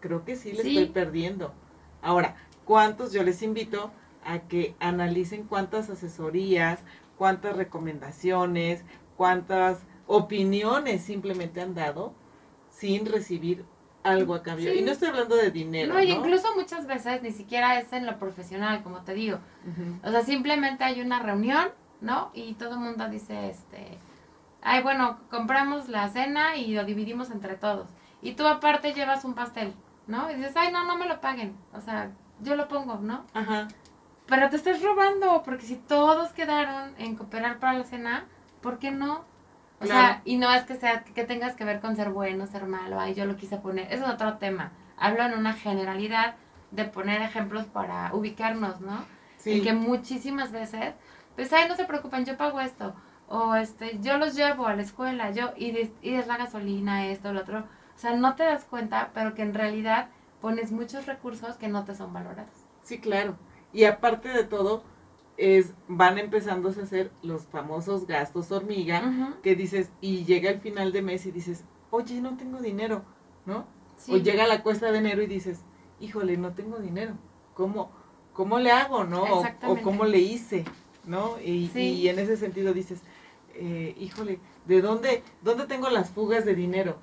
creo 0.00 0.24
que 0.24 0.36
sí 0.36 0.52
le 0.52 0.62
Sí. 0.62 0.68
estoy 0.68 0.86
perdiendo. 0.86 1.54
Ahora, 2.02 2.36
¿cuántos? 2.64 3.12
Yo 3.12 3.22
les 3.22 3.42
invito 3.42 3.92
a 4.22 4.40
que 4.48 4.76
analicen 4.80 5.46
cuántas 5.46 5.90
asesorías, 5.90 6.84
cuántas 7.16 7.56
recomendaciones, 7.56 8.84
cuántas 9.16 9.86
opiniones 10.06 11.02
simplemente 11.02 11.60
han 11.60 11.74
dado 11.74 12.14
sin 12.68 13.06
recibir 13.06 13.64
algo 14.10 14.34
a 14.34 14.42
cambio. 14.42 14.72
Sí. 14.72 14.78
Y 14.78 14.82
no 14.82 14.92
estoy 14.92 15.08
hablando 15.08 15.36
de 15.36 15.50
dinero. 15.50 15.88
No, 15.88 15.94
No, 15.94 16.04
y 16.04 16.10
incluso 16.10 16.54
muchas 16.54 16.86
veces 16.86 17.22
ni 17.22 17.32
siquiera 17.32 17.78
es 17.78 17.92
en 17.92 18.06
lo 18.06 18.18
profesional, 18.18 18.82
como 18.82 19.02
te 19.02 19.14
digo. 19.14 19.38
O 20.02 20.10
sea, 20.10 20.22
simplemente 20.22 20.84
hay 20.84 21.00
una 21.00 21.20
reunión, 21.20 21.68
¿no? 22.00 22.30
Y 22.34 22.54
todo 22.54 22.74
el 22.74 22.80
mundo 22.80 23.08
dice, 23.08 23.48
este, 23.50 23.98
ay, 24.62 24.82
bueno, 24.82 25.18
compramos 25.30 25.88
la 25.88 26.08
cena 26.08 26.56
y 26.56 26.74
lo 26.74 26.84
dividimos 26.84 27.30
entre 27.30 27.54
todos. 27.56 27.88
Y 28.22 28.34
tú 28.34 28.46
aparte 28.46 28.92
llevas 28.92 29.24
un 29.24 29.34
pastel, 29.34 29.74
¿no? 30.06 30.30
Y 30.30 30.34
dices, 30.34 30.54
ay, 30.56 30.72
no, 30.72 30.84
no 30.84 30.96
me 30.96 31.06
lo 31.06 31.20
paguen. 31.20 31.56
O 31.72 31.80
sea, 31.80 32.10
yo 32.40 32.56
lo 32.56 32.68
pongo, 32.68 32.96
¿no? 32.96 33.24
Ajá. 33.34 33.68
Pero 34.26 34.50
te 34.50 34.56
estás 34.56 34.82
robando, 34.82 35.42
porque 35.44 35.64
si 35.64 35.76
todos 35.76 36.30
quedaron 36.32 36.94
en 36.98 37.14
cooperar 37.16 37.58
para 37.58 37.78
la 37.78 37.84
cena, 37.84 38.24
¿por 38.60 38.78
qué 38.78 38.90
no? 38.90 39.24
O 39.80 39.84
Claro. 39.84 40.00
sea, 40.08 40.22
y 40.24 40.36
no 40.38 40.52
es 40.52 40.64
que 40.64 40.76
sea 40.76 41.04
que 41.04 41.24
tengas 41.24 41.54
que 41.54 41.64
ver 41.64 41.80
con 41.80 41.96
ser 41.96 42.10
bueno, 42.10 42.46
ser 42.46 42.66
malo, 42.66 42.98
ay, 43.00 43.14
yo 43.14 43.26
lo 43.26 43.36
quise 43.36 43.58
poner, 43.58 43.92
es 43.92 44.02
otro 44.02 44.38
tema. 44.38 44.72
Hablo 44.96 45.22
en 45.24 45.34
una 45.34 45.52
generalidad 45.52 46.36
de 46.70 46.84
poner 46.86 47.20
ejemplos 47.22 47.66
para 47.66 48.14
ubicarnos, 48.14 48.80
¿no? 48.80 49.04
Sí. 49.36 49.52
En 49.58 49.62
que 49.62 49.72
muchísimas 49.74 50.50
veces, 50.52 50.94
pues, 51.36 51.52
ay, 51.52 51.68
no 51.68 51.76
se 51.76 51.84
preocupen, 51.84 52.24
yo 52.24 52.36
pago 52.36 52.60
esto, 52.60 52.94
o 53.28 53.54
este, 53.54 53.98
yo 54.00 54.16
los 54.18 54.34
llevo 54.34 54.66
a 54.66 54.74
la 54.74 54.82
escuela, 54.82 55.30
yo, 55.30 55.52
y, 55.56 55.72
des- 55.72 55.92
y 56.02 56.14
es 56.14 56.26
la 56.26 56.36
gasolina, 56.38 57.06
esto, 57.06 57.32
lo 57.32 57.40
otro. 57.40 57.60
O 57.60 57.98
sea, 57.98 58.14
no 58.16 58.34
te 58.34 58.44
das 58.44 58.64
cuenta, 58.64 59.10
pero 59.14 59.34
que 59.34 59.42
en 59.42 59.54
realidad 59.54 60.08
pones 60.40 60.72
muchos 60.72 61.06
recursos 61.06 61.56
que 61.56 61.68
no 61.68 61.84
te 61.84 61.94
son 61.94 62.12
valorados. 62.12 62.66
Sí, 62.82 63.00
claro. 63.00 63.36
Y 63.72 63.84
aparte 63.84 64.28
de 64.28 64.44
todo, 64.44 64.82
es, 65.36 65.72
van 65.88 66.18
empezándose 66.18 66.80
a 66.80 66.84
hacer 66.84 67.10
los 67.22 67.42
famosos 67.46 68.06
gastos 68.06 68.50
hormiga, 68.52 69.36
que 69.42 69.54
dices, 69.54 69.90
y 70.00 70.24
llega 70.24 70.50
el 70.50 70.60
final 70.60 70.92
de 70.92 71.02
mes 71.02 71.26
y 71.26 71.30
dices, 71.30 71.64
oye, 71.90 72.20
no 72.20 72.36
tengo 72.36 72.60
dinero, 72.60 73.04
¿no? 73.44 73.66
sí. 73.98 74.12
O 74.12 74.16
llega 74.18 74.46
la 74.46 74.62
cuesta 74.62 74.90
de 74.92 74.98
enero 74.98 75.22
y 75.22 75.26
dices, 75.26 75.60
híjole, 76.00 76.36
no 76.36 76.52
tengo 76.54 76.78
dinero. 76.78 77.14
¿Cómo, 77.54 77.90
cómo 78.32 78.58
le 78.58 78.70
hago, 78.70 79.04
no? 79.04 79.22
O- 79.22 79.42
O, 79.66 79.82
cómo 79.82 80.04
le 80.04 80.18
hice, 80.18 80.64
¿no? 81.04 81.38
Y, 81.40 81.68
Sí. 81.68 81.80
y 81.80 82.08
en 82.08 82.18
ese 82.18 82.36
sentido 82.36 82.72
dices, 82.74 83.00
eh, 83.54 83.94
híjole, 83.98 84.38
¿de 84.66 84.82
dónde, 84.82 85.22
dónde 85.42 85.66
tengo 85.66 85.88
las 85.90 86.10
fugas 86.10 86.44
de 86.44 86.54
dinero? 86.54 86.96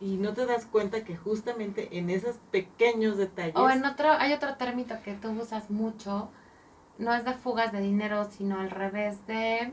Y 0.00 0.16
no 0.16 0.34
te 0.34 0.46
das 0.46 0.66
cuenta 0.66 1.04
que 1.04 1.16
justamente 1.16 1.96
en 1.96 2.10
esos 2.10 2.36
pequeños 2.50 3.16
detalles... 3.16 3.54
O 3.56 3.70
en 3.70 3.84
otro, 3.84 4.10
hay 4.10 4.32
otro 4.32 4.56
término 4.56 4.96
que 5.04 5.14
tú 5.14 5.30
usas 5.30 5.70
mucho, 5.70 6.30
no 6.98 7.14
es 7.14 7.24
de 7.24 7.34
fugas 7.34 7.72
de 7.72 7.80
dinero, 7.80 8.24
sino 8.30 8.60
al 8.60 8.70
revés 8.70 9.26
de... 9.26 9.72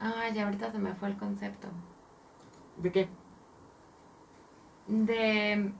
Ay, 0.00 0.38
ahorita 0.38 0.72
se 0.72 0.78
me 0.78 0.94
fue 0.94 1.08
el 1.08 1.16
concepto. 1.16 1.68
¿De 2.76 2.90
qué? 2.90 3.08
De... 4.86 5.72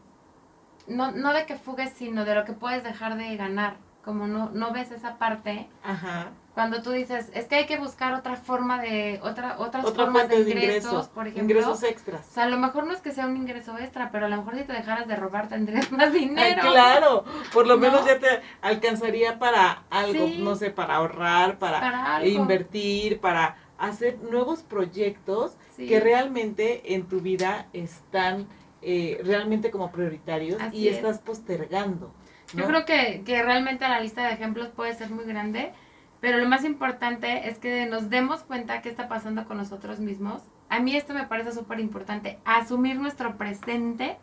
No, 0.89 1.13
no 1.13 1.33
de 1.33 1.47
que 1.47 1.57
fugues, 1.57 1.93
sino 1.93 2.25
de 2.25 2.35
lo 2.35 2.45
que 2.45 2.53
puedes 2.53 2.85
dejar 2.85 3.17
de 3.17 3.37
ganar. 3.37 3.77
Como 4.05 4.27
no, 4.27 4.51
no 4.51 4.73
ves 4.73 4.91
esa 4.91 5.17
parte, 5.17 5.69
Ajá. 5.85 6.31
cuando 6.55 6.83
tú 6.83 6.91
dices, 6.91 7.31
es 7.35 7.45
que 7.47 7.55
hay 7.55 7.67
que 7.67 7.79
buscar 7.79 8.15
otra 8.15 8.35
forma 8.35 8.83
de, 8.83 9.21
otra, 9.23 9.57
otras 9.61 9.85
Otra 9.85 10.05
formas 10.07 10.29
de 10.29 10.41
ingresos, 10.41 11.07
por 11.07 11.29
ejemplo. 11.29 11.45
Ingresos 11.45 11.85
extras. 11.85 12.27
O 12.29 12.35
sea, 12.35 12.43
a 12.45 12.49
lo 12.49 12.59
mejor 12.59 12.85
no 12.85 12.93
es 12.93 13.01
que 13.01 13.13
sea 13.13 13.27
un 13.27 13.37
ingreso 13.37 13.79
extra, 13.79 14.11
pero 14.11 14.27
a 14.27 14.29
lo 14.29 14.39
mejor 14.39 14.57
si 14.57 14.65
te 14.65 14.73
dejaras 14.73 15.07
de 15.07 15.15
robar 15.15 15.49
tendrías 15.49 15.93
más 15.93 16.13
Ay, 16.13 16.19
dinero. 16.19 16.63
claro, 16.63 17.25
por 17.53 17.69
lo 17.69 17.79
menos 17.79 18.01
¿No? 18.01 18.07
ya 18.09 18.19
te 18.19 18.27
alcanzaría 18.61 19.39
para 19.39 19.85
algo, 19.89 20.27
Sí. 20.27 20.39
no 20.43 20.57
sé, 20.57 20.71
para 20.71 20.97
ahorrar, 20.97 21.59
para, 21.61 22.27
invertir, 22.27 23.21
para 23.21 23.57
hacer 23.79 24.19
nuevos 24.23 24.63
proyectos 24.63 25.57
Sí. 25.77 25.87
que 25.87 26.01
realmente 26.01 26.95
en 26.95 27.07
tu 27.09 27.21
vida 27.21 27.67
están 27.73 28.47
eh, 28.83 29.21
realmente 29.25 29.71
como 29.71 29.93
prioritarios 29.93 30.61
Así 30.61 30.77
y 30.79 30.89
es. 30.89 30.97
estás 30.97 31.21
postergando. 31.21 32.13
Yo 32.55 32.67
creo 32.67 32.85
que, 32.85 33.23
que 33.25 33.43
realmente 33.43 33.89
la 33.89 34.01
lista 34.01 34.27
de 34.27 34.35
ejemplos 34.35 34.69
puede 34.69 34.95
ser 34.95 35.11
muy 35.11 35.25
grande, 35.25 35.73
pero 36.21 36.39
lo 36.39 36.49
más 36.49 36.65
importante 36.65 37.49
es 37.49 37.59
que 37.59 37.87
nos 37.87 38.11
demos 38.11 38.43
cuenta 38.43 38.83
qué 38.83 38.89
está 38.89 39.09
pasando 39.09 39.45
con 39.47 39.57
nosotros 39.57 40.01
mismos. 40.01 40.43
A 40.69 40.81
mí 40.81 40.97
esto 40.97 41.15
me 41.15 41.27
parece 41.27 41.53
súper 41.53 41.81
importante, 41.81 42.39
asumir 42.45 42.99
nuestro 42.99 43.37
presente 43.37 44.19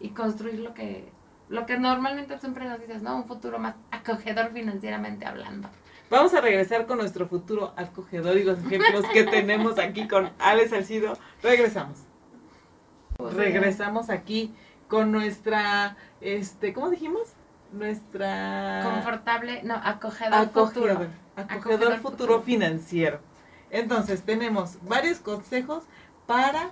y 0.00 0.10
construir 0.10 0.60
lo 0.60 0.74
que, 0.74 1.10
lo 1.48 1.66
que 1.66 1.78
normalmente 1.78 2.38
siempre 2.38 2.66
nos 2.66 2.80
dices, 2.80 3.02
¿no? 3.02 3.16
Un 3.16 3.26
futuro 3.26 3.58
más 3.58 3.76
acogedor 3.90 4.52
financieramente 4.52 5.26
hablando. 5.26 5.68
Vamos 6.10 6.32
a 6.34 6.40
regresar 6.40 6.86
con 6.86 6.98
nuestro 6.98 7.28
futuro 7.28 7.74
acogedor 7.76 8.38
y 8.38 8.44
los 8.44 8.58
ejemplos 8.64 9.04
que 9.12 9.24
tenemos 9.24 9.78
aquí 9.78 10.08
con 10.08 10.30
Alex 10.38 10.70
Salcido. 10.70 11.18
Regresamos. 11.42 12.00
Regresamos 13.18 14.08
aquí 14.08 14.54
con 14.88 15.12
nuestra, 15.12 15.96
este, 16.20 16.72
¿cómo 16.72 16.88
dijimos? 16.88 17.34
Nuestra... 17.72 18.80
Confortable, 18.84 19.62
no, 19.62 19.74
acogedor, 19.74 20.34
acogedor, 20.34 20.68
futuro. 20.68 20.92
acogedor, 20.92 21.08
Acogedor 21.36 21.92
futuro, 21.98 22.10
futuro. 22.10 22.42
financiero. 22.42 23.20
Entonces, 23.70 24.22
tenemos 24.22 24.78
varios 24.82 25.18
consejos 25.18 25.84
para... 26.26 26.70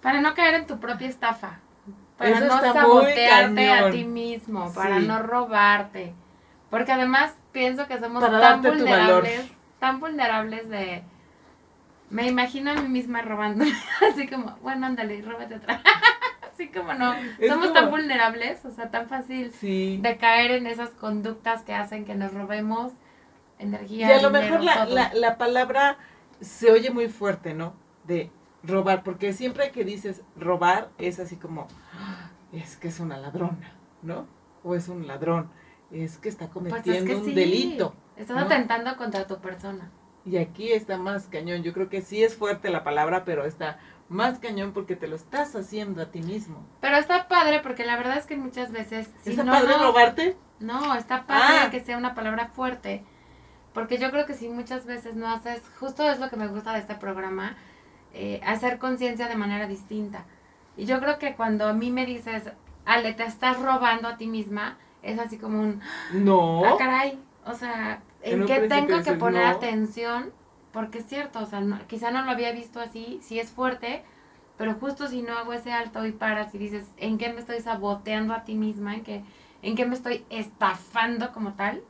Para 0.00 0.20
no 0.20 0.34
caer 0.34 0.54
en 0.54 0.66
tu 0.66 0.78
propia 0.78 1.08
estafa. 1.08 1.58
Para 2.16 2.30
Eso 2.30 2.44
no 2.46 2.60
sabotearte 2.60 3.72
a 3.72 3.90
ti 3.90 4.04
mismo. 4.04 4.72
Para 4.72 5.00
Sí. 5.00 5.06
no 5.06 5.22
robarte. 5.22 6.14
Porque 6.70 6.92
además 6.92 7.34
pienso 7.52 7.86
que 7.86 7.98
somos 7.98 8.22
Para 8.22 8.40
tan 8.40 8.62
vulnerables. 8.62 9.50
Tan 9.78 10.00
vulnerables 10.00 10.68
de. 10.68 11.02
Me 12.10 12.26
imagino 12.28 12.70
a 12.70 12.74
mí 12.74 12.88
misma 12.88 13.22
robando. 13.22 13.64
Así 14.12 14.28
como, 14.28 14.56
bueno, 14.62 14.86
ándale, 14.86 15.20
róbate 15.22 15.56
otra. 15.56 15.80
Así 16.58 16.68
como 16.68 16.94
no. 16.94 17.12
Es 17.14 17.48
somos 17.50 17.66
como- 17.68 17.72
tan 17.80 17.90
vulnerables, 17.90 18.64
o 18.64 18.70
sea, 18.70 18.90
tan 18.90 19.08
fácil 19.08 19.52
Sí. 19.52 19.98
de 20.02 20.16
caer 20.16 20.52
en 20.52 20.66
esas 20.66 20.90
conductas 20.90 21.62
que 21.62 21.74
hacen 21.74 22.04
que 22.04 22.14
nos 22.14 22.32
robemos 22.32 22.92
energía. 23.58 24.08
Y 24.08 24.12
a 24.12 24.22
lo 24.22 24.28
dinero, 24.30 24.58
mejor 24.58 24.64
la, 24.64 24.84
la, 24.86 25.14
la 25.14 25.38
palabra 25.38 25.98
se 26.40 26.70
oye 26.70 26.90
muy 26.90 27.08
fuerte, 27.08 27.54
¿no? 27.54 27.74
De 28.04 28.30
robar, 28.62 29.02
porque 29.02 29.32
siempre 29.32 29.70
que 29.70 29.84
dices 29.84 30.22
robar 30.36 30.90
es 30.98 31.20
así 31.20 31.36
como, 31.36 31.68
"Ah, 31.94 32.30
es 32.52 32.76
que 32.76 32.88
es 32.88 33.00
una 33.00 33.16
ladrona, 33.16 33.72
¿no? 34.02 34.26
O 34.62 34.74
es 34.74 34.88
un 34.88 35.06
ladrón, 35.06 35.50
es 35.90 36.18
que 36.18 36.28
está 36.28 36.48
Pues 36.48 36.66
es 36.66 36.72
cometiendo 36.72 37.06
que 37.10 37.16
un 37.16 37.24
sí, 37.26 37.34
delito. 37.34 37.94
Estás 38.16 38.36
¿no? 38.36 38.42
atentando 38.44 38.96
contra 38.96 39.26
tu 39.26 39.38
persona. 39.38 39.90
Y 40.24 40.38
aquí 40.38 40.72
está 40.72 40.96
más 40.96 41.26
cañón. 41.26 41.62
Yo 41.62 41.72
creo 41.74 41.88
que 41.90 42.00
sí 42.00 42.22
es 42.24 42.34
fuerte 42.34 42.70
la 42.70 42.82
palabra, 42.84 43.24
pero 43.26 43.44
está 43.44 43.78
más 44.08 44.38
cañón 44.38 44.72
porque 44.72 44.96
te 44.96 45.06
lo 45.08 45.16
estás 45.16 45.54
haciendo 45.56 46.02
a 46.02 46.06
ti 46.06 46.20
mismo. 46.22 46.64
Pero 46.80 46.96
está 46.96 47.26
padre 47.28 47.60
porque 47.60 47.84
la 47.84 47.96
verdad 47.96 48.18
es 48.18 48.26
que 48.26 48.36
muchas 48.36 48.70
veces 48.70 49.08
si 49.22 49.30
¿Está 49.30 49.44
no 49.44 49.52
padre 49.52 49.68
nos- 49.68 49.82
robarte? 49.82 50.36
No, 50.60 50.94
está 50.94 51.26
padre 51.26 51.58
Ah. 51.66 51.70
que 51.70 51.80
sea 51.80 51.96
una 51.96 52.14
palabra 52.14 52.48
fuerte. 52.48 53.04
Porque 53.72 53.98
yo 53.98 54.10
creo 54.10 54.24
que 54.24 54.34
si 54.34 54.48
muchas 54.48 54.86
veces 54.86 55.16
no 55.16 55.28
haces, 55.28 55.60
justo 55.80 56.08
es 56.08 56.20
lo 56.20 56.30
que 56.30 56.36
me 56.36 56.46
gusta 56.46 56.72
de 56.74 56.78
este 56.78 56.94
programa, 56.94 57.56
eh, 58.12 58.40
hacer 58.46 58.78
conciencia 58.78 59.26
de 59.28 59.34
manera 59.34 59.66
distinta. 59.66 60.24
Y 60.76 60.84
yo 60.86 61.00
creo 61.00 61.18
que 61.18 61.34
cuando 61.34 61.66
a 61.66 61.72
mí 61.72 61.90
me 61.90 62.06
dices, 62.06 62.44
Ale, 62.86 63.14
te 63.14 63.24
estás 63.24 63.60
robando 63.60 64.06
a 64.06 64.16
ti 64.16 64.26
misma, 64.28 64.76
es 65.02 65.18
así 65.18 65.38
como 65.38 65.60
un, 65.60 65.80
No. 66.12 66.64
ah, 66.64 66.76
caray, 66.78 67.18
o 67.46 67.54
sea, 67.54 68.00
En 68.22 68.42
¿en 68.42 68.46
qué 68.46 68.60
tengo 68.68 69.02
que 69.02 69.12
poner 69.14 69.42
no. 69.42 69.56
atención? 69.56 70.32
Porque 70.74 70.98
es 70.98 71.06
cierto, 71.06 71.38
o 71.38 71.46
sea, 71.46 71.60
no- 71.62 71.78
quizá 71.86 72.10
no 72.10 72.22
lo 72.22 72.30
había 72.30 72.52
visto 72.52 72.80
así, 72.80 73.20
sí 73.22 73.38
es 73.40 73.50
fuerte, 73.50 74.02
pero 74.58 74.74
justo 74.74 75.06
si 75.08 75.22
no 75.22 75.38
hago 75.38 75.52
ese 75.54 75.72
alto 75.72 76.04
y 76.04 76.12
paras 76.12 76.54
y 76.54 76.58
dices, 76.58 76.84
¿en 76.98 77.16
qué 77.16 77.32
me 77.32 77.40
estoy 77.40 77.60
saboteando 77.60 78.34
a 78.34 78.44
ti 78.44 78.54
misma? 78.56 78.94
¿En 78.96 79.04
qué, 79.04 79.24
en 79.62 79.76
qué 79.76 79.86
me 79.86 79.94
estoy 79.94 80.26
estafando 80.30 81.32
como 81.32 81.54
tal? 81.54 81.82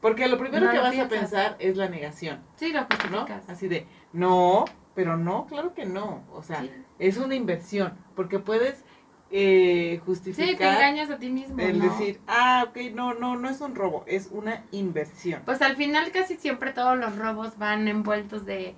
Porque 0.00 0.28
lo 0.28 0.38
primero 0.38 0.66
No 0.66 0.70
que 0.70 0.76
lo 0.76 0.82
vas 0.84 0.92
piensas. 0.92 1.12
a 1.16 1.20
pensar 1.20 1.56
es 1.58 1.76
la 1.76 1.88
negación. 1.88 2.40
Sí, 2.56 2.72
lo 2.72 2.80
¿no? 2.82 2.86
justificas. 2.86 3.48
Así 3.48 3.66
de, 3.68 3.86
no, 4.12 4.64
pero 4.94 5.16
no, 5.16 5.46
claro 5.46 5.74
que 5.74 5.86
no. 5.86 6.22
O 6.32 6.42
sea, 6.42 6.60
Sí. 6.60 6.70
es 6.98 7.16
una 7.16 7.34
inversión, 7.34 7.94
porque 8.14 8.38
puedes 8.38 8.84
eh, 9.30 9.98
Sí, 9.98 10.00
te 10.02 10.06
justificar 10.06 10.74
engañas 10.74 11.10
a 11.10 11.18
ti 11.18 11.30
mismo, 11.30 11.58
el 11.58 11.78
¿no? 11.78 11.84
decir, 11.84 12.20
ah, 12.26 12.66
ok, 12.68 12.76
no, 12.94 13.14
no, 13.14 13.36
no 13.36 13.48
es 13.48 13.60
un 13.60 13.74
robo, 13.74 14.04
es 14.06 14.28
una 14.30 14.64
inversión. 14.70 15.42
Pues 15.44 15.62
al 15.62 15.76
final 15.76 16.10
casi 16.12 16.36
siempre 16.36 16.72
todos 16.72 16.96
los 16.96 17.16
robos 17.16 17.58
van 17.58 17.88
envueltos 17.88 18.44
de, 18.46 18.74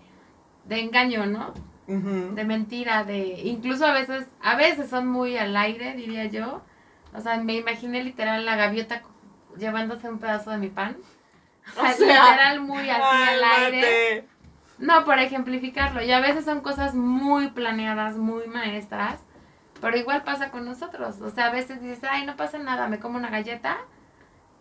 de 0.64 0.80
engaño, 0.80 1.26
¿no? 1.26 1.53
De 1.86 2.44
mentira, 2.44 3.05
de 3.05 3.40
incluso 3.44 3.86
a 3.86 3.92
veces, 3.92 4.26
a 4.42 4.57
veces 4.57 4.90
son 4.90 5.07
muy 5.07 5.36
al 5.38 5.57
aire, 5.57 5.94
diría 5.94 6.26
yo. 6.26 6.62
O 7.14 7.20
sea, 7.20 7.38
me 7.38 7.55
imaginé 7.57 8.03
literal 8.05 8.44
la 8.44 8.57
gaviota 8.57 9.03
llevándose 9.57 10.09
un 10.09 10.18
pedazo 10.18 10.51
de 10.51 10.59
mi 10.59 10.68
pan. 10.68 10.96
O 11.76 11.80
sea, 11.80 11.90
O 11.90 11.96
sea, 11.96 12.07
literal 12.30 12.61
muy 12.61 12.90
así 12.90 13.22
al 13.28 13.44
aire. 13.44 14.24
No, 14.78 15.05
por 15.05 15.18
ejemplificarlo. 15.18 16.03
Y 16.03 16.12
a 16.12 16.20
veces 16.20 16.44
son 16.44 16.61
cosas 16.61 16.94
muy 16.94 17.51
planeadas, 17.51 18.16
muy 18.16 18.46
maestras. 18.46 19.20
Pero 19.81 19.97
igual 19.97 20.22
pasa 20.24 20.51
con 20.51 20.64
nosotros. 20.64 21.20
O 21.20 21.31
sea, 21.31 21.47
a 21.47 21.51
veces 21.51 21.81
dices, 21.81 22.01
ay, 22.11 22.26
no 22.26 22.37
pasa 22.37 22.59
nada, 22.59 22.89
me 22.89 22.99
como 22.99 23.16
una 23.18 23.31
galleta. 23.31 23.79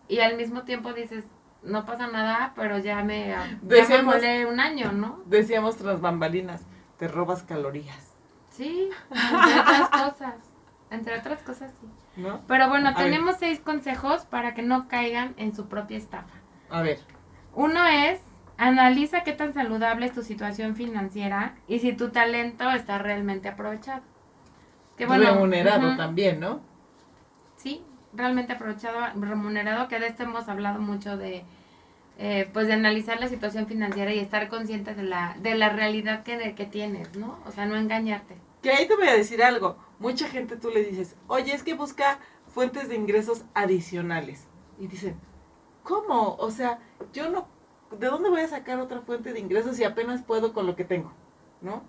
Y 0.07 0.20
al 0.20 0.38
mismo 0.38 0.63
tiempo 0.63 0.93
dices, 0.93 1.26
no 1.63 1.86
pasa 1.86 2.07
nada, 2.07 2.53
pero 2.55 2.78
ya 2.80 3.03
me, 3.03 3.28
ya 3.30 3.45
me 3.61 3.76
Decíamos- 3.76 4.15
molé 4.15 4.45
un 4.45 4.59
año, 4.59 4.91
¿no? 4.91 5.22
Decíamos 5.26 5.76
tras 5.78 5.99
bambalinas, 6.01 6.65
te 6.97 7.07
robas 7.07 7.43
calorías, 7.43 8.13
Sí, 8.49 8.89
entre 9.11 9.59
otras 9.59 9.89
cosas. 10.13 10.36
Entre 10.89 11.18
otras 11.20 11.43
cosas, 11.43 11.74
sí. 11.82 11.88
¿no? 12.22 12.41
Pero 12.47 12.70
bueno, 12.70 12.89
A 12.89 12.93
ver. 12.93 13.03
tenemos 13.03 13.36
seis 13.38 13.59
consejos 13.59 14.26
para 14.26 14.53
que 14.53 14.61
no 14.61 14.88
caigan 14.88 15.34
en 15.38 15.53
su 15.53 15.68
propia 15.68 15.97
estafa. 15.97 16.34
A 16.70 16.82
ver, 16.82 16.99
Uno 17.53 17.86
es, 17.86 18.22
analiza 18.57 19.22
qué 19.24 19.34
tan 19.34 19.53
saludable 19.53 20.05
es 20.05 20.13
tu 20.13 20.22
situación 20.24 20.76
financiera 20.76 21.55
y 21.68 21.80
si 21.80 21.91
tu 21.93 22.09
talento 22.09 22.72
está 22.72 22.97
realmente 22.99 23.49
aprovechado. 23.49 24.01
Que 24.98 25.06
remunerado 25.06 25.95
también, 25.95 26.39
¿no? 26.39 26.62
Sí, 27.56 27.84
realmente 28.14 28.54
aprovechado, 28.54 28.98
remunerado, 29.16 29.88
que 29.88 30.00
de 30.00 30.08
esto 30.08 30.24
hemos 30.24 30.50
hablado 30.50 30.80
mucho 30.80 31.18
de, 31.18 31.45
eh, 32.18 32.50
pues 32.52 32.68
de 32.68 32.74
analizar 32.74 33.20
la 33.20 33.28
situación 33.28 33.68
financiera 33.68 34.12
y 34.14 34.20
estar 34.20 34.50
consciente 34.50 34.95
de 34.95 35.04
la, 35.04 35.38
de 35.39 35.56
la 35.56 35.70
realidad 35.70 36.24
que, 36.24 36.56
que 36.56 36.66
tienes, 36.66 37.16
¿no? 37.16 37.39
O 37.45 37.52
sea, 37.52 37.66
no 37.68 37.76
engañarte. 37.76 38.36
Que 38.64 38.72
ahí 38.72 38.88
te 38.88 38.95
voy 38.95 39.08
a 39.08 39.14
decir 39.14 39.43
algo. 39.43 39.78
Mucha 40.00 40.28
gente 40.28 40.58
tú 40.58 40.72
le 40.72 40.84
dices, 40.84 41.16
oye, 41.28 41.54
es 41.54 41.62
que 41.62 41.76
busca 41.76 42.20
fuentes 42.48 42.89
de 42.89 42.95
ingresos 42.95 43.45
adicionales. 43.54 44.48
Y 44.80 44.88
dicen, 44.88 45.20
¿cómo? 45.84 46.36
O 46.38 46.50
sea, 46.50 46.80
yo 47.14 47.30
no, 47.30 47.48
¿de 47.91 48.08
dónde 48.08 48.30
voy 48.30 48.41
a 48.41 48.48
sacar 48.48 48.80
otra 48.80 49.02
fuente 49.02 49.32
de 49.32 49.39
ingresos 49.39 49.76
si 49.76 49.84
apenas 49.84 50.24
puedo 50.24 50.54
con 50.54 50.66
lo 50.66 50.76
que 50.76 50.86
tengo? 50.86 51.14
¿No? 51.62 51.84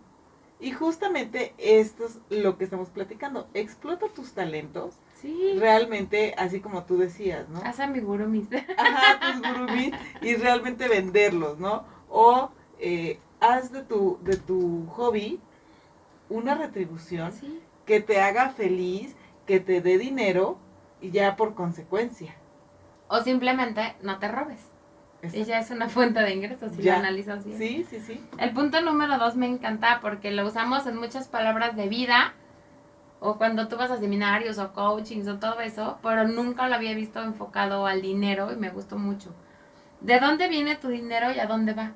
Y 0.60 0.72
justamente 0.72 1.54
esto 1.58 2.06
es 2.06 2.18
lo 2.30 2.58
que 2.58 2.64
estamos 2.64 2.88
platicando. 2.90 3.46
Explota 3.54 4.06
tus 4.08 4.32
talentos, 4.32 4.96
Sí. 5.20 5.54
realmente, 5.58 6.34
así 6.36 6.60
como 6.60 6.84
tú 6.84 6.96
decías, 6.96 7.48
¿no? 7.48 7.60
Haz 7.64 7.80
amigurumis. 7.80 8.48
Ajá, 8.76 9.32
tus 9.32 9.42
gurumís 9.52 9.92
y 10.22 10.34
realmente 10.36 10.88
venderlos, 10.88 11.58
¿no? 11.58 11.84
O 12.08 12.50
eh, 12.80 13.18
haz 13.40 13.72
de 13.72 13.82
tu, 13.82 14.18
de 14.22 14.36
tu 14.36 14.86
hobby 14.88 15.40
una 16.28 16.54
retribución 16.54 17.32
Sí. 17.32 17.60
que 17.86 18.00
te 18.00 18.20
haga 18.20 18.50
feliz, 18.50 19.14
que 19.46 19.60
te 19.60 19.80
dé 19.80 19.96
dinero 19.98 20.58
y 21.00 21.10
ya 21.10 21.36
por 21.36 21.54
consecuencia. 21.54 22.34
O 23.08 23.20
simplemente 23.22 23.96
no 24.02 24.18
te 24.18 24.28
robes. 24.28 24.60
Ya 25.22 25.58
es 25.58 25.70
una 25.70 25.88
fuente 25.88 26.20
de 26.20 26.32
ingresos 26.32 26.72
si 26.72 26.82
Ya. 26.82 26.92
lo 26.94 26.98
analizas 27.00 27.44
bien. 27.44 27.58
Sí, 27.58 27.86
sí, 27.88 28.00
sí. 28.00 28.24
El 28.38 28.52
punto 28.52 28.80
número 28.80 29.18
dos 29.18 29.34
me 29.36 29.46
encanta 29.46 29.98
porque 30.00 30.30
lo 30.30 30.46
usamos 30.46 30.86
en 30.86 30.96
muchas 30.96 31.26
palabras 31.28 31.74
de 31.76 31.88
vida 31.88 32.34
o 33.20 33.36
cuando 33.36 33.66
tú 33.66 33.76
vas 33.76 33.90
a 33.90 33.98
seminarios 33.98 34.58
o 34.58 34.72
coachings 34.72 35.26
o 35.26 35.38
todo 35.38 35.60
eso, 35.60 35.98
pero 36.02 36.28
nunca 36.28 36.68
lo 36.68 36.76
había 36.76 36.94
visto 36.94 37.20
enfocado 37.20 37.86
al 37.86 38.00
dinero 38.00 38.52
y 38.52 38.56
me 38.56 38.70
gustó 38.70 38.96
mucho. 38.96 39.34
¿De 40.00 40.20
dónde 40.20 40.48
viene 40.48 40.76
tu 40.76 40.88
dinero 40.88 41.32
y 41.32 41.40
a 41.40 41.46
dónde 41.46 41.74
va? 41.74 41.92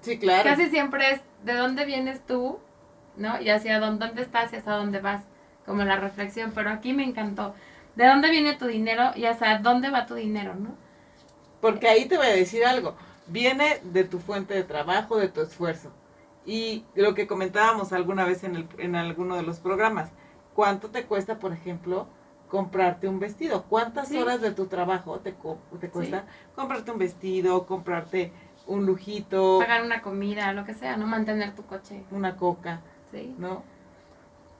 Sí, 0.00 0.18
claro. 0.18 0.44
Casi 0.44 0.70
siempre 0.70 1.12
es 1.12 1.20
de 1.44 1.52
dónde 1.54 1.84
vienes 1.84 2.24
tú, 2.24 2.58
¿no? 3.18 3.38
Y 3.42 3.50
hacia 3.50 3.78
dónde, 3.78 4.06
dónde 4.06 4.22
estás 4.22 4.52
y 4.54 4.56
hacia 4.56 4.72
dónde 4.72 5.00
vas, 5.00 5.22
como 5.66 5.84
la 5.84 5.96
reflexión, 5.96 6.52
pero 6.54 6.70
aquí 6.70 6.94
me 6.94 7.04
encantó. 7.04 7.54
¿De 7.94 8.06
dónde 8.06 8.30
viene 8.30 8.54
tu 8.54 8.66
dinero 8.66 9.10
y 9.14 9.26
hacia 9.26 9.58
dónde 9.58 9.90
va 9.90 10.06
tu 10.06 10.14
dinero, 10.14 10.54
no? 10.54 10.74
Porque 11.64 11.88
ahí 11.88 12.04
te 12.04 12.18
voy 12.18 12.26
a 12.26 12.36
decir 12.36 12.62
algo. 12.66 12.94
Viene 13.26 13.80
de 13.84 14.04
tu 14.04 14.18
fuente 14.18 14.52
de 14.52 14.64
trabajo, 14.64 15.16
de 15.16 15.28
tu 15.30 15.40
esfuerzo. 15.40 15.90
Y 16.44 16.84
lo 16.94 17.14
que 17.14 17.26
comentábamos 17.26 17.94
alguna 17.94 18.26
vez 18.26 18.44
en, 18.44 18.54
el, 18.54 18.68
en 18.76 18.94
alguno 18.96 19.34
de 19.36 19.44
los 19.44 19.60
programas. 19.60 20.10
¿Cuánto 20.52 20.90
te 20.90 21.04
cuesta, 21.04 21.38
por 21.38 21.54
ejemplo, 21.54 22.06
comprarte 22.50 23.08
un 23.08 23.18
vestido? 23.18 23.62
¿Cuántas 23.62 24.08
Sí. 24.08 24.18
horas 24.18 24.42
de 24.42 24.50
tu 24.50 24.66
trabajo 24.66 25.20
te, 25.20 25.34
te 25.80 25.88
cuesta 25.88 26.26
comprarte 26.54 26.90
un 26.90 26.98
vestido, 26.98 27.64
comprarte 27.64 28.30
un 28.66 28.84
lujito, 28.84 29.58
Pagar 29.58 29.84
una 29.84 30.02
comida, 30.02 30.52
lo 30.52 30.66
que 30.66 30.74
sea, 30.74 30.98
¿no? 30.98 31.06
Mantener 31.06 31.54
tu 31.54 31.64
coche, 31.64 32.04
una 32.10 32.36
coca, 32.36 32.82
¿sí? 33.10 33.34
¿no? 33.38 33.62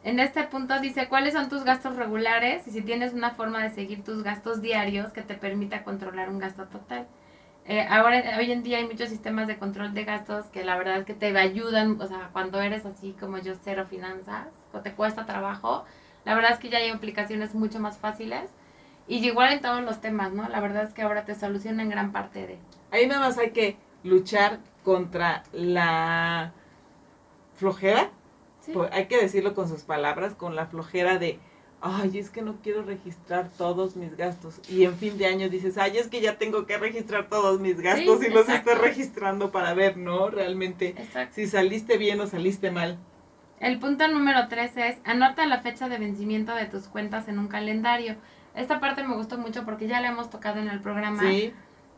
En 0.05 0.21
este 0.21 0.45
punto 0.45 0.79
dice, 0.81 1.09
¿cuáles 1.09 1.33
son 1.33 1.49
tus 1.49 1.65
gastos 1.65 1.97
regulares? 1.97 2.69
Y 2.69 2.71
si 2.73 2.83
tienes 2.83 3.15
una 3.15 3.31
forma 3.31 3.63
de 3.63 3.71
seguir 3.71 4.05
tus 4.05 4.23
gastos 4.23 4.61
diarios 4.61 5.13
que 5.13 5.23
te 5.23 5.35
permita 5.35 5.83
controlar 5.83 6.29
un 6.29 6.39
gasto 6.39 6.67
total. 6.67 7.07
Eh, 7.65 7.87
ahora, 7.89 8.23
hoy 8.39 8.53
en 8.53 8.63
día 8.63 8.77
hay 8.79 8.87
muchos 8.87 9.09
sistemas 9.09 9.47
de 9.49 9.57
control 9.57 9.95
de 9.95 10.05
gastos 10.05 10.45
que 10.49 10.63
la 10.63 10.77
verdad 10.77 10.99
es 10.99 11.07
que 11.07 11.15
te 11.15 11.35
ayudan, 11.39 11.99
o 12.03 12.07
sea, 12.07 12.29
cuando 12.35 12.61
eres 12.61 12.85
así 12.85 13.17
como 13.19 13.39
yo, 13.39 13.55
cero 13.65 13.87
finanzas, 13.89 14.49
o 14.75 14.81
te 14.81 14.93
cuesta 14.93 15.25
trabajo, 15.25 15.87
la 16.27 16.35
verdad 16.35 16.53
es 16.53 16.59
que 16.59 16.69
ya 16.69 16.79
hay 16.79 16.91
aplicaciones 16.91 17.55
mucho 17.55 17.81
más 17.81 17.99
fáciles 17.99 18.51
Y 19.07 19.27
igual 19.27 19.53
en 19.55 19.61
todos 19.63 19.83
los 19.83 20.01
temas, 20.03 20.33
¿no? 20.33 20.49
La 20.49 20.61
verdad 20.61 20.85
es 20.85 20.95
que 20.95 21.03
ahora 21.03 21.25
te 21.25 21.35
solucionan 21.35 21.89
gran 21.91 22.13
parte 22.13 22.47
de... 22.47 22.59
Ahí 22.91 23.07
nada 23.07 23.21
más 23.21 23.39
hay 23.39 23.51
que 23.53 23.77
luchar 24.03 24.61
contra 24.83 25.45
la 25.53 26.53
flojera, 27.55 28.11
Sí. 28.65 28.73
pues, 28.73 28.91
hay 28.93 29.07
que 29.07 29.21
decirlo 29.21 29.55
con 29.55 29.69
sus 29.69 29.83
palabras, 29.83 30.35
con 30.35 30.55
la 30.57 30.67
flojera 30.67 31.19
de, 31.19 31.39
ay, 31.81 32.19
es 32.19 32.31
que 32.31 32.41
no 32.43 32.57
quiero 32.63 32.83
registrar 32.83 33.51
todos 33.59 33.97
mis 33.97 34.17
gastos. 34.17 34.61
Y 34.71 34.85
en 34.85 34.95
fin 34.97 35.19
de 35.19 35.27
año 35.27 35.49
dices, 35.51 35.77
ay, 35.77 35.99
es 35.99 36.09
que 36.09 36.21
ya 36.21 36.39
tengo 36.39 36.65
que 36.67 36.79
registrar 36.79 37.29
todos 37.29 37.61
mis 37.61 37.81
gastos 37.81 38.21
Sí, 38.21 38.27
y 38.27 38.31
los 38.31 38.49
exacto. 38.49 38.71
estoy 38.71 38.87
registrando 38.89 39.51
para 39.53 39.75
ver, 39.75 39.97
¿no? 39.99 40.31
Realmente, 40.31 40.95
Exacto. 40.97 41.35
si 41.35 41.47
saliste 41.47 41.99
bien 41.99 42.21
o 42.21 42.27
saliste 42.27 42.71
mal. 42.71 42.99
El 43.61 43.79
punto 43.79 44.09
número 44.09 44.49
tres 44.49 44.77
es 44.77 44.97
anota 45.05 45.47
la 45.47 45.61
fecha 45.61 45.89
de 45.89 45.99
vencimiento 45.99 46.55
de 46.55 46.67
tus 46.67 46.89
cuentas 46.89 47.29
en 47.29 47.39
un 47.39 47.49
calendario. 47.49 48.17
Esta 48.55 48.79
parte 48.81 49.05
me 49.05 49.15
gustó 49.17 49.37
mucho 49.39 49.65
porque 49.65 49.87
ya 49.89 50.01
la 50.01 50.09
hemos 50.09 50.31
tocado 50.31 50.61
en 50.61 50.69
el 50.69 50.81
programa. 50.81 51.21
Sí, 51.23 51.53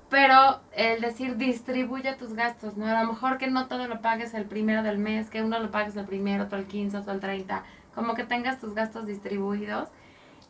Pero 0.08 0.60
el 0.72 1.00
decir 1.00 1.36
distribuye 1.36 2.14
tus 2.14 2.34
gastos, 2.34 2.76
¿no? 2.76 2.86
A 2.86 3.02
lo 3.02 3.08
mejor 3.12 3.38
que 3.38 3.48
no 3.48 3.66
todo 3.66 3.88
lo 3.88 4.00
pagues 4.00 4.34
el 4.34 4.44
primero 4.44 4.82
del 4.82 4.98
mes, 4.98 5.30
que 5.30 5.42
uno 5.42 5.58
lo 5.58 5.70
pagues 5.70 5.96
el 5.96 6.04
primero, 6.06 6.44
otro 6.44 6.58
el 6.58 6.66
15, 6.66 6.96
otro 6.98 7.12
el 7.12 7.20
30. 7.20 7.64
Como 7.94 8.14
que 8.14 8.24
tengas 8.24 8.60
tus 8.60 8.74
gastos 8.74 9.06
distribuidos. 9.06 9.88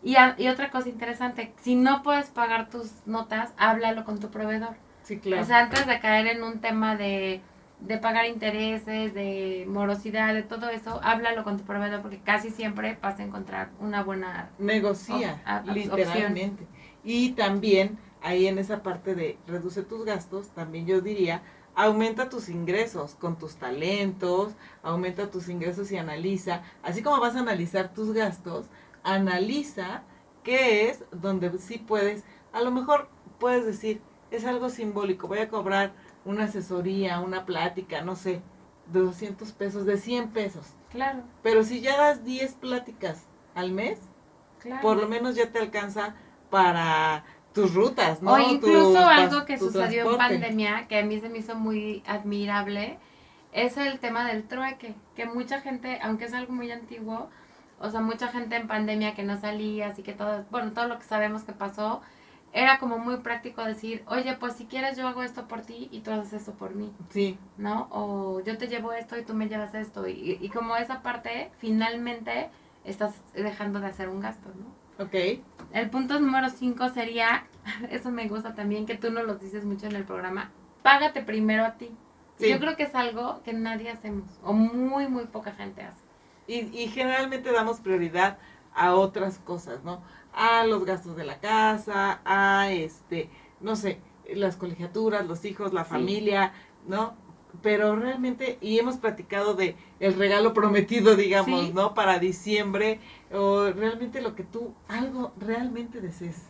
Y, 0.02 0.16
a- 0.16 0.34
y 0.38 0.48
otra 0.48 0.70
cosa 0.70 0.88
interesante, 0.88 1.52
si 1.62 1.74
no 1.74 2.02
puedes 2.02 2.28
pagar 2.30 2.68
tus 2.68 2.92
notas, 3.06 3.52
háblalo 3.56 4.04
con 4.04 4.20
tu 4.20 4.30
proveedor. 4.30 4.76
sí, 5.02 5.18
claro. 5.18 5.42
O 5.42 5.44
sea, 5.46 5.60
antes 5.60 5.86
de 5.86 6.00
caer 6.00 6.26
en 6.26 6.42
un 6.42 6.60
tema 6.60 6.96
de, 6.96 7.40
de 7.80 7.98
pagar 7.98 8.26
intereses, 8.26 9.14
de 9.14 9.64
morosidad, 9.68 10.34
de 10.34 10.42
todo 10.42 10.68
eso, 10.68 11.00
háblalo 11.02 11.44
con 11.44 11.56
tu 11.56 11.64
proveedor 11.64 12.02
porque 12.02 12.18
casi 12.18 12.50
siempre 12.50 12.98
vas 13.02 13.18
a 13.18 13.22
encontrar 13.24 13.70
una 13.80 14.02
buena... 14.02 14.48
negocia, 14.58 15.40
a- 15.46 15.62
literalmente. 15.62 16.66
Y 17.04 17.30
también 17.30 17.98
ahí 18.26 18.48
en 18.48 18.58
esa 18.58 18.82
parte 18.82 19.14
de 19.14 19.38
reduce 19.46 19.82
tus 19.82 20.04
gastos, 20.04 20.48
también 20.48 20.84
yo 20.84 21.00
diría, 21.00 21.42
aumenta 21.76 22.28
tus 22.28 22.48
ingresos 22.48 23.14
con 23.14 23.38
tus 23.38 23.54
talentos, 23.54 24.54
aumenta 24.82 25.30
tus 25.30 25.48
ingresos 25.48 25.92
y 25.92 25.96
analiza, 25.96 26.62
así 26.82 27.02
como 27.02 27.20
vas 27.20 27.36
a 27.36 27.40
analizar 27.40 27.94
tus 27.94 28.12
gastos, 28.12 28.66
analiza 29.04 30.02
qué 30.42 30.88
es 30.88 31.04
donde 31.12 31.56
sí 31.58 31.78
puedes, 31.78 32.24
a 32.52 32.62
lo 32.62 32.72
mejor 32.72 33.08
puedes 33.38 33.64
decir, 33.64 34.02
es 34.32 34.44
algo 34.44 34.70
simbólico, 34.70 35.28
voy 35.28 35.38
a 35.38 35.48
cobrar 35.48 35.92
una 36.24 36.44
asesoría, 36.44 37.20
una 37.20 37.46
plática, 37.46 38.00
no 38.02 38.16
sé, 38.16 38.42
de 38.92 39.00
200 39.00 39.52
pesos, 39.52 39.86
de 39.86 39.98
100 39.98 40.30
pesos. 40.30 40.74
Claro, 40.90 41.22
Pero 41.44 41.62
si 41.62 41.80
ya 41.80 41.96
das 41.96 42.24
10 42.24 42.54
pláticas 42.54 43.26
al 43.54 43.70
mes, 43.70 44.00
claro. 44.58 44.82
por 44.82 44.96
lo 44.96 45.06
menos 45.06 45.36
ya 45.36 45.52
te 45.52 45.60
alcanza 45.60 46.16
para 46.50 47.24
tus 47.56 47.74
rutas, 47.74 48.22
¿no? 48.22 48.34
O 48.34 48.38
incluso 48.38 48.92
Tu 48.92 48.98
algo 48.98 49.46
que 49.46 49.58
sucedió 49.58 50.12
en 50.12 50.18
pandemia, 50.18 50.86
que 50.88 50.98
a 50.98 51.04
mí 51.04 51.18
se 51.18 51.30
me 51.30 51.38
hizo 51.38 51.56
muy 51.56 52.02
admirable, 52.06 52.98
es 53.52 53.78
el 53.78 53.98
tema 53.98 54.26
del 54.26 54.44
trueque, 54.44 54.94
que 55.16 55.24
mucha 55.24 55.62
gente, 55.62 55.98
aunque 56.02 56.26
es 56.26 56.34
algo 56.34 56.52
muy 56.52 56.70
antiguo, 56.70 57.30
o 57.80 57.90
sea, 57.90 58.00
mucha 58.02 58.28
gente 58.28 58.56
en 58.56 58.68
pandemia 58.68 59.14
que 59.14 59.22
no 59.22 59.40
salía, 59.40 59.88
así 59.88 60.02
que 60.02 60.12
todo, 60.12 60.44
bueno, 60.50 60.72
todo 60.72 60.86
lo 60.86 60.98
que 60.98 61.04
sabemos 61.04 61.44
que 61.44 61.52
pasó, 61.52 62.02
era 62.52 62.78
como 62.78 62.98
muy 62.98 63.16
práctico 63.18 63.64
decir, 63.64 64.04
oye, 64.06 64.36
pues 64.38 64.54
si 64.54 64.66
quieres 64.66 64.96
yo 64.98 65.08
hago 65.08 65.22
esto 65.22 65.48
por 65.48 65.62
ti 65.62 65.88
y 65.90 66.00
tú 66.00 66.10
haces 66.10 66.34
esto 66.34 66.52
por 66.52 66.74
mí, 66.74 66.92
Sí, 67.08 67.38
¿no? 67.56 67.88
O 67.90 68.40
yo 68.44 68.58
te 68.58 68.68
llevo 68.68 68.92
esto 68.92 69.18
y 69.18 69.22
tú 69.24 69.32
me 69.32 69.48
llevas 69.48 69.74
esto, 69.74 70.06
y, 70.06 70.38
y 70.40 70.48
como 70.50 70.76
esa 70.76 71.02
parte, 71.02 71.50
finalmente 71.58 72.50
estás 72.84 73.14
dejando 73.34 73.80
de 73.80 73.86
hacer 73.86 74.10
un 74.10 74.20
gasto, 74.20 74.50
¿no? 74.50 74.85
Ok. 74.98 75.40
El 75.72 75.90
punto 75.90 76.18
número 76.20 76.48
5 76.48 76.88
sería, 76.90 77.46
eso 77.90 78.10
me 78.10 78.28
gusta 78.28 78.54
también, 78.54 78.86
que 78.86 78.96
tú 78.96 79.10
no 79.10 79.22
lo 79.22 79.36
dices 79.36 79.64
mucho 79.64 79.86
en 79.86 79.96
el 79.96 80.04
programa, 80.04 80.50
págate 80.82 81.22
primero 81.22 81.64
a 81.64 81.72
ti. 81.74 81.90
Sí. 82.38 82.50
Yo 82.50 82.58
creo 82.60 82.76
que 82.76 82.82
es 82.84 82.94
algo 82.94 83.42
que 83.44 83.52
nadie 83.54 83.90
hacemos, 83.90 84.28
o 84.42 84.52
muy, 84.52 85.08
muy 85.08 85.24
poca 85.24 85.52
gente 85.52 85.82
hace. 85.82 86.02
Y, 86.46 86.60
y 86.78 86.88
generalmente 86.88 87.50
damos 87.50 87.80
prioridad 87.80 88.38
a 88.74 88.94
otras 88.94 89.38
cosas, 89.38 89.82
¿no? 89.84 90.02
A 90.34 90.64
los 90.66 90.84
gastos 90.84 91.16
de 91.16 91.24
la 91.24 91.40
casa, 91.40 92.20
a 92.26 92.70
este, 92.70 93.30
no 93.60 93.74
sé, 93.74 94.00
las 94.34 94.56
colegiaturas, 94.56 95.26
los 95.26 95.44
hijos, 95.46 95.72
la 95.72 95.84
Sí. 95.84 95.90
familia, 95.90 96.52
¿no? 96.86 97.14
Pero 97.62 97.96
realmente, 97.96 98.58
y 98.60 98.78
hemos 98.78 98.96
platicado 98.96 99.54
de 99.54 99.76
el 100.00 100.14
regalo 100.14 100.52
prometido, 100.52 101.16
digamos, 101.16 101.66
Sí. 101.66 101.72
¿no? 101.74 101.94
Para 101.94 102.18
diciembre, 102.18 103.00
o 103.32 103.70
realmente 103.70 104.20
lo 104.20 104.34
que 104.34 104.42
tú, 104.44 104.74
algo 104.88 105.32
realmente 105.38 106.00
desees. 106.00 106.48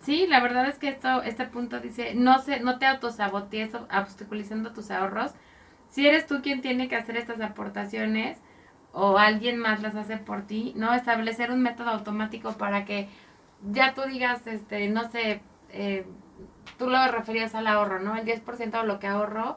Sí, 0.00 0.26
la 0.26 0.40
verdad 0.40 0.68
es 0.68 0.78
que 0.78 0.88
esto, 0.88 1.22
este 1.22 1.46
punto 1.46 1.80
dice, 1.80 2.14
no 2.14 2.38
se, 2.38 2.60
no 2.60 2.78
te 2.78 2.86
autosabotees 2.86 3.74
obstaculizando 3.74 4.72
tus 4.72 4.90
ahorros. 4.90 5.32
Si 5.90 6.06
eres 6.06 6.26
tú 6.26 6.40
quien 6.42 6.60
tiene 6.60 6.88
que 6.88 6.96
hacer 6.96 7.16
estas 7.16 7.40
aportaciones 7.40 8.38
o 8.92 9.18
alguien 9.18 9.58
más 9.58 9.82
las 9.82 9.94
hace 9.96 10.16
por 10.18 10.46
ti, 10.46 10.72
¿no? 10.76 10.94
Establecer 10.94 11.50
un 11.50 11.60
método 11.62 11.90
automático 11.90 12.52
para 12.52 12.84
que 12.84 13.08
ya 13.70 13.92
tú 13.94 14.02
digas, 14.02 14.46
este, 14.46 14.88
no 14.88 15.10
sé, 15.10 15.40
eh, 15.70 16.06
tú 16.78 16.88
lo 16.88 17.06
referías 17.08 17.54
al 17.54 17.66
ahorro, 17.66 17.98
¿no? 18.00 18.16
El 18.16 18.24
10% 18.24 18.80
de 18.80 18.86
lo 18.86 18.98
que 18.98 19.08
ahorro, 19.08 19.56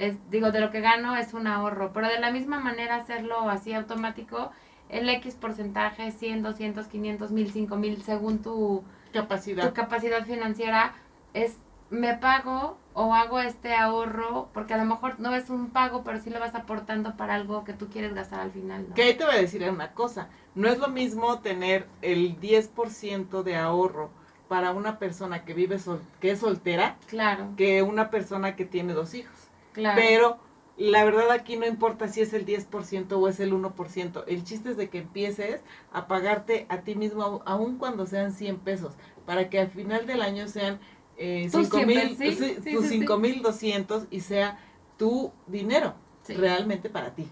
es, 0.00 0.16
digo, 0.30 0.50
de 0.50 0.60
lo 0.60 0.70
que 0.70 0.80
gano 0.80 1.14
es 1.16 1.34
un 1.34 1.46
ahorro, 1.46 1.92
pero 1.92 2.08
de 2.08 2.18
la 2.18 2.30
misma 2.32 2.58
manera 2.58 2.96
hacerlo 2.96 3.48
así 3.50 3.74
automático, 3.74 4.50
el 4.88 5.08
X 5.10 5.34
porcentaje, 5.34 6.10
100, 6.10 6.42
200, 6.42 6.86
500, 6.86 7.30
1000, 7.30 7.52
5000, 7.52 8.02
según 8.02 8.38
tu 8.42 8.82
Capacidad. 9.12 9.68
tu 9.68 9.74
capacidad 9.74 10.24
financiera 10.24 10.94
es 11.34 11.56
me 11.90 12.16
pago 12.16 12.78
o 12.94 13.12
hago 13.14 13.40
este 13.40 13.74
ahorro 13.74 14.48
porque 14.54 14.74
a 14.74 14.78
lo 14.78 14.84
mejor 14.84 15.18
no 15.18 15.34
es 15.34 15.50
un 15.50 15.70
pago 15.70 16.04
pero 16.04 16.20
sí 16.20 16.30
lo 16.30 16.38
vas 16.38 16.54
aportando 16.54 17.16
para 17.16 17.34
algo 17.34 17.64
que 17.64 17.72
tú 17.72 17.88
quieres 17.88 18.14
gastar 18.14 18.40
al 18.40 18.52
final 18.52 18.86
¿no? 18.88 18.94
Que 18.94 19.02
ahí 19.02 19.14
te 19.14 19.24
voy 19.24 19.34
a 19.34 19.38
decir 19.38 19.68
una 19.68 19.92
cosa, 19.92 20.28
no 20.54 20.68
es 20.68 20.78
lo 20.78 20.88
mismo 20.88 21.40
tener 21.40 21.88
el 22.02 22.40
10% 22.40 23.42
de 23.42 23.56
ahorro 23.56 24.10
para 24.48 24.70
una 24.70 24.98
persona 25.00 25.44
que 25.44 25.52
vive 25.52 25.78
sol 25.80 26.00
que 26.20 26.30
es 26.30 26.38
soltera 26.38 26.96
claro 27.08 27.48
que 27.56 27.82
una 27.82 28.10
persona 28.10 28.54
que 28.56 28.64
tiene 28.64 28.92
dos 28.92 29.14
hijos. 29.14 29.39
Claro 29.72 30.02
Pero 30.02 30.38
la 30.76 31.04
verdad 31.04 31.30
aquí 31.30 31.56
no 31.56 31.66
importa 31.66 32.08
si 32.08 32.20
es 32.20 32.32
el 32.32 32.44
10% 32.44 33.18
o 33.18 33.28
es 33.28 33.40
el 33.40 33.52
1%. 33.52 34.24
El 34.26 34.44
chiste 34.44 34.70
es 34.70 34.76
de 34.76 34.88
que 34.88 34.98
empieces 34.98 35.62
a 35.92 36.06
pagarte 36.08 36.66
a 36.68 36.82
ti 36.82 36.94
mismo, 36.94 37.22
au- 37.22 37.42
aun 37.44 37.76
cuando 37.78 38.06
sean 38.06 38.32
100 38.32 38.58
pesos, 38.58 38.94
para 39.26 39.50
que 39.50 39.58
al 39.60 39.70
final 39.70 40.06
del 40.06 40.22
año 40.22 40.48
sean 40.48 40.80
eh, 41.18 41.48
Tus 41.50 41.66
5 41.66 41.82
mil, 41.82 42.16
100 42.16 42.16
pesos, 42.16 42.46
sí, 42.62 42.76
sí, 42.78 42.78
sí. 42.78 42.88
5,200 42.88 44.06
y 44.10 44.20
sea 44.20 44.58
tu 44.96 45.32
dinero 45.46 45.94
realmente 46.28 46.88
para 46.90 47.14
ti. 47.14 47.28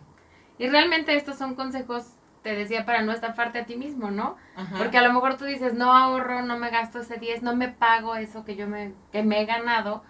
y 0.59 0.68
realmente 0.68 1.14
estos 1.14 1.36
son 1.39 1.55
consejos 1.55 2.05
te 2.43 2.55
decía 2.55 2.84
para 2.86 3.03
no 3.03 3.12
estafarte 3.12 3.59
a 3.59 3.66
ti 3.66 3.76
mismo 3.76 4.11
no 4.11 4.36
Ajá. 4.57 4.78
porque 4.78 4.99
a 4.99 5.03
lo 5.03 5.12
mejor 5.12 5.36
tú 5.36 5.45
dices 5.45 5.74
no 5.74 5.93
ahorro 5.93 6.43
no 6.43 6.59
me 6.59 6.70
gasto 6.70 7.01
ese 7.01 7.16
10 7.18 7.43
no 7.43 7.55
me 7.57 7.68
pago 7.68 8.16
eso 8.16 8.45
que 8.45 8.57
yo 8.57 8.66
me 8.68 8.93
que 9.12 9.22
me 9.22 9.41
he 9.43 9.47
ganado 9.47 10.03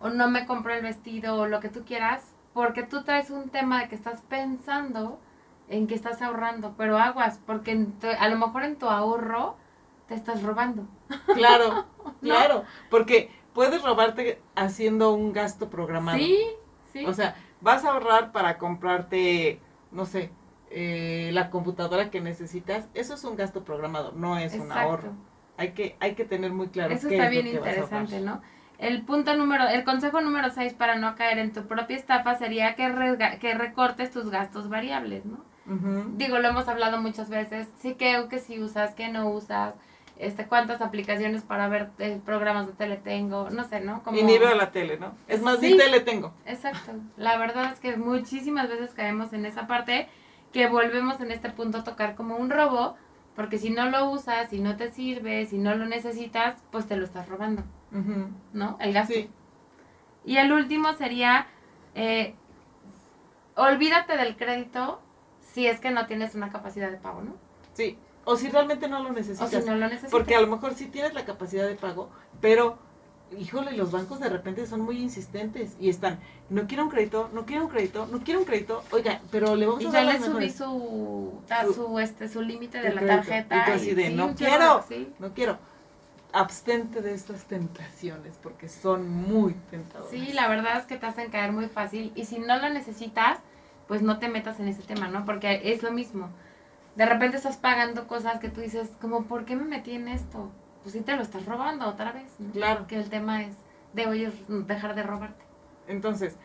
o 0.00 0.08
no 0.10 0.28
me 0.30 0.46
compro 0.46 0.74
el 0.74 0.82
vestido 0.82 1.36
o 1.36 1.46
lo 1.46 1.60
que 1.60 1.68
tú 1.68 1.84
quieras 1.84 2.34
porque 2.54 2.82
tú 2.82 3.02
traes 3.04 3.30
un 3.30 3.50
tema 3.50 3.80
de 3.80 3.88
que 3.88 3.94
estás 3.94 4.22
pensando 4.22 5.18
en 5.68 5.86
que 5.86 5.94
estás 5.94 6.22
ahorrando, 6.22 6.74
pero 6.76 6.98
aguas, 6.98 7.40
porque 7.46 7.72
en 7.72 7.92
tu- 7.92 8.06
a 8.08 8.28
lo 8.28 8.36
mejor 8.36 8.64
en 8.64 8.76
tu 8.76 8.88
ahorro 8.88 9.56
te 10.08 10.14
estás 10.14 10.42
robando. 10.42 10.84
Claro, 11.34 11.84
claro, 12.22 12.64
porque 12.90 13.30
puedes 13.54 13.82
robarte 13.82 14.40
haciendo 14.56 15.12
un 15.12 15.32
gasto 15.32 15.68
programado. 15.68 16.18
Sí, 16.18 16.38
sí. 16.92 17.04
O 17.06 17.12
sea, 17.12 17.36
vas 17.60 17.84
a 17.84 17.92
ahorrar 17.92 18.32
para 18.32 18.58
comprarte, 18.58 19.60
no 19.92 20.06
sé, 20.06 20.30
eh, 20.70 21.30
la 21.32 21.50
computadora 21.50 22.10
que 22.10 22.20
necesitas. 22.20 22.88
Eso 22.94 23.14
es 23.14 23.24
un 23.24 23.36
gasto 23.36 23.62
programado, 23.64 24.12
no 24.12 24.38
es 24.38 24.54
un 24.54 24.72
ahorro. 24.72 25.12
Hay 25.56 25.72
que, 25.72 25.96
hay 26.00 26.14
que 26.14 26.24
tener 26.24 26.52
muy 26.52 26.68
claro 26.68 26.94
Eso 26.94 27.08
qué 27.08 27.16
está 27.16 27.28
es 27.28 27.34
lo 27.34 27.42
bien 27.42 27.52
que 27.52 27.58
vas 27.58 27.68
a 27.68 27.70
interesante. 27.70 28.20
¿no? 28.20 28.40
El 28.78 29.02
punto 29.02 29.34
número, 29.36 29.66
el 29.68 29.82
consejo 29.84 30.20
número 30.20 30.50
6 30.50 30.74
para 30.74 30.94
no 30.96 31.16
caer 31.16 31.38
en 31.38 31.52
tu 31.52 31.66
propia 31.66 31.96
estafa 31.96 32.36
sería 32.36 32.74
que, 32.76 32.88
resga- 32.88 33.38
que 33.38 33.54
recortes 33.54 34.10
tus 34.12 34.30
gastos 34.30 34.68
variables, 34.68 35.24
¿no? 35.26 35.44
Digo, 36.16 36.38
lo 36.38 36.48
hemos 36.48 36.66
hablado 36.66 36.98
muchas 36.98 37.28
veces, 37.28 37.68
sí 37.80 37.92
que, 37.94 38.24
que 38.30 38.38
si 38.38 38.58
usas, 38.58 38.94
que 38.94 39.08
no 39.08 39.28
usas, 39.28 39.74
este, 40.16 40.46
cuántas 40.46 40.80
aplicaciones 40.80 41.42
para 41.42 41.68
ver 41.68 41.90
eh, 41.98 42.18
programas 42.24 42.66
de 42.68 42.72
tele 42.72 42.96
tengo, 42.96 43.50
no 43.50 43.64
sé, 43.64 43.80
¿no? 43.80 44.02
Como... 44.02 44.16
Y 44.16 44.22
ni 44.22 44.38
veo 44.38 44.54
la 44.54 44.70
tele, 44.70 44.96
¿no? 44.98 45.12
Es 45.26 45.42
más, 45.42 45.58
Sí. 45.60 45.72
ni 45.72 45.76
tele 45.76 46.00
tengo. 46.00 46.32
Exacto. 46.46 46.92
La 47.18 47.36
verdad 47.36 47.70
es 47.72 47.80
que 47.80 47.98
muchísimas 47.98 48.68
veces 48.70 48.94
caemos 48.94 49.34
en 49.34 49.44
esa 49.44 49.66
parte 49.66 50.08
que 50.54 50.68
volvemos 50.68 51.20
en 51.20 51.30
este 51.32 51.50
punto 51.50 51.78
a 51.78 51.84
tocar 51.84 52.14
como 52.14 52.36
un 52.36 52.48
robo, 52.48 52.96
porque 53.36 53.58
si 53.58 53.68
no 53.68 53.90
lo 53.90 54.08
usas, 54.10 54.48
si 54.48 54.60
no 54.60 54.76
te 54.76 54.90
sirve, 54.90 55.44
si 55.44 55.58
no 55.58 55.74
lo 55.74 55.84
necesitas, 55.84 56.62
pues 56.70 56.86
te 56.86 56.96
lo 56.96 57.04
estás 57.04 57.28
robando, 57.28 57.62
¿no? 58.52 58.76
El 58.80 58.92
gasto. 58.92 59.14
Sí, 59.14 59.30
Y 60.24 60.36
el 60.36 60.52
último 60.52 60.92
sería, 60.94 61.46
eh, 61.94 62.34
olvídate 63.56 64.16
del 64.16 64.36
crédito 64.36 65.00
si 65.40 65.66
es 65.66 65.80
que 65.80 65.90
no 65.90 66.06
tienes 66.06 66.34
una 66.34 66.50
capacidad 66.50 66.90
de 66.90 66.96
pago, 66.98 67.22
¿no? 67.22 67.34
sí. 67.74 67.98
o 68.24 68.36
si 68.36 68.48
realmente 68.50 68.88
no 68.88 69.02
lo 69.02 69.08
O 69.08 69.12
necesitas. 69.12 69.50
si 69.50 69.56
no 69.70 69.74
lo 69.74 69.86
necesitas. 69.86 70.10
Porque 70.10 70.36
a 70.36 70.40
lo 70.42 70.48
mejor 70.48 70.74
sí 70.74 70.86
tienes 70.86 71.14
la 71.14 71.24
capacidad 71.24 71.66
de 71.66 71.76
pago, 71.76 72.10
pero, 72.42 72.76
híjole, 73.38 73.72
los 73.72 73.90
bancos 73.90 74.20
de 74.20 74.28
repente 74.28 74.66
son 74.66 74.82
muy 74.82 74.98
insistentes 75.00 75.76
y 75.80 75.88
están, 75.88 76.18
no 76.50 76.66
quiero 76.66 76.82
un 76.84 76.90
crédito, 76.90 77.30
no 77.32 77.46
quiero 77.46 77.64
un 77.64 77.70
crédito, 77.70 78.06
no 78.06 78.20
quiero 78.20 78.40
un 78.40 78.46
crédito, 78.46 78.82
oiga, 78.90 79.22
pero 79.30 79.56
le 79.56 79.64
vamos 79.66 79.82
Y 79.82 79.86
a 79.86 79.90
ya 79.92 80.04
dar 80.04 80.06
le 80.06 80.12
las 80.20 80.24
subí 80.28 80.50
su, 80.50 81.40
Su- 81.68 81.72
su, 81.72 81.98
este, 82.00 82.28
su 82.28 82.42
límite 82.42 82.78
de 82.82 82.90
la 82.92 83.00
crédito. 83.00 83.16
tarjeta. 83.16 83.56
Y 83.62 83.64
tú 83.64 83.72
así 83.72 83.94
de, 83.94 84.08
sí, 84.08 84.14
"No 84.14 84.34
quiero". 84.34 84.58
chorro, 84.58 84.84
sí. 84.86 85.12
No 85.18 85.32
quiero. 85.32 85.58
Abstente 86.38 87.02
de 87.02 87.14
estas 87.14 87.44
tentaciones 87.44 88.38
porque 88.42 88.68
son 88.68 89.08
muy 89.08 89.54
tentadoras. 89.70 90.10
Sí, 90.10 90.32
la 90.32 90.48
verdad 90.48 90.78
es 90.78 90.84
que 90.86 90.96
te 90.96 91.06
hacen 91.06 91.30
caer 91.30 91.52
muy 91.52 91.66
fácil. 91.66 92.12
Y 92.14 92.26
si 92.26 92.38
no 92.38 92.58
lo 92.58 92.68
necesitas, 92.68 93.38
pues 93.88 94.02
no 94.02 94.18
te 94.18 94.28
metas 94.28 94.60
en 94.60 94.68
ese 94.68 94.82
tema, 94.82 95.08
¿no? 95.08 95.24
Porque 95.24 95.60
es 95.72 95.82
lo 95.82 95.90
mismo. 95.90 96.28
De 96.94 97.06
repente 97.06 97.36
estás 97.38 97.56
pagando 97.56 98.06
cosas 98.06 98.38
que 98.38 98.48
tú 98.48 98.60
dices, 98.60 98.90
como, 99.00 99.24
¿por 99.24 99.44
qué 99.44 99.56
me 99.56 99.64
metí 99.64 99.92
en 99.92 100.06
esto? 100.08 100.50
Pues 100.82 100.92
sí 100.92 101.00
te 101.00 101.16
lo 101.16 101.22
estás 101.22 101.44
robando 101.46 101.88
otra 101.88 102.12
vez, 102.12 102.30
¿no? 102.38 102.52
Claro. 102.52 102.86
Que 102.86 102.96
el 102.96 103.10
tema 103.10 103.42
es 103.42 103.54
de 103.92 104.06
hoy 104.06 104.32
dejar 104.48 104.94
de 104.94 105.02
robarte. 105.02 105.44
Entonces, 105.88 106.36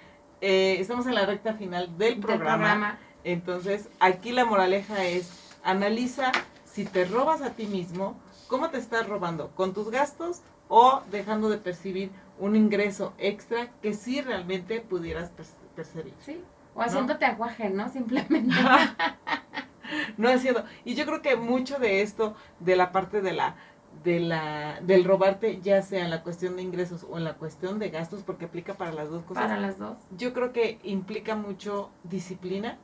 eh, 0.41 0.78
estamos 0.80 1.06
en 1.06 1.16
la 1.16 1.26
recta 1.26 1.54
final 1.54 1.98
del 1.98 2.14
Del 2.16 2.20
programa. 2.20 2.58
programa. 2.58 2.98
Entonces, 3.24 3.89
aquí 4.00 4.32
la 4.32 4.46
moraleja 4.46 5.06
es, 5.06 5.54
analiza 5.64 6.32
si 6.66 6.86
te 6.86 7.06
robas 7.06 7.41
a 7.41 7.52
ti 7.52 7.68
mismo, 7.68 8.16
cómo 8.54 8.70
te 8.70 8.78
estás 8.78 9.10
robando, 9.10 9.49
con 9.56 9.74
tus 9.74 9.89
gastos 9.89 10.43
o 10.68 11.01
dejando 11.10 11.49
de 11.49 11.58
percibir 11.58 12.12
un 12.38 12.56
ingreso 12.56 13.14
extra 13.18 13.72
que 13.82 13.95
sí 13.95 14.22
realmente 14.22 14.80
pudieras 14.80 15.32
per- 15.32 15.47
percibir. 15.76 16.14
Sí. 16.20 16.39
O 16.76 16.82
haciéndote 16.82 17.26
aguaje, 17.26 17.72
¿no? 17.72 17.89
Simplemente. 17.89 18.54
no 20.18 20.30
haciendo. 20.30 20.64
Y 20.86 20.93
yo 20.93 21.06
creo 21.08 21.24
que 21.24 21.36
mucho 21.36 21.80
de 21.80 22.04
esto, 22.04 22.36
de 22.60 22.76
la 22.76 22.91
parte 22.91 23.22
de 23.22 23.34
la 23.34 23.56
de 24.04 24.20
la 24.20 24.80
del 24.82 25.04
robarte, 25.04 25.60
ya 25.62 25.82
sea 25.82 26.04
en 26.04 26.12
la 26.12 26.22
cuestión 26.22 26.56
de 26.56 26.62
ingresos 26.62 27.08
o 27.10 27.18
en 27.18 27.24
la 27.24 27.34
cuestión 27.34 27.80
de 27.80 27.89
gastos, 27.89 28.22
porque 28.22 28.45
aplica 28.45 28.76
para 28.76 28.91
las 28.91 29.10
dos 29.10 29.24
cosas. 29.24 29.45
para 29.45 29.60
las 29.60 29.80
dos. 29.80 29.97
yo 30.16 30.32
creo 30.34 30.54
que 30.54 30.78
implica 30.84 31.36
mucho 31.36 31.89
disciplina, 32.04 32.78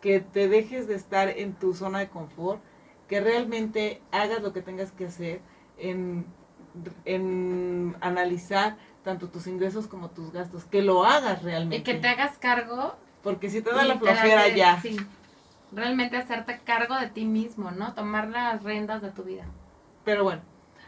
que 0.00 0.20
te 0.20 0.48
dejes 0.48 0.86
de 0.86 0.94
estar 0.94 1.28
en 1.28 1.54
tu 1.54 1.74
zona 1.74 1.98
de 1.98 2.08
confort, 2.08 2.60
que 3.08 3.20
realmente 3.20 4.00
hagas 4.12 4.42
lo 4.42 4.52
que 4.52 4.62
tengas 4.62 4.92
que 4.92 5.06
hacer 5.06 5.40
en, 5.78 6.26
en 7.04 7.96
analizar 8.00 8.76
tanto 9.04 9.28
tus 9.28 9.46
ingresos 9.46 9.86
como 9.86 10.10
tus 10.10 10.32
gastos, 10.32 10.64
que 10.64 10.82
lo 10.82 11.04
hagas 11.04 11.42
realmente. 11.42 11.76
Y 11.76 11.82
que 11.82 11.94
te 12.00 12.08
hagas 12.08 12.38
cargo. 12.38 12.96
Porque 13.22 13.48
si 13.50 13.62
te 13.62 13.72
da 13.72 13.84
la 13.84 13.98
flojera 13.98 14.44
de- 14.44 14.56
ya. 14.56 14.80
Sí. 14.80 14.96
Realmente 15.72 16.16
hacerte 16.16 16.60
cargo 16.64 16.96
de 16.98 17.08
ti 17.08 17.24
mismo, 17.24 17.70
¿no? 17.70 17.92
Tomar 17.94 18.28
las 18.28 18.62
riendas 18.62 19.02
de 19.02 19.10
tu 19.10 19.24
vida. 19.24 19.44
Pero 20.04 20.22
bueno, 20.24 20.42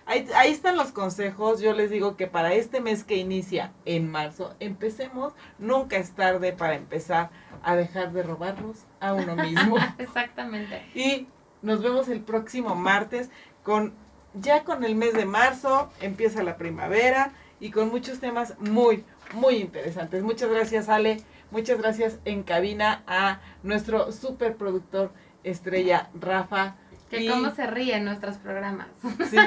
ahí, 0.07 0.27
ahí 0.37 0.53
están 0.53 0.77
los 0.77 0.93
consejos. 0.93 1.61
Yo 1.61 1.73
les 1.75 1.91
digo 1.91 2.17
que 2.17 2.27
para 2.29 2.53
este 2.55 2.81
mes 2.81 3.05
que 3.05 3.17
inicia 3.17 3.73
en 3.85 4.11
marzo, 4.11 4.55
empecemos. 4.61 5.33
Nunca 5.59 5.97
es 5.97 6.13
tarde 6.13 6.53
para 6.53 6.75
empezar 6.75 7.31
a 7.63 7.75
dejar 7.77 8.13
de 8.13 8.23
robarnos 8.23 8.85
a 9.01 9.15
uno 9.15 9.35
mismo. 9.37 9.77
Exactamente. 9.99 10.85
y 10.95 11.27
nos 11.63 11.83
vemos 11.83 12.09
el 12.09 12.21
próximo 12.21 12.75
martes 12.75 13.31
con 13.63 13.93
ya 14.35 14.63
con 14.65 14.85
el 14.85 14.95
mes 14.95 15.15
de 15.15 15.25
marzo, 15.25 15.91
empieza 16.01 16.43
la 16.43 16.57
primavera 16.57 17.33
y 17.61 17.71
con 17.71 17.89
muchos 17.89 18.21
temas 18.21 18.59
muy, 18.61 19.05
muy 19.33 19.57
interesantes. 19.57 20.23
Muchas 20.23 20.51
gracias, 20.51 20.89
Ale. 20.89 21.23
Muchas 21.51 21.79
gracias 21.79 22.19
en 22.25 22.43
cabina 22.43 23.03
a 23.07 23.41
nuestro 23.63 24.13
superproductor 24.13 25.11
estrella, 25.45 26.11
Rafa. 26.21 26.77
Que 27.11 27.23
Y- 27.23 27.29
cómo 27.29 27.51
se 27.53 27.67
ríe 27.67 27.97
en 27.97 28.05
nuestros 28.05 28.37
programas. 28.37 28.89
Sí. 29.31 29.39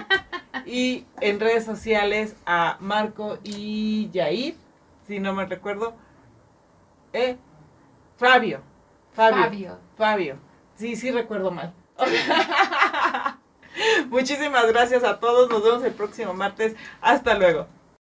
Y 0.65 1.05
en 1.21 1.39
redes 1.39 1.63
sociales 1.63 2.35
a 2.45 2.77
Marco 2.79 3.37
y 3.43 4.09
Yair, 4.11 4.55
si 5.07 5.19
no 5.19 5.33
me 5.33 5.45
recuerdo. 5.45 5.93
Eh, 7.13 7.37
Fabio. 8.17 8.61
Fabio. 9.13 9.43
Fabio. 9.43 9.77
Fabio. 9.95 10.35
Sí, 10.75 10.95
sí 10.95 11.11
recuerdo 11.11 11.51
mal. 11.51 11.73
Muchísimas 14.09 14.67
gracias 14.67 15.03
a 15.03 15.19
todos. 15.19 15.49
Nos 15.49 15.63
vemos 15.63 15.83
el 15.83 15.93
próximo 15.93 16.33
martes. 16.33 16.75
Hasta 17.01 17.35
luego. 17.35 17.67